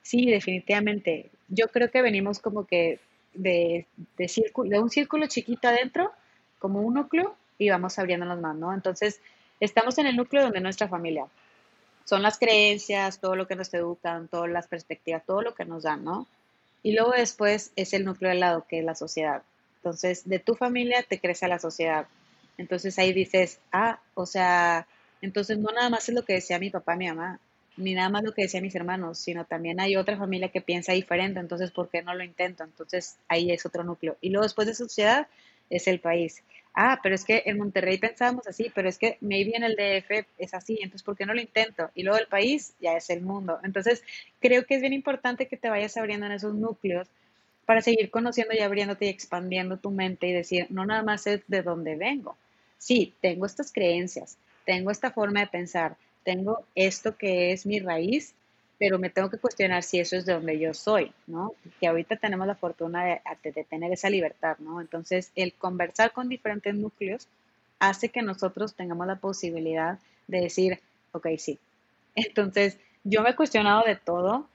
sí, 0.00 0.24
definitivamente. 0.24 1.28
Yo 1.48 1.68
creo 1.68 1.90
que 1.90 2.00
venimos 2.00 2.38
como 2.38 2.64
que 2.64 2.98
de, 3.34 3.84
de 4.16 4.80
un 4.80 4.88
círculo 4.88 5.26
chiquito 5.26 5.68
adentro, 5.68 6.12
como 6.58 6.80
un 6.80 6.94
núcleo, 6.94 7.36
y 7.58 7.68
vamos 7.68 7.98
abriéndonos 7.98 8.40
más, 8.40 8.56
¿no? 8.56 8.72
Entonces, 8.72 9.20
estamos 9.60 9.98
en 9.98 10.06
el 10.06 10.16
núcleo 10.16 10.44
donde 10.44 10.60
nuestra 10.60 10.88
familia, 10.88 11.26
son 12.06 12.22
las 12.22 12.38
creencias, 12.38 13.20
todo 13.20 13.36
lo 13.36 13.46
que 13.46 13.56
nos 13.56 13.74
educan, 13.74 14.28
todas 14.28 14.48
las 14.48 14.68
perspectivas, 14.68 15.26
todo 15.26 15.42
lo 15.42 15.54
que 15.54 15.64
nos 15.64 15.82
dan, 15.82 16.04
¿no? 16.04 16.26
Y 16.82 16.92
luego 16.92 17.10
después 17.10 17.72
es 17.74 17.92
el 17.92 18.04
núcleo 18.04 18.30
del 18.30 18.40
lado, 18.40 18.64
que 18.68 18.78
es 18.78 18.84
la 18.84 18.94
sociedad. 18.94 19.42
Entonces, 19.78 20.26
de 20.28 20.38
tu 20.38 20.54
familia 20.54 21.02
te 21.02 21.18
crece 21.18 21.48
la 21.48 21.58
sociedad. 21.58 22.06
Entonces 22.58 22.98
ahí 22.98 23.12
dices, 23.12 23.58
ah, 23.72 24.00
o 24.14 24.24
sea, 24.24 24.86
entonces 25.20 25.58
no 25.58 25.70
nada 25.72 25.90
más 25.90 26.08
es 26.08 26.14
lo 26.14 26.24
que 26.24 26.34
decía 26.34 26.58
mi 26.60 26.70
papá 26.70 26.94
mi 26.94 27.08
mamá, 27.08 27.40
ni 27.76 27.94
nada 27.94 28.08
más 28.08 28.22
lo 28.22 28.32
que 28.32 28.42
decían 28.42 28.62
mis 28.62 28.74
hermanos, 28.74 29.18
sino 29.18 29.44
también 29.44 29.80
hay 29.80 29.96
otra 29.96 30.16
familia 30.16 30.48
que 30.50 30.60
piensa 30.60 30.92
diferente, 30.92 31.40
entonces, 31.40 31.72
¿por 31.72 31.90
qué 31.90 32.02
no 32.02 32.14
lo 32.14 32.24
intento? 32.24 32.64
Entonces, 32.64 33.16
ahí 33.28 33.50
es 33.50 33.66
otro 33.66 33.84
núcleo. 33.84 34.16
Y 34.20 34.30
luego 34.30 34.44
después 34.44 34.68
de 34.68 34.74
sociedad 34.74 35.26
es 35.70 35.88
el 35.88 36.00
país. 36.00 36.42
Ah, 36.78 37.00
pero 37.02 37.14
es 37.14 37.24
que 37.24 37.42
en 37.46 37.56
Monterrey 37.56 37.96
pensábamos 37.98 38.46
así, 38.46 38.70
pero 38.74 38.88
es 38.88 38.98
que 38.98 39.16
maybe 39.22 39.56
en 39.56 39.64
el 39.64 39.76
DF 39.76 40.26
es 40.38 40.52
así, 40.52 40.74
entonces, 40.82 41.02
¿por 41.02 41.16
qué 41.16 41.24
no 41.24 41.32
lo 41.32 41.40
intento? 41.40 41.90
Y 41.94 42.02
luego 42.02 42.18
el 42.18 42.26
país 42.28 42.74
ya 42.80 42.92
es 42.96 43.08
el 43.08 43.22
mundo. 43.22 43.58
Entonces, 43.64 44.04
creo 44.40 44.66
que 44.66 44.74
es 44.74 44.82
bien 44.82 44.92
importante 44.92 45.48
que 45.48 45.56
te 45.56 45.70
vayas 45.70 45.96
abriendo 45.96 46.26
en 46.26 46.32
esos 46.32 46.54
núcleos 46.54 47.08
para 47.64 47.80
seguir 47.80 48.10
conociendo 48.10 48.54
y 48.54 48.60
abriéndote 48.60 49.06
y 49.06 49.08
expandiendo 49.08 49.78
tu 49.78 49.90
mente 49.90 50.28
y 50.28 50.32
decir, 50.32 50.66
no 50.70 50.84
nada 50.86 51.02
más 51.02 51.26
es 51.26 51.40
de 51.48 51.62
dónde 51.62 51.96
vengo. 51.96 52.36
Sí, 52.78 53.14
tengo 53.22 53.46
estas 53.46 53.72
creencias, 53.72 54.36
tengo 54.66 54.90
esta 54.90 55.10
forma 55.10 55.40
de 55.40 55.46
pensar, 55.46 55.96
tengo 56.24 56.64
esto 56.74 57.16
que 57.16 57.52
es 57.52 57.64
mi 57.64 57.80
raíz, 57.80 58.34
pero 58.78 58.98
me 58.98 59.10
tengo 59.10 59.30
que 59.30 59.38
cuestionar 59.38 59.82
si 59.82 60.00
eso 60.00 60.16
es 60.16 60.26
de 60.26 60.34
donde 60.34 60.58
yo 60.58 60.74
soy, 60.74 61.12
¿no? 61.26 61.54
Que 61.80 61.86
ahorita 61.86 62.16
tenemos 62.16 62.46
la 62.46 62.54
fortuna 62.54 63.04
de, 63.04 63.64
tener 63.64 63.92
esa 63.92 64.10
libertad, 64.10 64.58
¿no? 64.58 64.80
Entonces, 64.80 65.32
el 65.34 65.54
conversar 65.54 66.12
con 66.12 66.28
diferentes 66.28 66.74
núcleos 66.74 67.26
hace 67.78 68.10
que 68.10 68.22
nosotros 68.22 68.74
tengamos 68.74 69.06
la 69.06 69.16
posibilidad 69.16 69.98
de 70.26 70.40
decir, 70.40 70.80
ok, 71.12 71.28
sí. 71.38 71.58
Entonces, 72.14 72.78
yo 73.04 73.22
me 73.22 73.30
he 73.30 73.36
cuestionado 73.36 73.84
de 73.84 73.96
todo, 73.96 74.46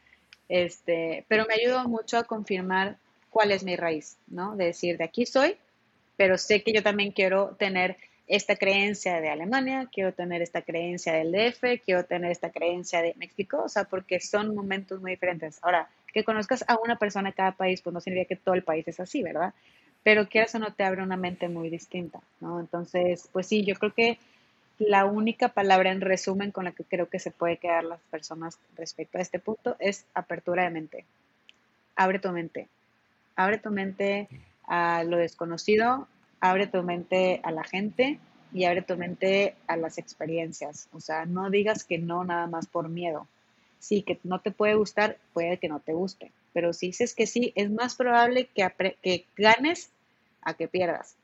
este, 0.50 1.26
pero 1.28 1.46
me 1.46 1.56
ayudó 1.56 1.88
mucho 1.88 2.18
a 2.18 2.24
confirmar 2.24 2.98
cuál 3.30 3.52
es 3.52 3.64
mi 3.64 3.76
raíz, 3.76 4.18
¿no? 4.28 4.56
De 4.56 4.66
decir, 4.66 4.98
de 4.98 5.06
aquí 5.06 5.26
soy, 5.26 5.56
pero 6.16 6.38
sé 6.38 6.62
que 6.62 6.74
yo 6.74 6.84
también 6.84 7.12
quiero 7.12 7.56
tener 7.58 7.98
esta 8.32 8.56
creencia 8.56 9.20
de 9.20 9.30
Alemania, 9.30 9.90
quiero 9.92 10.14
tener 10.14 10.42
esta 10.42 10.62
creencia 10.62 11.12
del 11.12 11.34
DF, 11.34 11.84
quiero 11.84 12.06
tener 12.06 12.32
esta 12.32 12.50
creencia 12.50 13.02
de 13.02 13.14
México, 13.18 13.64
o 13.66 13.68
sea, 13.68 13.84
porque 13.84 14.22
son 14.22 14.56
momentos 14.56 15.02
muy 15.02 15.12
diferentes. 15.12 15.60
Ahora, 15.62 15.90
que 16.14 16.24
conozcas 16.24 16.64
a 16.70 16.78
una 16.80 16.96
persona 16.96 17.32
de 17.32 17.36
cada 17.36 17.52
país, 17.52 17.82
pues 17.82 17.94
no 17.94 18.00
significa 18.00 18.30
que 18.30 18.36
todo 18.38 18.56
el 18.56 18.64
país 18.64 18.88
es 18.88 19.02
así, 19.02 19.22
¿verdad? 19.22 19.54
Pero 20.04 20.30
que 20.30 20.42
eso 20.42 20.60
no 20.60 20.74
te 20.74 20.86
abre 20.86 21.04
una 21.04 21.18
mente 21.18 21.50
muy 21.50 21.70
distinta, 21.70 22.22
¿no? 22.40 22.62
Entonces, 22.62 23.28
pues 23.34 23.48
sí, 23.48 23.66
yo 23.66 23.76
creo 23.76 23.94
que 23.94 24.18
la 24.80 25.04
única 25.04 25.50
palabra 25.50 25.92
en 25.92 26.00
resumen 26.00 26.52
con 26.52 26.64
la 26.64 26.72
que 26.72 26.86
creo 26.86 27.10
que 27.10 27.20
se 27.20 27.32
puede 27.32 27.58
quedar 27.58 27.84
las 27.84 28.00
personas 28.10 28.58
respecto 28.78 29.18
a 29.18 29.22
este 29.22 29.40
punto 29.40 29.76
es 29.80 30.06
apertura 30.14 30.64
de 30.64 30.70
mente. 30.70 31.06
Abre 31.98 32.20
tu 32.20 32.32
mente. 32.32 32.70
Abre 33.36 33.58
tu 33.58 33.72
mente 33.72 34.30
a 34.68 35.04
lo 35.04 35.18
desconocido, 35.18 36.08
abre 36.42 36.68
tu 36.68 36.84
mente 36.84 37.40
a 37.44 37.52
la 37.52 37.64
gente 37.64 38.20
y 38.54 38.66
abre 38.66 38.82
tu 38.82 38.98
mente 38.98 39.56
a 39.68 39.78
las 39.78 39.98
experiencias. 39.98 40.90
O 40.92 41.00
sea, 41.00 41.26
no 41.26 41.50
digas 41.50 41.84
que 41.84 41.98
no 41.98 42.24
nada 42.24 42.48
más 42.48 42.68
por 42.68 42.90
miedo. 42.90 43.28
Sí, 43.80 44.02
que 44.02 44.20
no 44.24 44.42
te 44.42 44.52
puede 44.52 44.76
gustar, 44.76 45.18
puede 45.34 45.58
que 45.58 45.70
no 45.70 45.80
te 45.80 45.94
guste. 45.94 46.32
Pero 46.54 46.74
si 46.74 46.88
dices 46.88 47.16
que 47.16 47.28
sí, 47.28 47.54
es 47.56 47.72
más 47.72 47.96
probable 47.96 48.48
que, 48.54 48.70
que 49.02 49.26
ganes 49.38 49.92
a 50.42 50.54
que 50.54 50.68
pierdas. 50.68 51.16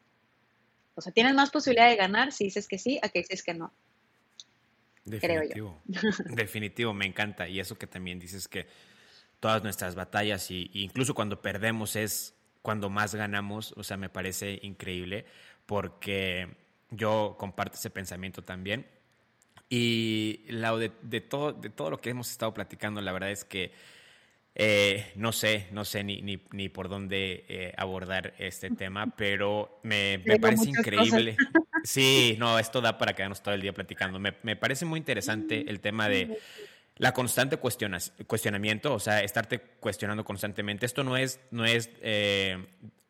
O 0.95 1.01
sea, 1.01 1.11
tienes 1.11 1.35
más 1.35 1.51
posibilidad 1.51 1.89
de 1.89 1.95
ganar 1.95 2.31
si 2.31 2.45
dices 2.45 2.67
que 2.67 2.79
sí 2.79 2.99
a 3.03 3.09
que 3.09 3.19
dices 3.19 3.43
que 3.43 3.53
no. 3.53 3.71
Definitivo. 5.05 5.81
Definitivo, 6.35 6.93
me 6.93 7.05
encanta. 7.05 7.47
Y 7.47 7.59
eso 7.59 7.77
que 7.77 7.87
también 7.87 8.19
dices 8.19 8.47
que 8.47 8.67
todas 9.39 9.63
nuestras 9.63 9.95
batallas, 9.95 10.49
y, 10.51 10.69
incluso 10.73 11.13
cuando 11.13 11.41
perdemos, 11.41 11.95
es 11.95 12.35
cuando 12.67 12.89
más 12.89 13.15
ganamos, 13.15 13.73
o 13.77 13.83
sea, 13.85 13.95
me 13.95 14.09
parece 14.09 14.59
increíble 14.61 15.23
porque 15.65 16.49
yo 16.89 17.37
comparto 17.39 17.77
ese 17.77 17.89
pensamiento 17.89 18.43
también. 18.43 18.85
Y 19.69 20.41
la, 20.49 20.75
de, 20.75 21.21
todo, 21.21 21.53
de 21.53 21.69
todo 21.69 21.91
lo 21.91 22.01
que 22.01 22.09
hemos 22.09 22.29
estado 22.29 22.53
platicando, 22.53 22.99
la 22.99 23.13
verdad 23.13 23.31
es 23.31 23.45
que 23.45 23.71
eh, 24.53 25.13
no 25.15 25.31
sé, 25.31 25.67
no 25.71 25.85
sé 25.85 26.03
ni, 26.03 26.21
ni, 26.21 26.67
por 26.67 26.89
dónde 26.89 27.45
eh, 27.47 27.73
abordar 27.77 28.33
este 28.37 28.69
tema, 28.71 29.13
pero 29.15 29.79
me, 29.83 30.21
me 30.25 30.37
parece 30.37 30.67
increíble. 30.67 31.37
Sí, 31.83 32.35
no, 32.37 32.59
esto 32.59 32.81
da 32.81 32.97
para 32.97 33.13
quedarnos 33.13 33.41
todo 33.41 33.53
el 33.53 33.61
día 33.61 33.71
platicando. 33.71 34.19
Me, 34.19 34.33
me 34.43 34.57
parece 34.57 34.83
muy 34.83 34.97
interesante 34.97 35.63
el 35.69 35.79
tema 35.79 36.09
de 36.09 36.37
la 36.97 37.13
constante 37.13 37.57
cuestionamiento, 37.57 38.93
o 38.93 38.99
sea, 38.99 39.23
estarte 39.23 39.59
cuestionando 39.59 40.23
constantemente. 40.23 40.85
Esto 40.85 41.03
no 41.03 41.17
es, 41.17 41.39
no 41.51 41.65
es 41.65 41.89
eh, 42.01 42.57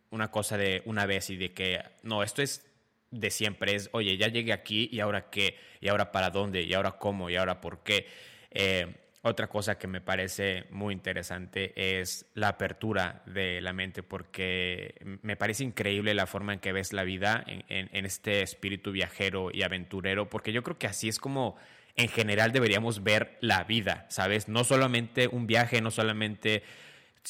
una 0.10 0.30
cosa 0.32 0.58
de 0.58 0.82
una 0.86 1.06
vez 1.06 1.30
y 1.30 1.38
de 1.38 1.54
que, 1.54 1.82
no, 2.04 2.24
esto 2.24 2.42
es 2.42 2.66
de 3.12 3.30
siempre, 3.30 3.76
es, 3.76 3.90
oye, 3.94 4.18
ya 4.18 4.28
llegué 4.28 4.52
aquí 4.52 4.90
y 4.92 5.00
ahora 5.00 5.30
qué, 5.30 5.58
y 5.80 5.88
ahora 5.88 6.12
para 6.12 6.30
dónde, 6.30 6.64
y 6.64 6.74
ahora 6.74 6.94
cómo, 6.94 7.30
y 7.30 7.36
ahora 7.36 7.62
por 7.62 7.84
qué. 7.84 8.08
Eh, 8.52 8.96
otra 9.24 9.48
cosa 9.48 9.78
que 9.78 9.88
me 9.88 10.00
parece 10.00 10.66
muy 10.70 10.94
interesante 10.94 12.00
es 12.00 12.28
la 12.34 12.50
apertura 12.50 13.24
de 13.26 13.60
la 13.62 13.74
mente, 13.74 14.04
porque 14.04 14.96
me 15.22 15.36
parece 15.36 15.64
increíble 15.64 16.14
la 16.14 16.28
forma 16.28 16.54
en 16.54 16.60
que 16.60 16.72
ves 16.72 16.94
la 16.94 17.04
vida 17.04 17.44
en, 17.46 17.90
en 17.92 18.06
este 18.06 18.42
espíritu 18.42 18.92
viajero 18.92 19.50
y 19.52 19.64
aventurero, 19.64 20.30
porque 20.30 20.54
yo 20.54 20.64
creo 20.64 20.78
que 20.78 20.88
así 20.88 21.10
es 21.10 21.20
como 21.20 21.58
en 21.98 22.08
general 22.08 22.52
deberíamos 22.52 23.04
ver 23.04 23.38
la 23.42 23.64
vida, 23.64 24.06
¿sabes? 24.10 24.48
No 24.48 24.64
solamente 24.64 25.28
un 25.28 25.48
viaje, 25.48 25.82
no 25.82 25.90
solamente, 25.90 26.64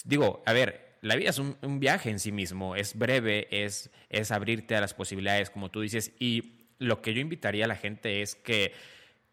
digo, 0.04 0.44
a 0.46 0.52
ver, 0.52 0.98
la 1.02 1.16
vida 1.16 1.30
es 1.30 1.40
un, 1.40 1.80
viaje 1.80 2.10
en 2.10 2.20
sí 2.20 2.34
mismo, 2.34 2.76
es 2.76 2.98
breve, 2.98 3.48
es, 3.50 3.90
es 4.10 4.32
abrirte 4.32 4.76
a 4.76 4.82
las 4.82 4.94
posibilidades, 4.94 5.50
como 5.50 5.72
tú 5.72 5.82
dices, 5.82 6.12
y 6.20 6.66
lo 6.80 7.02
que 7.02 7.14
yo 7.14 7.22
invitaría 7.22 7.66
a 7.66 7.68
la 7.70 7.78
gente 7.78 8.22
es 8.22 8.36
que 8.36 8.74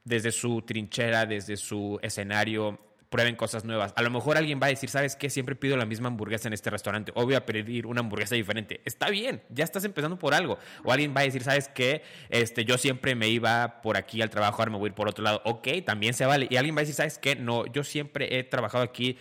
desde 0.05 0.31
su 0.31 0.63
trinchera, 0.63 1.27
desde 1.27 1.57
su 1.57 1.99
escenario, 2.01 2.79
prueben 3.15 3.37
cosas 3.37 3.65
nuevas. 3.65 3.93
A 3.95 4.03
lo 4.03 4.11
mejor 4.11 4.37
alguien 4.37 4.59
va 4.61 4.67
a 4.67 4.71
decir, 4.71 4.91
¿sabes 4.91 5.15
qué? 5.15 5.31
Siempre 5.31 5.55
pido 5.55 5.77
la 5.77 5.87
misma 5.87 6.09
hamburguesa 6.09 6.49
en 6.49 6.53
este 6.53 6.69
restaurante. 6.69 7.13
O 7.15 7.25
voy 7.25 7.37
a 7.37 7.47
pedir 7.47 7.87
una 7.87 8.01
hamburguesa 8.01 8.35
diferente. 8.35 8.81
Está 8.85 9.09
bien, 9.09 9.41
ya 9.51 9.63
estás 9.63 9.85
empezando 9.85 10.19
por 10.19 10.35
algo. 10.35 10.59
O 10.83 10.91
alguien 10.91 11.15
va 11.17 11.21
a 11.21 11.23
decir, 11.23 11.45
¿sabes 11.45 11.69
qué? 11.69 12.03
Este, 12.29 12.65
yo 12.65 12.77
siempre 12.77 13.15
me 13.15 13.29
iba 13.29 13.83
por 13.83 13.97
aquí 13.97 14.21
al 14.21 14.31
trabajo, 14.31 14.61
ahora 14.61 14.73
me 14.73 14.79
voy 14.79 14.89
a 14.89 14.91
ir 14.91 14.95
por 14.95 15.09
otro 15.09 15.23
lado. 15.23 15.43
Ok, 15.45 15.69
también 15.87 16.13
se 16.13 16.27
vale. 16.27 16.49
Y 16.51 16.57
alguien 16.57 16.75
va 16.75 16.81
a 16.81 16.83
decir, 16.83 16.97
¿sabes 16.97 17.19
qué? 17.19 17.37
No, 17.37 17.67
yo 17.67 17.85
siempre 17.85 18.37
he 18.37 18.43
trabajado 18.43 18.83
aquí 18.83 19.17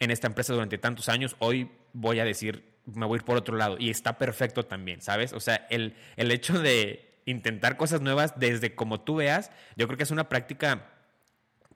en 0.00 0.10
esta 0.10 0.28
empresa 0.28 0.54
durante 0.54 0.78
tantos 0.78 1.10
años. 1.10 1.36
Hoy 1.38 1.70
voy 1.92 2.20
a 2.20 2.24
decir, 2.24 2.64
me 2.86 3.04
voy 3.04 3.16
a 3.16 3.20
ir 3.20 3.24
por 3.26 3.36
otro 3.36 3.58
lado. 3.58 3.76
Y 3.78 3.90
está 3.90 4.16
perfecto 4.16 4.62
también, 4.62 5.02
¿sabes? 5.02 5.34
O 5.34 5.40
sea, 5.40 5.66
el, 5.68 5.94
el 6.16 6.30
hecho 6.30 6.58
de 6.58 7.20
intentar 7.26 7.76
cosas 7.76 8.00
nuevas 8.00 8.40
desde 8.40 8.74
como 8.74 9.02
tú 9.02 9.16
veas, 9.16 9.50
yo 9.76 9.86
creo 9.88 9.98
que 9.98 10.04
es 10.04 10.10
una 10.10 10.30
práctica 10.30 10.86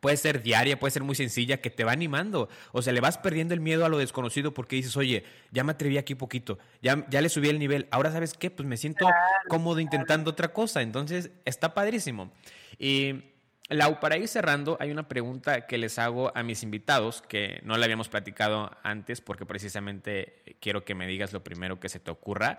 puede 0.01 0.17
ser 0.17 0.43
diaria, 0.43 0.79
puede 0.79 0.91
ser 0.91 1.05
muy 1.05 1.15
sencilla, 1.15 1.61
que 1.61 1.71
te 1.71 1.85
va 1.85 1.93
animando. 1.93 2.49
O 2.73 2.83
sea, 2.83 2.93
le 2.93 3.01
vas 3.01 3.19
perdiendo 3.19 3.55
el 3.55 3.61
miedo 3.61 3.85
a 3.85 3.89
lo 3.89 3.99
desconocido 3.99 4.53
porque 4.53 4.77
dices, 4.77 4.97
oye, 4.97 5.25
ya 5.51 5.63
me 5.65 5.73
atreví 5.73 5.99
aquí 5.99 6.15
poquito, 6.15 6.59
ya, 6.83 7.07
ya 7.09 7.21
le 7.21 7.29
subí 7.29 7.49
el 7.49 7.59
nivel, 7.59 7.87
ahora 7.91 8.11
sabes 8.11 8.35
qué, 8.35 8.51
pues 8.51 8.67
me 8.67 8.77
siento 8.77 9.07
cómodo 9.49 9.81
intentando 9.81 10.31
otra 10.31 10.53
cosa. 10.53 10.83
Entonces, 10.83 11.31
está 11.45 11.75
padrísimo. 11.75 12.33
Y 12.79 13.31
Lau, 13.71 14.01
para 14.01 14.17
ir 14.17 14.27
cerrando, 14.27 14.77
hay 14.81 14.91
una 14.91 15.07
pregunta 15.07 15.67
que 15.69 15.79
les 15.79 15.97
hago 16.01 16.37
a 16.37 16.43
mis 16.43 16.65
invitados 16.65 17.23
que 17.23 17.61
no 17.63 17.77
la 17.77 17.85
habíamos 17.85 18.09
platicado 18.09 18.77
antes 18.83 19.21
porque 19.21 19.47
precisamente 19.47 20.43
quiero 20.61 20.85
que 20.85 20.97
me 20.97 21.07
digas 21.07 21.33
lo 21.33 21.45
primero 21.45 21.79
que 21.79 21.89
se 21.89 22.01
te 22.01 22.11
ocurra. 22.11 22.59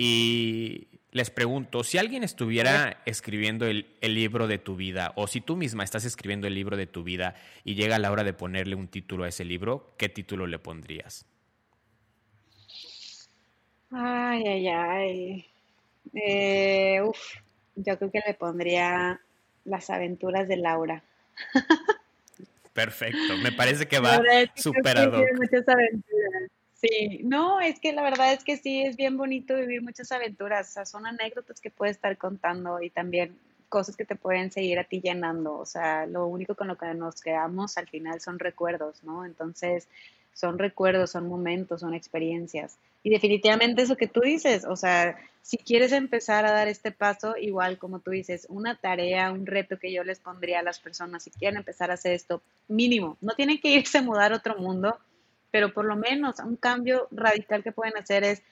Y 0.00 0.86
les 1.10 1.28
pregunto, 1.30 1.82
si 1.82 1.98
alguien 1.98 2.22
estuviera 2.22 3.02
escribiendo 3.04 3.66
el, 3.66 3.84
libro 4.00 4.46
de 4.46 4.58
tu 4.58 4.76
vida, 4.76 5.12
o 5.16 5.26
si 5.26 5.40
tú 5.40 5.56
misma 5.56 5.82
estás 5.82 6.04
escribiendo 6.04 6.46
el 6.46 6.54
libro 6.54 6.76
de 6.76 6.86
tu 6.86 7.02
vida 7.02 7.34
y 7.64 7.74
llega 7.74 7.98
la 7.98 8.12
hora 8.12 8.22
de 8.22 8.32
ponerle 8.32 8.76
un 8.76 8.86
título 8.86 9.24
a 9.24 9.28
ese 9.28 9.44
libro, 9.44 9.94
¿qué 9.98 10.08
título 10.08 10.46
le 10.46 10.60
pondrías? 10.60 11.26
Ay, 13.90 14.46
ay, 14.46 14.68
ay. 14.68 15.46
Eh, 16.14 17.02
uf, 17.02 17.18
yo 17.74 17.98
creo 17.98 18.10
que 18.12 18.22
le 18.24 18.34
pondría 18.34 19.20
Las 19.64 19.90
aventuras 19.90 20.46
de 20.46 20.58
Laura. 20.58 21.02
Perfecto, 22.72 23.36
me 23.42 23.50
parece 23.50 23.88
que 23.88 23.98
va 23.98 24.20
superado. 24.54 25.24
Muchas 25.36 25.66
aventuras. 25.68 26.50
Sí, 26.80 27.20
no, 27.24 27.60
es 27.60 27.80
que 27.80 27.92
la 27.92 28.02
verdad 28.02 28.32
es 28.32 28.44
que 28.44 28.56
sí, 28.56 28.82
es 28.82 28.96
bien 28.96 29.16
bonito 29.16 29.56
vivir 29.56 29.82
muchas 29.82 30.12
aventuras, 30.12 30.70
o 30.70 30.72
sea, 30.74 30.86
son 30.86 31.06
anécdotas 31.06 31.60
que 31.60 31.70
puedes 31.70 31.96
estar 31.96 32.16
contando 32.16 32.80
y 32.80 32.88
también 32.88 33.36
cosas 33.68 33.96
que 33.96 34.04
te 34.04 34.14
pueden 34.14 34.52
seguir 34.52 34.78
a 34.78 34.84
ti 34.84 35.00
llenando, 35.00 35.58
o 35.58 35.66
sea, 35.66 36.06
lo 36.06 36.26
único 36.26 36.54
con 36.54 36.68
lo 36.68 36.78
que 36.78 36.94
nos 36.94 37.20
quedamos 37.20 37.76
al 37.78 37.88
final 37.88 38.20
son 38.20 38.38
recuerdos, 38.38 39.02
¿no? 39.02 39.24
Entonces, 39.24 39.88
son 40.32 40.56
recuerdos, 40.56 41.10
son 41.10 41.28
momentos, 41.28 41.80
son 41.80 41.94
experiencias. 41.94 42.78
Y 43.02 43.10
definitivamente 43.10 43.82
eso 43.82 43.96
que 43.96 44.06
tú 44.06 44.20
dices, 44.20 44.64
o 44.64 44.76
sea, 44.76 45.16
si 45.42 45.56
quieres 45.56 45.90
empezar 45.90 46.46
a 46.46 46.52
dar 46.52 46.68
este 46.68 46.92
paso, 46.92 47.36
igual 47.36 47.78
como 47.78 47.98
tú 47.98 48.12
dices, 48.12 48.46
una 48.48 48.76
tarea, 48.76 49.32
un 49.32 49.46
reto 49.46 49.80
que 49.80 49.92
yo 49.92 50.04
les 50.04 50.20
pondría 50.20 50.60
a 50.60 50.62
las 50.62 50.78
personas, 50.78 51.24
si 51.24 51.30
quieren 51.32 51.56
empezar 51.56 51.90
a 51.90 51.94
hacer 51.94 52.12
esto, 52.12 52.40
mínimo, 52.68 53.16
no 53.20 53.34
tienen 53.34 53.58
que 53.58 53.70
irse 53.70 53.98
a 53.98 54.02
mudar 54.02 54.32
a 54.32 54.36
otro 54.36 54.56
mundo, 54.56 54.96
pero 55.50 55.72
por 55.72 55.84
lo 55.84 55.96
menos 55.96 56.40
un 56.40 56.56
cambio 56.56 57.08
radical 57.10 57.62
que 57.62 57.72
pueden 57.72 57.96
hacer 57.96 58.24
es 58.24 58.42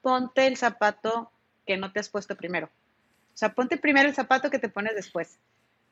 ponte 0.00 0.46
el 0.46 0.56
zapato 0.56 1.30
que 1.66 1.76
no 1.76 1.92
te 1.92 2.00
has 2.00 2.08
puesto 2.08 2.36
primero. 2.36 2.66
O 2.66 3.36
sea, 3.36 3.54
ponte 3.54 3.76
primero 3.76 4.08
el 4.08 4.14
zapato 4.14 4.50
que 4.50 4.58
te 4.58 4.68
pones 4.68 4.94
después. 4.94 5.38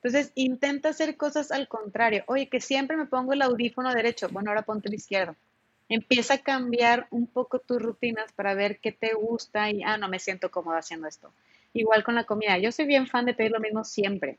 Entonces, 0.02 0.32
intenta 0.34 0.90
hacer 0.90 1.16
cosas 1.16 1.52
al 1.52 1.68
contrario. 1.68 2.24
Oye, 2.26 2.48
que 2.48 2.60
siempre 2.60 2.96
me 2.96 3.06
pongo 3.06 3.32
el 3.32 3.42
audífono 3.42 3.94
derecho. 3.94 4.28
Bueno, 4.30 4.50
ahora 4.50 4.62
ponte 4.62 4.88
el 4.88 4.94
izquierdo. 4.94 5.36
Empieza 5.88 6.34
a 6.34 6.38
cambiar 6.38 7.06
un 7.10 7.26
poco 7.26 7.58
tus 7.58 7.82
rutinas 7.82 8.32
para 8.32 8.54
ver 8.54 8.78
qué 8.78 8.92
te 8.92 9.12
gusta 9.12 9.70
y, 9.70 9.82
ah, 9.82 9.98
no 9.98 10.08
me 10.08 10.18
siento 10.18 10.50
cómoda 10.50 10.78
haciendo 10.78 11.06
esto. 11.06 11.32
Igual 11.74 12.02
con 12.02 12.14
la 12.14 12.24
comida. 12.24 12.58
Yo 12.58 12.72
soy 12.72 12.86
bien 12.86 13.06
fan 13.06 13.26
de 13.26 13.34
pedir 13.34 13.52
lo 13.52 13.60
mismo 13.60 13.84
siempre, 13.84 14.38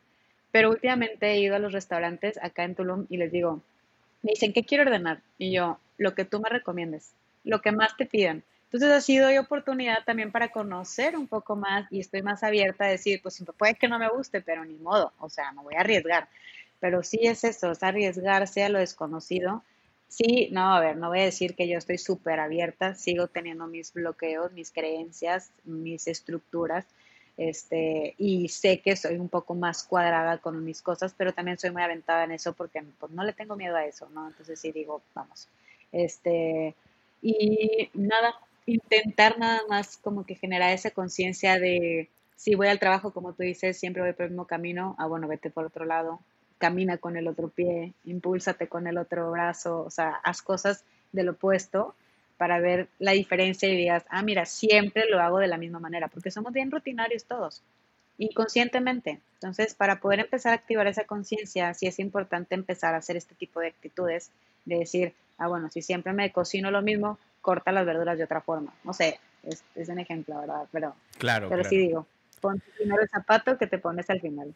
pero 0.51 0.69
últimamente 0.69 1.28
he 1.28 1.39
ido 1.39 1.55
a 1.55 1.59
los 1.59 1.74
restaurantes 1.74 2.39
acá 2.41 2.63
en 2.63 2.76
Tulum 2.76 3.05
y 3.09 3.17
les 3.17 3.32
digo, 3.32 3.61
me 4.24 4.32
dicen, 4.32 4.53
¿qué 4.53 4.63
quiero 4.63 4.84
ordenar? 4.84 5.22
Y 5.38 5.51
yo, 5.51 5.80
lo 6.01 6.15
que 6.15 6.25
tú 6.25 6.39
me 6.39 6.49
recomiendes, 6.49 7.11
lo 7.43 7.61
que 7.61 7.71
más 7.71 7.95
te 7.95 8.07
pidan. 8.07 8.43
Entonces 8.63 8.89
así 8.89 9.19
doy 9.19 9.37
oportunidad 9.37 10.03
también 10.03 10.31
para 10.31 10.49
conocer 10.49 11.15
un 11.15 11.27
poco 11.27 11.55
más 11.55 11.85
y 11.91 11.99
estoy 11.99 12.23
más 12.23 12.41
abierta 12.41 12.85
a 12.85 12.87
decir, 12.87 13.21
pues 13.21 13.43
puede 13.55 13.75
que 13.75 13.87
no 13.87 13.99
me 13.99 14.09
guste, 14.09 14.41
pero 14.41 14.65
ni 14.65 14.75
modo, 14.77 15.13
o 15.19 15.29
sea, 15.29 15.51
me 15.51 15.61
voy 15.61 15.75
a 15.75 15.81
arriesgar. 15.81 16.27
Pero 16.79 17.03
sí 17.03 17.19
es 17.21 17.43
eso, 17.43 17.71
es 17.71 17.83
arriesgarse 17.83 18.63
a 18.63 18.69
lo 18.69 18.79
desconocido. 18.79 19.63
Sí, 20.07 20.49
no, 20.51 20.73
a 20.73 20.79
ver, 20.79 20.97
no 20.97 21.09
voy 21.09 21.19
a 21.19 21.25
decir 21.25 21.53
que 21.53 21.67
yo 21.67 21.77
estoy 21.77 21.99
súper 21.99 22.39
abierta, 22.39 22.95
sigo 22.95 23.27
teniendo 23.27 23.67
mis 23.67 23.93
bloqueos, 23.93 24.51
mis 24.53 24.71
creencias, 24.71 25.51
mis 25.65 26.07
estructuras, 26.07 26.85
este, 27.37 28.15
y 28.17 28.49
sé 28.49 28.79
que 28.79 28.95
soy 28.95 29.17
un 29.17 29.29
poco 29.29 29.53
más 29.53 29.83
cuadrada 29.83 30.39
con 30.39 30.63
mis 30.65 30.81
cosas, 30.81 31.13
pero 31.15 31.31
también 31.33 31.59
soy 31.59 31.69
muy 31.69 31.83
aventada 31.83 32.23
en 32.23 32.31
eso 32.31 32.53
porque 32.53 32.83
pues, 32.99 33.11
no 33.11 33.23
le 33.23 33.33
tengo 33.33 33.55
miedo 33.55 33.75
a 33.75 33.85
eso, 33.85 34.09
¿no? 34.09 34.27
Entonces 34.27 34.59
sí 34.59 34.71
digo, 34.71 35.01
vamos, 35.13 35.47
este, 35.91 36.75
y 37.21 37.89
nada, 37.93 38.35
intentar 38.65 39.37
nada 39.39 39.61
más 39.69 39.97
como 39.97 40.25
que 40.25 40.35
generar 40.35 40.71
esa 40.73 40.91
conciencia 40.91 41.59
de 41.59 42.09
si 42.35 42.55
voy 42.55 42.67
al 42.67 42.79
trabajo, 42.79 43.13
como 43.13 43.33
tú 43.33 43.43
dices, 43.43 43.77
siempre 43.77 44.01
voy 44.01 44.13
por 44.13 44.25
el 44.25 44.31
mismo 44.31 44.47
camino, 44.47 44.95
ah, 44.97 45.05
bueno, 45.05 45.27
vete 45.27 45.51
por 45.51 45.65
otro 45.65 45.85
lado, 45.85 46.19
camina 46.57 46.97
con 46.97 47.15
el 47.15 47.27
otro 47.27 47.49
pie, 47.49 47.93
impúlsate 48.05 48.67
con 48.67 48.87
el 48.87 48.97
otro 48.97 49.29
brazo, 49.29 49.83
o 49.83 49.91
sea, 49.91 50.09
haz 50.23 50.41
cosas 50.41 50.83
del 51.11 51.29
opuesto 51.29 51.93
para 52.37 52.59
ver 52.59 52.87
la 52.97 53.11
diferencia 53.11 53.69
y 53.69 53.77
digas, 53.77 54.05
ah, 54.09 54.23
mira, 54.23 54.45
siempre 54.45 55.05
lo 55.07 55.19
hago 55.19 55.37
de 55.37 55.47
la 55.47 55.57
misma 55.57 55.79
manera, 55.79 56.07
porque 56.07 56.31
somos 56.31 56.51
bien 56.51 56.71
rutinarios 56.71 57.25
todos, 57.25 57.61
inconscientemente. 58.17 59.19
Entonces, 59.35 59.75
para 59.75 59.99
poder 59.99 60.21
empezar 60.21 60.53
a 60.53 60.55
activar 60.55 60.87
esa 60.87 61.03
conciencia, 61.03 61.73
sí 61.75 61.85
es 61.85 61.99
importante 61.99 62.55
empezar 62.55 62.95
a 62.95 62.97
hacer 62.97 63.17
este 63.17 63.35
tipo 63.35 63.59
de 63.59 63.67
actitudes, 63.67 64.31
de 64.65 64.79
decir, 64.79 65.13
ah, 65.41 65.47
bueno, 65.47 65.69
si 65.69 65.81
siempre 65.81 66.13
me 66.13 66.31
cocino 66.31 66.69
lo 66.71 66.81
mismo, 66.81 67.17
corta 67.41 67.71
las 67.71 67.85
verduras 67.85 68.17
de 68.17 68.23
otra 68.23 68.41
forma. 68.41 68.73
No 68.83 68.93
sé, 68.93 69.19
es, 69.43 69.63
es 69.75 69.89
un 69.89 69.99
ejemplo, 69.99 70.39
¿verdad? 70.39 70.67
Pero, 70.71 70.95
claro, 71.17 71.49
pero 71.49 71.63
sí 71.63 71.77
digo, 71.77 72.05
ponte 72.39 72.65
primero 72.77 73.01
el 73.01 73.09
zapato 73.09 73.57
que 73.57 73.67
te 73.67 73.79
pones 73.79 74.09
al 74.09 74.21
final. 74.21 74.53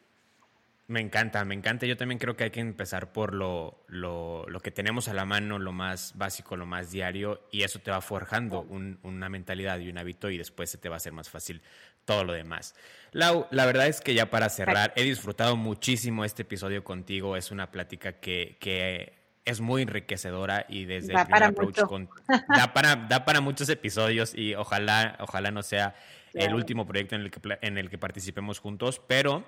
Me 0.88 1.02
encanta, 1.02 1.44
me 1.46 1.56
encanta. 1.56 1.88
Yo 1.88 1.98
también 1.98 2.20
creo 2.20 2.36
que 2.36 2.44
hay 2.44 2.52
que 2.52 2.60
empezar 2.60 3.12
por 3.12 3.34
lo, 3.34 3.84
lo, 3.88 4.46
lo, 4.48 4.60
que 4.60 4.70
tenemos 4.70 5.08
a 5.08 5.16
la 5.16 5.26
mano, 5.26 5.58
lo 5.58 5.72
más 5.72 6.16
básico, 6.16 6.56
lo 6.56 6.68
más 6.68 6.92
diario, 6.92 7.42
y 7.52 7.64
eso 7.64 7.80
te 7.80 7.90
va 7.90 8.02
forjando 8.02 8.62
un, 8.62 9.00
una 9.02 9.28
mentalidad 9.28 9.80
y 9.80 9.90
un 9.90 9.98
hábito 9.98 10.30
y 10.30 10.38
después 10.38 10.70
se 10.70 10.78
te 10.78 10.88
va 10.88 10.96
a 10.96 10.98
hacer 10.98 11.12
más 11.12 11.28
fácil 11.28 11.64
todo 12.06 12.24
lo 12.24 12.34
demás. 12.34 12.76
Lau, 13.14 13.48
la 13.50 13.66
verdad 13.66 13.88
es 13.88 14.00
que 14.00 14.14
ya 14.14 14.30
para 14.30 14.48
cerrar, 14.50 14.94
he 14.96 15.02
disfrutado 15.02 15.58
muchísimo 15.58 16.24
este 16.24 16.44
episodio 16.44 16.84
contigo. 16.84 17.36
Es 17.36 17.50
una 17.50 17.72
plática 17.72 18.20
que, 18.20 18.58
que 18.60 19.25
es 19.46 19.62
muy 19.62 19.84
enriquecedora 19.84 20.66
y 20.68 20.86
desde 20.86 21.14
da 21.14 21.22
el 21.22 21.28
primer 21.28 21.44
approach 21.44 21.82
con, 21.82 22.10
da, 22.58 22.74
para, 22.74 22.96
da 22.96 23.24
para 23.26 23.42
muchos 23.42 23.70
episodios 23.70 24.34
y 24.36 24.56
ojalá, 24.56 25.16
ojalá 25.20 25.52
no 25.52 25.64
sea 25.64 25.96
claro. 26.32 26.50
el 26.50 26.56
último 26.56 26.86
proyecto 26.86 27.16
en 27.16 27.22
el 27.22 27.32
que, 27.32 27.40
en 27.62 27.78
el 27.78 27.90
que 27.90 27.98
participemos 27.98 28.60
juntos, 28.60 29.02
pero 29.08 29.46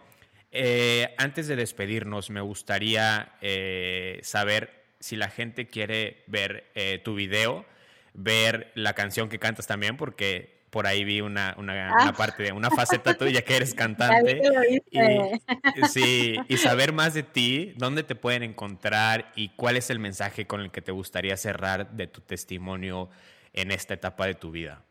eh, 0.52 1.14
antes 1.18 1.48
de 1.48 1.56
despedirnos 1.56 2.30
me 2.30 2.42
gustaría 2.42 3.34
eh, 3.42 4.20
saber 4.24 4.86
si 5.00 5.16
la 5.16 5.30
gente 5.30 5.68
quiere 5.68 6.24
ver 6.28 6.72
eh, 6.76 7.02
tu 7.04 7.16
video, 7.16 7.66
ver 8.14 8.72
la 8.76 8.94
canción 8.94 9.30
que 9.30 9.40
cantas 9.40 9.68
también, 9.68 9.98
porque 9.98 10.57
por 10.78 10.86
ahí 10.86 11.04
vi 11.04 11.22
una, 11.22 11.56
una, 11.58 11.90
ah. 11.90 12.04
una, 12.04 12.14
parte 12.14 12.44
de 12.44 12.52
una 12.52 12.70
faceta 12.70 13.18
tuya 13.18 13.42
que 13.42 13.56
eres 13.56 13.74
cantante. 13.74 14.44
Y, 14.92 15.88
sí, 15.88 16.36
y 16.48 16.58
saber 16.58 16.94
más 16.94 17.16
de 17.16 17.24
ti, 17.24 17.74
dónde 17.78 18.04
te 18.04 18.14
pueden 18.14 18.44
encontrar 18.44 19.32
y 19.36 19.50
cuál 19.56 19.76
es 19.76 19.90
el 19.90 19.98
mensaje 19.98 20.46
con 20.46 20.62
el 20.62 20.70
que 20.70 20.84
te 20.84 20.92
gustaría 20.92 21.36
cerrar 21.36 21.90
de 21.94 22.06
tu 22.06 22.22
testimonio 22.22 23.10
en 23.54 23.72
esta 23.72 23.96
etapa 23.96 24.28
de 24.28 24.36
tu 24.36 24.52
vida. 24.52 24.84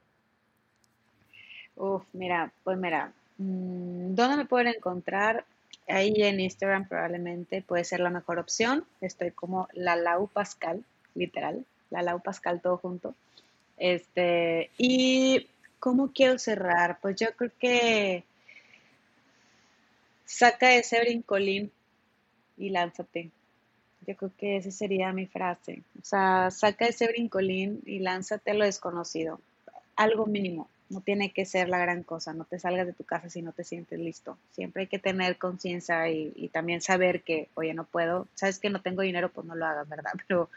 Uf, 1.76 2.03
mira, 2.12 2.51
pues 2.64 2.76
mira, 2.76 3.12
mm, 3.39 4.16
¿dónde 4.16 4.39
me 4.39 4.45
pueden 4.45 4.74
encontrar? 4.74 5.45
Ahí 5.87 6.14
en 6.16 6.41
Instagram 6.41 6.89
probablemente 6.89 7.62
puede 7.62 7.84
ser 7.84 8.01
la 8.01 8.11
mejor 8.11 8.41
opción. 8.41 8.84
Estoy 9.01 9.30
como 9.30 9.68
la 9.72 9.95
Lau 9.95 10.26
Pascal, 10.26 10.82
literal, 11.14 11.64
la 11.91 12.03
Lau 12.03 12.20
Pascal 12.20 12.61
todo 12.61 12.76
junto. 12.76 13.14
Este, 13.76 14.70
y 14.78 15.47
¿Cómo 15.79 16.12
quiero 16.12 16.39
cerrar? 16.39 16.99
Pues 17.01 17.16
yo 17.16 17.29
creo 17.37 17.51
que 17.59 18.24
saca 20.24 20.74
ese 20.74 21.01
brincolín 21.01 21.70
y 22.57 22.70
lánzate. 22.70 23.31
Yo 24.07 24.16
creo 24.16 24.33
que 24.39 24.57
esa 24.57 24.70
sería 24.70 25.12
mi 25.12 25.27
frase. 25.27 25.83
O 26.01 26.05
sea, 26.05 26.51
saca 26.51 26.87
ese 26.87 27.09
brincolín 27.09 27.83
y 27.85 27.99
lánzate 27.99 28.53
a 28.53 28.55
lo 28.55 28.64
desconocido. 28.64 29.41
Algo 29.97 30.27
mínimo. 30.27 30.68
No 30.89 31.01
tiene 31.01 31.33
que 31.33 31.45
ser 31.45 31.68
la 31.68 31.79
gran 31.79 32.05
cosa. 32.05 32.33
No 32.33 32.45
te 32.45 32.59
salgas 32.59 32.87
de 32.87 32.93
tu 32.93 33.05
casa 33.05 33.29
si 33.29 33.43
no 33.43 33.53
te 33.53 33.64
sientes 33.64 33.99
listo. 33.99 34.39
Siempre 34.53 34.83
hay 34.83 34.87
que 34.87 35.01
tener 35.01 35.37
conciencia 35.37 36.09
y, 36.09 36.49
también 36.53 36.81
saber 36.81 37.22
que, 37.22 37.49
oye, 37.55 37.74
no 37.74 37.85
puedo. 37.85 38.29
Sabes 38.35 38.59
que 38.59 38.70
no 38.70 38.81
tengo 38.81 39.03
dinero, 39.03 39.31
pues 39.31 39.47
no 39.47 39.57
lo 39.57 39.66
hagas, 39.66 39.89
¿verdad? 39.89 40.12
Pero, 40.29 40.49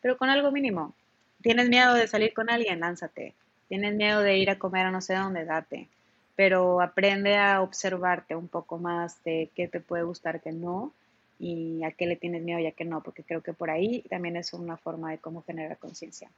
pero 0.00 0.16
con 0.16 0.30
algo 0.30 0.52
mínimo. 0.52 0.94
¿Tienes 1.42 1.68
miedo 1.68 1.94
de 1.94 2.06
salir 2.06 2.32
con 2.32 2.50
alguien? 2.50 2.80
Lánzate 2.80 3.34
tienes 3.68 3.94
miedo 3.94 4.20
de 4.20 4.38
ir 4.38 4.50
a 4.50 4.58
comer 4.58 4.86
a 4.86 4.90
no 4.90 5.00
sé 5.00 5.14
dónde, 5.14 5.44
date. 5.44 5.88
Pero 6.36 6.80
aprende 6.80 7.36
a 7.36 7.62
observarte 7.62 8.36
un 8.36 8.48
poco 8.48 8.78
más 8.78 9.22
de 9.24 9.50
qué 9.54 9.68
te 9.68 9.80
puede 9.80 10.04
gustar, 10.04 10.40
qué 10.40 10.52
no, 10.52 10.92
y 11.38 11.82
a 11.84 11.92
qué 11.92 12.06
le 12.06 12.16
tienes 12.16 12.42
miedo 12.42 12.58
y 12.58 12.66
a 12.66 12.72
qué 12.72 12.84
no, 12.84 13.00
porque 13.02 13.22
creo 13.22 13.42
que 13.42 13.52
por 13.52 13.70
ahí 13.70 14.02
también 14.08 14.36
es 14.36 14.52
una 14.52 14.76
forma 14.76 15.10
de 15.10 15.18
cómo 15.18 15.42
generar 15.42 15.78
conciencia. 15.78 16.28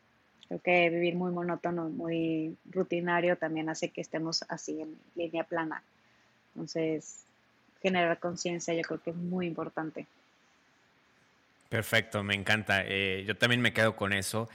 Creo 0.49 0.61
que 0.61 0.91
vivir 0.91 1.15
muy 1.15 1.33
monótono, 1.33 1.89
muy 1.89 2.57
rutinario 2.71 3.37
también 3.37 3.69
hace 3.69 3.91
que 3.91 4.01
estemos 4.01 4.45
así 4.49 4.81
en 4.81 4.97
línea 5.15 5.45
plana. 5.45 5.83
Entonces, 6.55 7.25
generar 7.81 8.19
conciencia 8.19 8.75
yo 8.75 8.83
creo 8.83 9.01
que 9.01 9.11
es 9.11 9.17
muy 9.17 9.47
importante. 9.47 10.07
Perfecto, 11.69 12.25
me 12.25 12.35
encanta. 12.35 12.83
Eh, 12.85 13.25
yo 13.27 13.37
también 13.37 13.61
me 13.61 13.73
quedo 13.73 13.95
con 13.95 14.13
eso. 14.13 14.49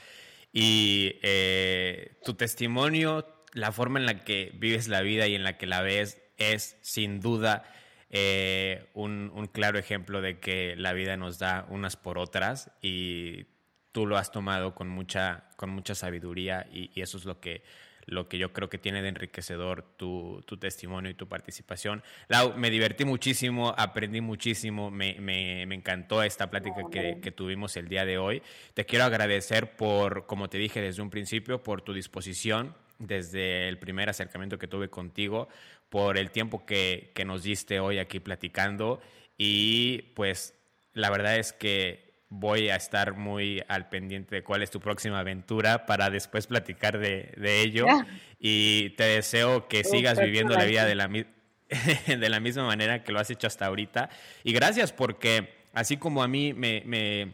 Y 0.57 1.19
eh, 1.21 2.17
tu 2.23 2.35
testimonio, 2.35 3.27
la 3.51 3.73
forma 3.73 3.99
en 3.99 4.05
la 4.05 4.23
que 4.23 4.53
vives 4.55 4.87
la 4.87 5.01
vida 5.01 5.27
y 5.27 5.35
en 5.35 5.43
la 5.43 5.57
que 5.57 5.65
la 5.65 5.81
ves 5.81 6.21
es 6.37 6.77
sin 6.81 7.19
duda 7.19 7.63
eh, 8.09 8.89
un, 8.93 9.33
un, 9.35 9.47
claro 9.47 9.77
ejemplo 9.77 10.21
de 10.21 10.39
que 10.39 10.77
la 10.77 10.93
vida 10.93 11.17
nos 11.17 11.39
da 11.39 11.65
unas 11.67 11.97
por 11.97 12.17
otras 12.17 12.71
y 12.81 13.47
tú 13.91 14.07
lo 14.07 14.15
has 14.15 14.31
tomado 14.31 14.75
con 14.75 14.87
mucha, 14.87 15.49
con 15.57 15.71
mucha 15.71 15.93
sabiduría 15.93 16.65
y, 16.71 16.89
y 16.97 17.01
eso 17.01 17.17
es 17.17 17.25
lo 17.25 17.41
que 17.41 17.61
lo 18.05 18.27
que 18.27 18.37
yo 18.37 18.53
creo 18.53 18.69
que 18.69 18.77
tiene 18.77 19.01
de 19.01 19.09
enriquecedor 19.09 19.83
tu, 19.97 20.43
tu 20.45 20.57
testimonio 20.57 21.11
y 21.11 21.13
tu 21.15 21.27
participación. 21.27 22.03
Lau, 22.27 22.55
me 22.57 22.69
divertí 22.69 23.05
muchísimo, 23.05 23.73
aprendí 23.77 24.21
muchísimo, 24.21 24.91
me, 24.91 25.15
me, 25.19 25.65
me 25.65 25.75
encantó 25.75 26.23
esta 26.23 26.49
plática 26.49 26.83
que, 26.91 27.19
que, 27.21 27.31
tuvimos 27.31 27.77
el 27.77 27.87
día 27.87 28.05
de 28.05 28.17
hoy. 28.17 28.41
Te 28.73 28.85
quiero 28.85 29.05
agradecer 29.05 29.75
por, 29.75 30.25
como 30.25 30.49
te 30.49 30.57
dije 30.57 30.81
desde 30.81 31.01
un 31.01 31.09
principio, 31.09 31.63
por 31.63 31.81
tu 31.81 31.93
disposición 31.93 32.75
desde 32.97 33.67
el 33.67 33.77
primer 33.77 34.09
acercamiento 34.09 34.57
que 34.57 34.67
tuve 34.67 34.89
contigo, 34.89 35.49
por 35.89 36.17
el 36.17 36.31
tiempo 36.31 36.65
que, 36.65 37.11
que 37.13 37.25
nos 37.25 37.43
diste 37.43 37.79
hoy 37.79 37.99
aquí 37.99 38.19
platicando 38.19 39.01
y 39.37 40.13
pues 40.15 40.55
la 40.93 41.09
verdad 41.09 41.37
es 41.37 41.51
que 41.53 42.04
voy 42.29 42.69
a 42.69 42.75
estar 42.75 43.15
muy 43.15 43.63
al 43.67 43.89
pendiente 43.89 44.35
de 44.35 44.43
cuál 44.43 44.61
es 44.61 44.71
tu 44.71 44.79
próxima 44.79 45.19
aventura 45.19 45.85
para 45.85 46.09
después 46.09 46.47
platicar 46.47 46.97
de, 46.97 47.33
de 47.37 47.61
ello. 47.61 47.85
Yeah. 47.85 48.07
Y 48.39 48.89
te 48.91 49.03
deseo 49.03 49.67
que 49.67 49.83
sigas 49.83 50.19
viviendo 50.19 50.55
la 50.55 50.65
vida 50.65 50.85
de 50.85 50.95
la, 50.95 51.07
de 52.07 52.29
la 52.29 52.39
misma 52.39 52.65
manera 52.65 53.03
que 53.03 53.11
lo 53.11 53.19
has 53.19 53.29
hecho 53.29 53.47
hasta 53.47 53.65
ahorita. 53.65 54.09
Y 54.43 54.53
gracias 54.53 54.91
porque 54.91 55.53
así 55.73 55.97
como 55.97 56.23
a 56.23 56.27
mí 56.27 56.53
me, 56.53 56.83
me, 56.85 57.33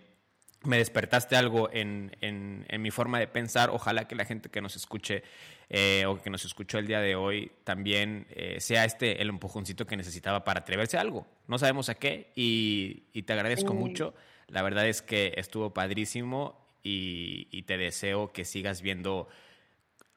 me 0.63 0.77
despertaste 0.77 1.35
algo 1.35 1.69
en, 1.71 2.15
en, 2.21 2.65
en, 2.67 2.81
mi 2.81 2.91
forma 2.91 3.19
de 3.19 3.27
pensar, 3.27 3.69
ojalá 3.69 4.07
que 4.07 4.15
la 4.15 4.25
gente 4.25 4.49
que 4.49 4.61
nos 4.61 4.75
escuche 4.75 5.23
eh, 5.69 6.05
o 6.05 6.21
que 6.21 6.29
nos 6.29 6.43
escuchó 6.45 6.77
el 6.77 6.87
día 6.87 6.99
de 6.99 7.15
hoy 7.15 7.51
también 7.63 8.27
eh, 8.29 8.57
sea 8.59 8.83
este 8.83 9.21
el 9.21 9.29
empujoncito 9.29 9.87
que 9.87 9.95
necesitaba 9.95 10.43
para 10.43 10.59
atreverse 10.59 10.97
a 10.97 11.01
algo. 11.01 11.25
No 11.47 11.57
sabemos 11.57 11.89
a 11.89 11.95
qué 11.95 12.31
y, 12.35 13.03
y 13.13 13.23
te 13.23 13.33
agradezco 13.33 13.73
mucho. 13.73 14.13
La 14.51 14.61
verdad 14.61 14.87
es 14.87 15.01
que 15.01 15.33
estuvo 15.37 15.73
padrísimo 15.73 16.57
y, 16.83 17.63
te 17.63 17.77
deseo 17.77 18.33
que 18.33 18.43
sigas 18.43 18.81
viendo 18.81 19.29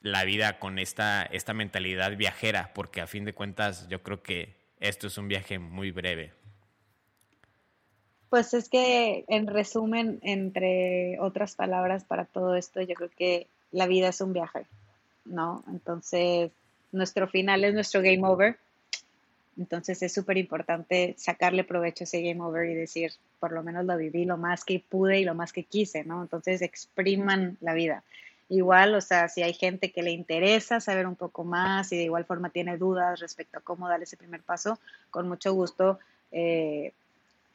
la 0.00 0.24
vida 0.24 0.58
con 0.58 0.78
esta, 0.78 1.22
esta 1.22 1.54
mentalidad 1.54 2.16
viajera, 2.16 2.72
porque 2.74 3.00
a 3.00 3.06
fin 3.06 3.24
de 3.24 3.32
cuentas 3.32 3.88
yo 3.88 4.02
creo 4.02 4.22
que 4.22 4.56
esto 4.80 5.06
es 5.06 5.18
un 5.18 5.28
viaje 5.28 5.58
muy 5.58 5.92
breve. 5.92 6.32
pues 8.28 8.52
es 8.54 8.68
que 8.68 9.24
en 9.28 9.46
resumen, 9.46 10.18
entre 10.22 11.20
otras 11.20 11.54
palabras 11.54 12.04
para 12.04 12.24
todo 12.24 12.56
esto, 12.56 12.82
yo 12.82 12.94
creo 12.96 13.10
que 13.16 13.46
la 13.70 13.86
vida 13.86 14.08
es 14.08 14.20
un 14.20 14.32
viaje, 14.32 14.66
¿no? 15.24 15.62
Entonces, 15.68 16.50
nuestro 16.90 17.28
final 17.28 17.62
es 17.62 17.74
nuestro 17.74 18.02
game 18.02 18.26
over. 18.26 18.58
Entonces 19.58 20.02
es 20.02 20.12
súper 20.12 20.36
importante 20.38 21.14
sacarle 21.16 21.64
provecho 21.64 22.02
a 22.02 22.06
ese 22.06 22.22
game 22.22 22.40
over 22.40 22.68
y 22.68 22.74
decir, 22.74 23.12
por 23.40 23.52
lo 23.52 23.62
menos 23.62 23.84
lo 23.84 23.96
viví 23.96 24.24
lo 24.24 24.36
más 24.36 24.64
que 24.64 24.82
pude 24.86 25.20
y 25.20 25.24
lo 25.24 25.34
más 25.34 25.52
que 25.52 25.64
quise, 25.64 26.04
¿no? 26.04 26.22
Entonces 26.22 26.62
expriman 26.62 27.56
la 27.60 27.74
vida. 27.74 28.02
Igual, 28.48 28.94
o 28.94 29.00
sea, 29.00 29.28
si 29.28 29.42
hay 29.42 29.54
gente 29.54 29.90
que 29.90 30.02
le 30.02 30.10
interesa 30.10 30.80
saber 30.80 31.06
un 31.06 31.16
poco 31.16 31.44
más 31.44 31.92
y 31.92 31.96
de 31.96 32.04
igual 32.04 32.24
forma 32.24 32.50
tiene 32.50 32.76
dudas 32.76 33.20
respecto 33.20 33.58
a 33.58 33.62
cómo 33.62 33.88
dar 33.88 34.02
ese 34.02 34.16
primer 34.16 34.42
paso, 34.42 34.78
con 35.10 35.28
mucho 35.28 35.54
gusto 35.54 35.98
eh, 36.30 36.92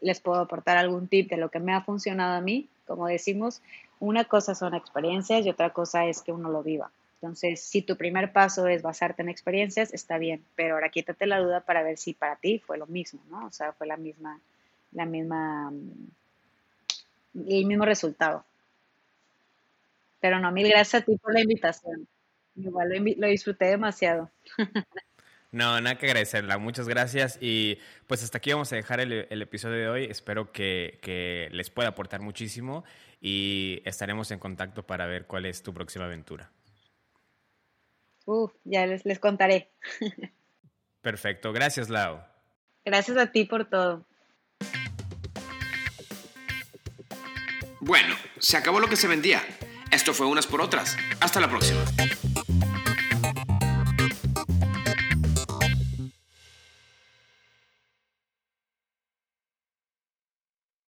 les 0.01 0.19
puedo 0.19 0.39
aportar 0.39 0.77
algún 0.77 1.07
tip 1.07 1.29
de 1.29 1.37
lo 1.37 1.49
que 1.49 1.59
me 1.59 1.73
ha 1.73 1.81
funcionado 1.81 2.35
a 2.35 2.41
mí. 2.41 2.67
Como 2.87 3.07
decimos, 3.07 3.61
una 3.99 4.23
cosa 4.23 4.55
son 4.55 4.73
experiencias 4.73 5.45
y 5.45 5.49
otra 5.49 5.71
cosa 5.71 6.05
es 6.05 6.21
que 6.21 6.31
uno 6.31 6.49
lo 6.49 6.63
viva. 6.63 6.89
Entonces, 7.21 7.61
si 7.61 7.81
tu 7.81 7.97
primer 7.97 8.31
paso 8.31 8.67
es 8.67 8.81
basarte 8.81 9.21
en 9.21 9.29
experiencias, 9.29 9.93
está 9.93 10.17
bien, 10.17 10.43
pero 10.55 10.75
ahora 10.75 10.89
quítate 10.89 11.25
la 11.25 11.39
duda 11.39 11.61
para 11.61 11.83
ver 11.83 11.97
si 11.97 12.13
para 12.13 12.37
ti 12.37 12.59
fue 12.59 12.77
lo 12.77 12.87
mismo, 12.87 13.21
¿no? 13.29 13.45
O 13.45 13.51
sea, 13.51 13.73
fue 13.73 13.87
la 13.87 13.97
misma, 13.97 14.39
la 14.93 15.05
misma, 15.05 15.71
el 17.33 17.65
mismo 17.65 17.85
resultado. 17.85 18.45
Pero 20.21 20.39
no, 20.39 20.51
mil 20.51 20.67
gracias 20.67 21.01
a 21.01 21.05
ti 21.05 21.17
por 21.17 21.33
la 21.33 21.41
invitación. 21.41 22.07
Igual 22.55 22.89
lo, 22.89 23.13
lo 23.17 23.27
disfruté 23.27 23.65
demasiado. 23.65 24.29
No, 25.51 25.81
nada 25.81 25.97
que 25.97 26.05
agradecerla. 26.05 26.57
Muchas 26.59 26.87
gracias. 26.87 27.39
Y 27.41 27.79
pues 28.07 28.23
hasta 28.23 28.37
aquí 28.37 28.51
vamos 28.51 28.71
a 28.71 28.75
dejar 28.75 28.99
el, 28.99 29.41
episodio 29.41 29.77
de 29.77 29.89
hoy. 29.89 30.03
Espero 30.05 30.51
que, 30.51 31.49
les 31.51 31.69
pueda 31.69 31.89
aportar 31.89 32.21
muchísimo 32.21 32.83
y 33.19 33.81
estaremos 33.85 34.29
en 34.31 34.39
contacto 34.39 34.85
para 34.85 35.07
ver 35.07 35.25
cuál 35.25 35.45
es 35.45 35.63
tu 35.63 35.73
próxima 35.73 36.05
aventura. 36.05 36.51
Uf, 38.25 38.51
ya 38.63 38.85
les, 38.85 39.05
les 39.05 39.19
contaré. 39.19 39.71
Perfecto. 41.01 41.53
Gracias, 41.53 41.89
Lau. 41.89 42.19
Gracias 42.85 43.17
a 43.17 43.31
ti 43.31 43.45
por 43.45 43.65
todo. 43.65 44.05
Bueno, 47.79 48.15
se 48.39 48.57
acabó 48.57 48.79
lo 48.79 48.87
que 48.87 48.95
se 48.95 49.07
vendía. 49.07 49.41
Esto 49.91 50.13
fue 50.13 50.27
unas 50.27 50.45
por 50.45 50.61
otras. 50.61 50.97
Hasta 51.21 51.39
la 51.39 51.49
próxima. 51.49 51.81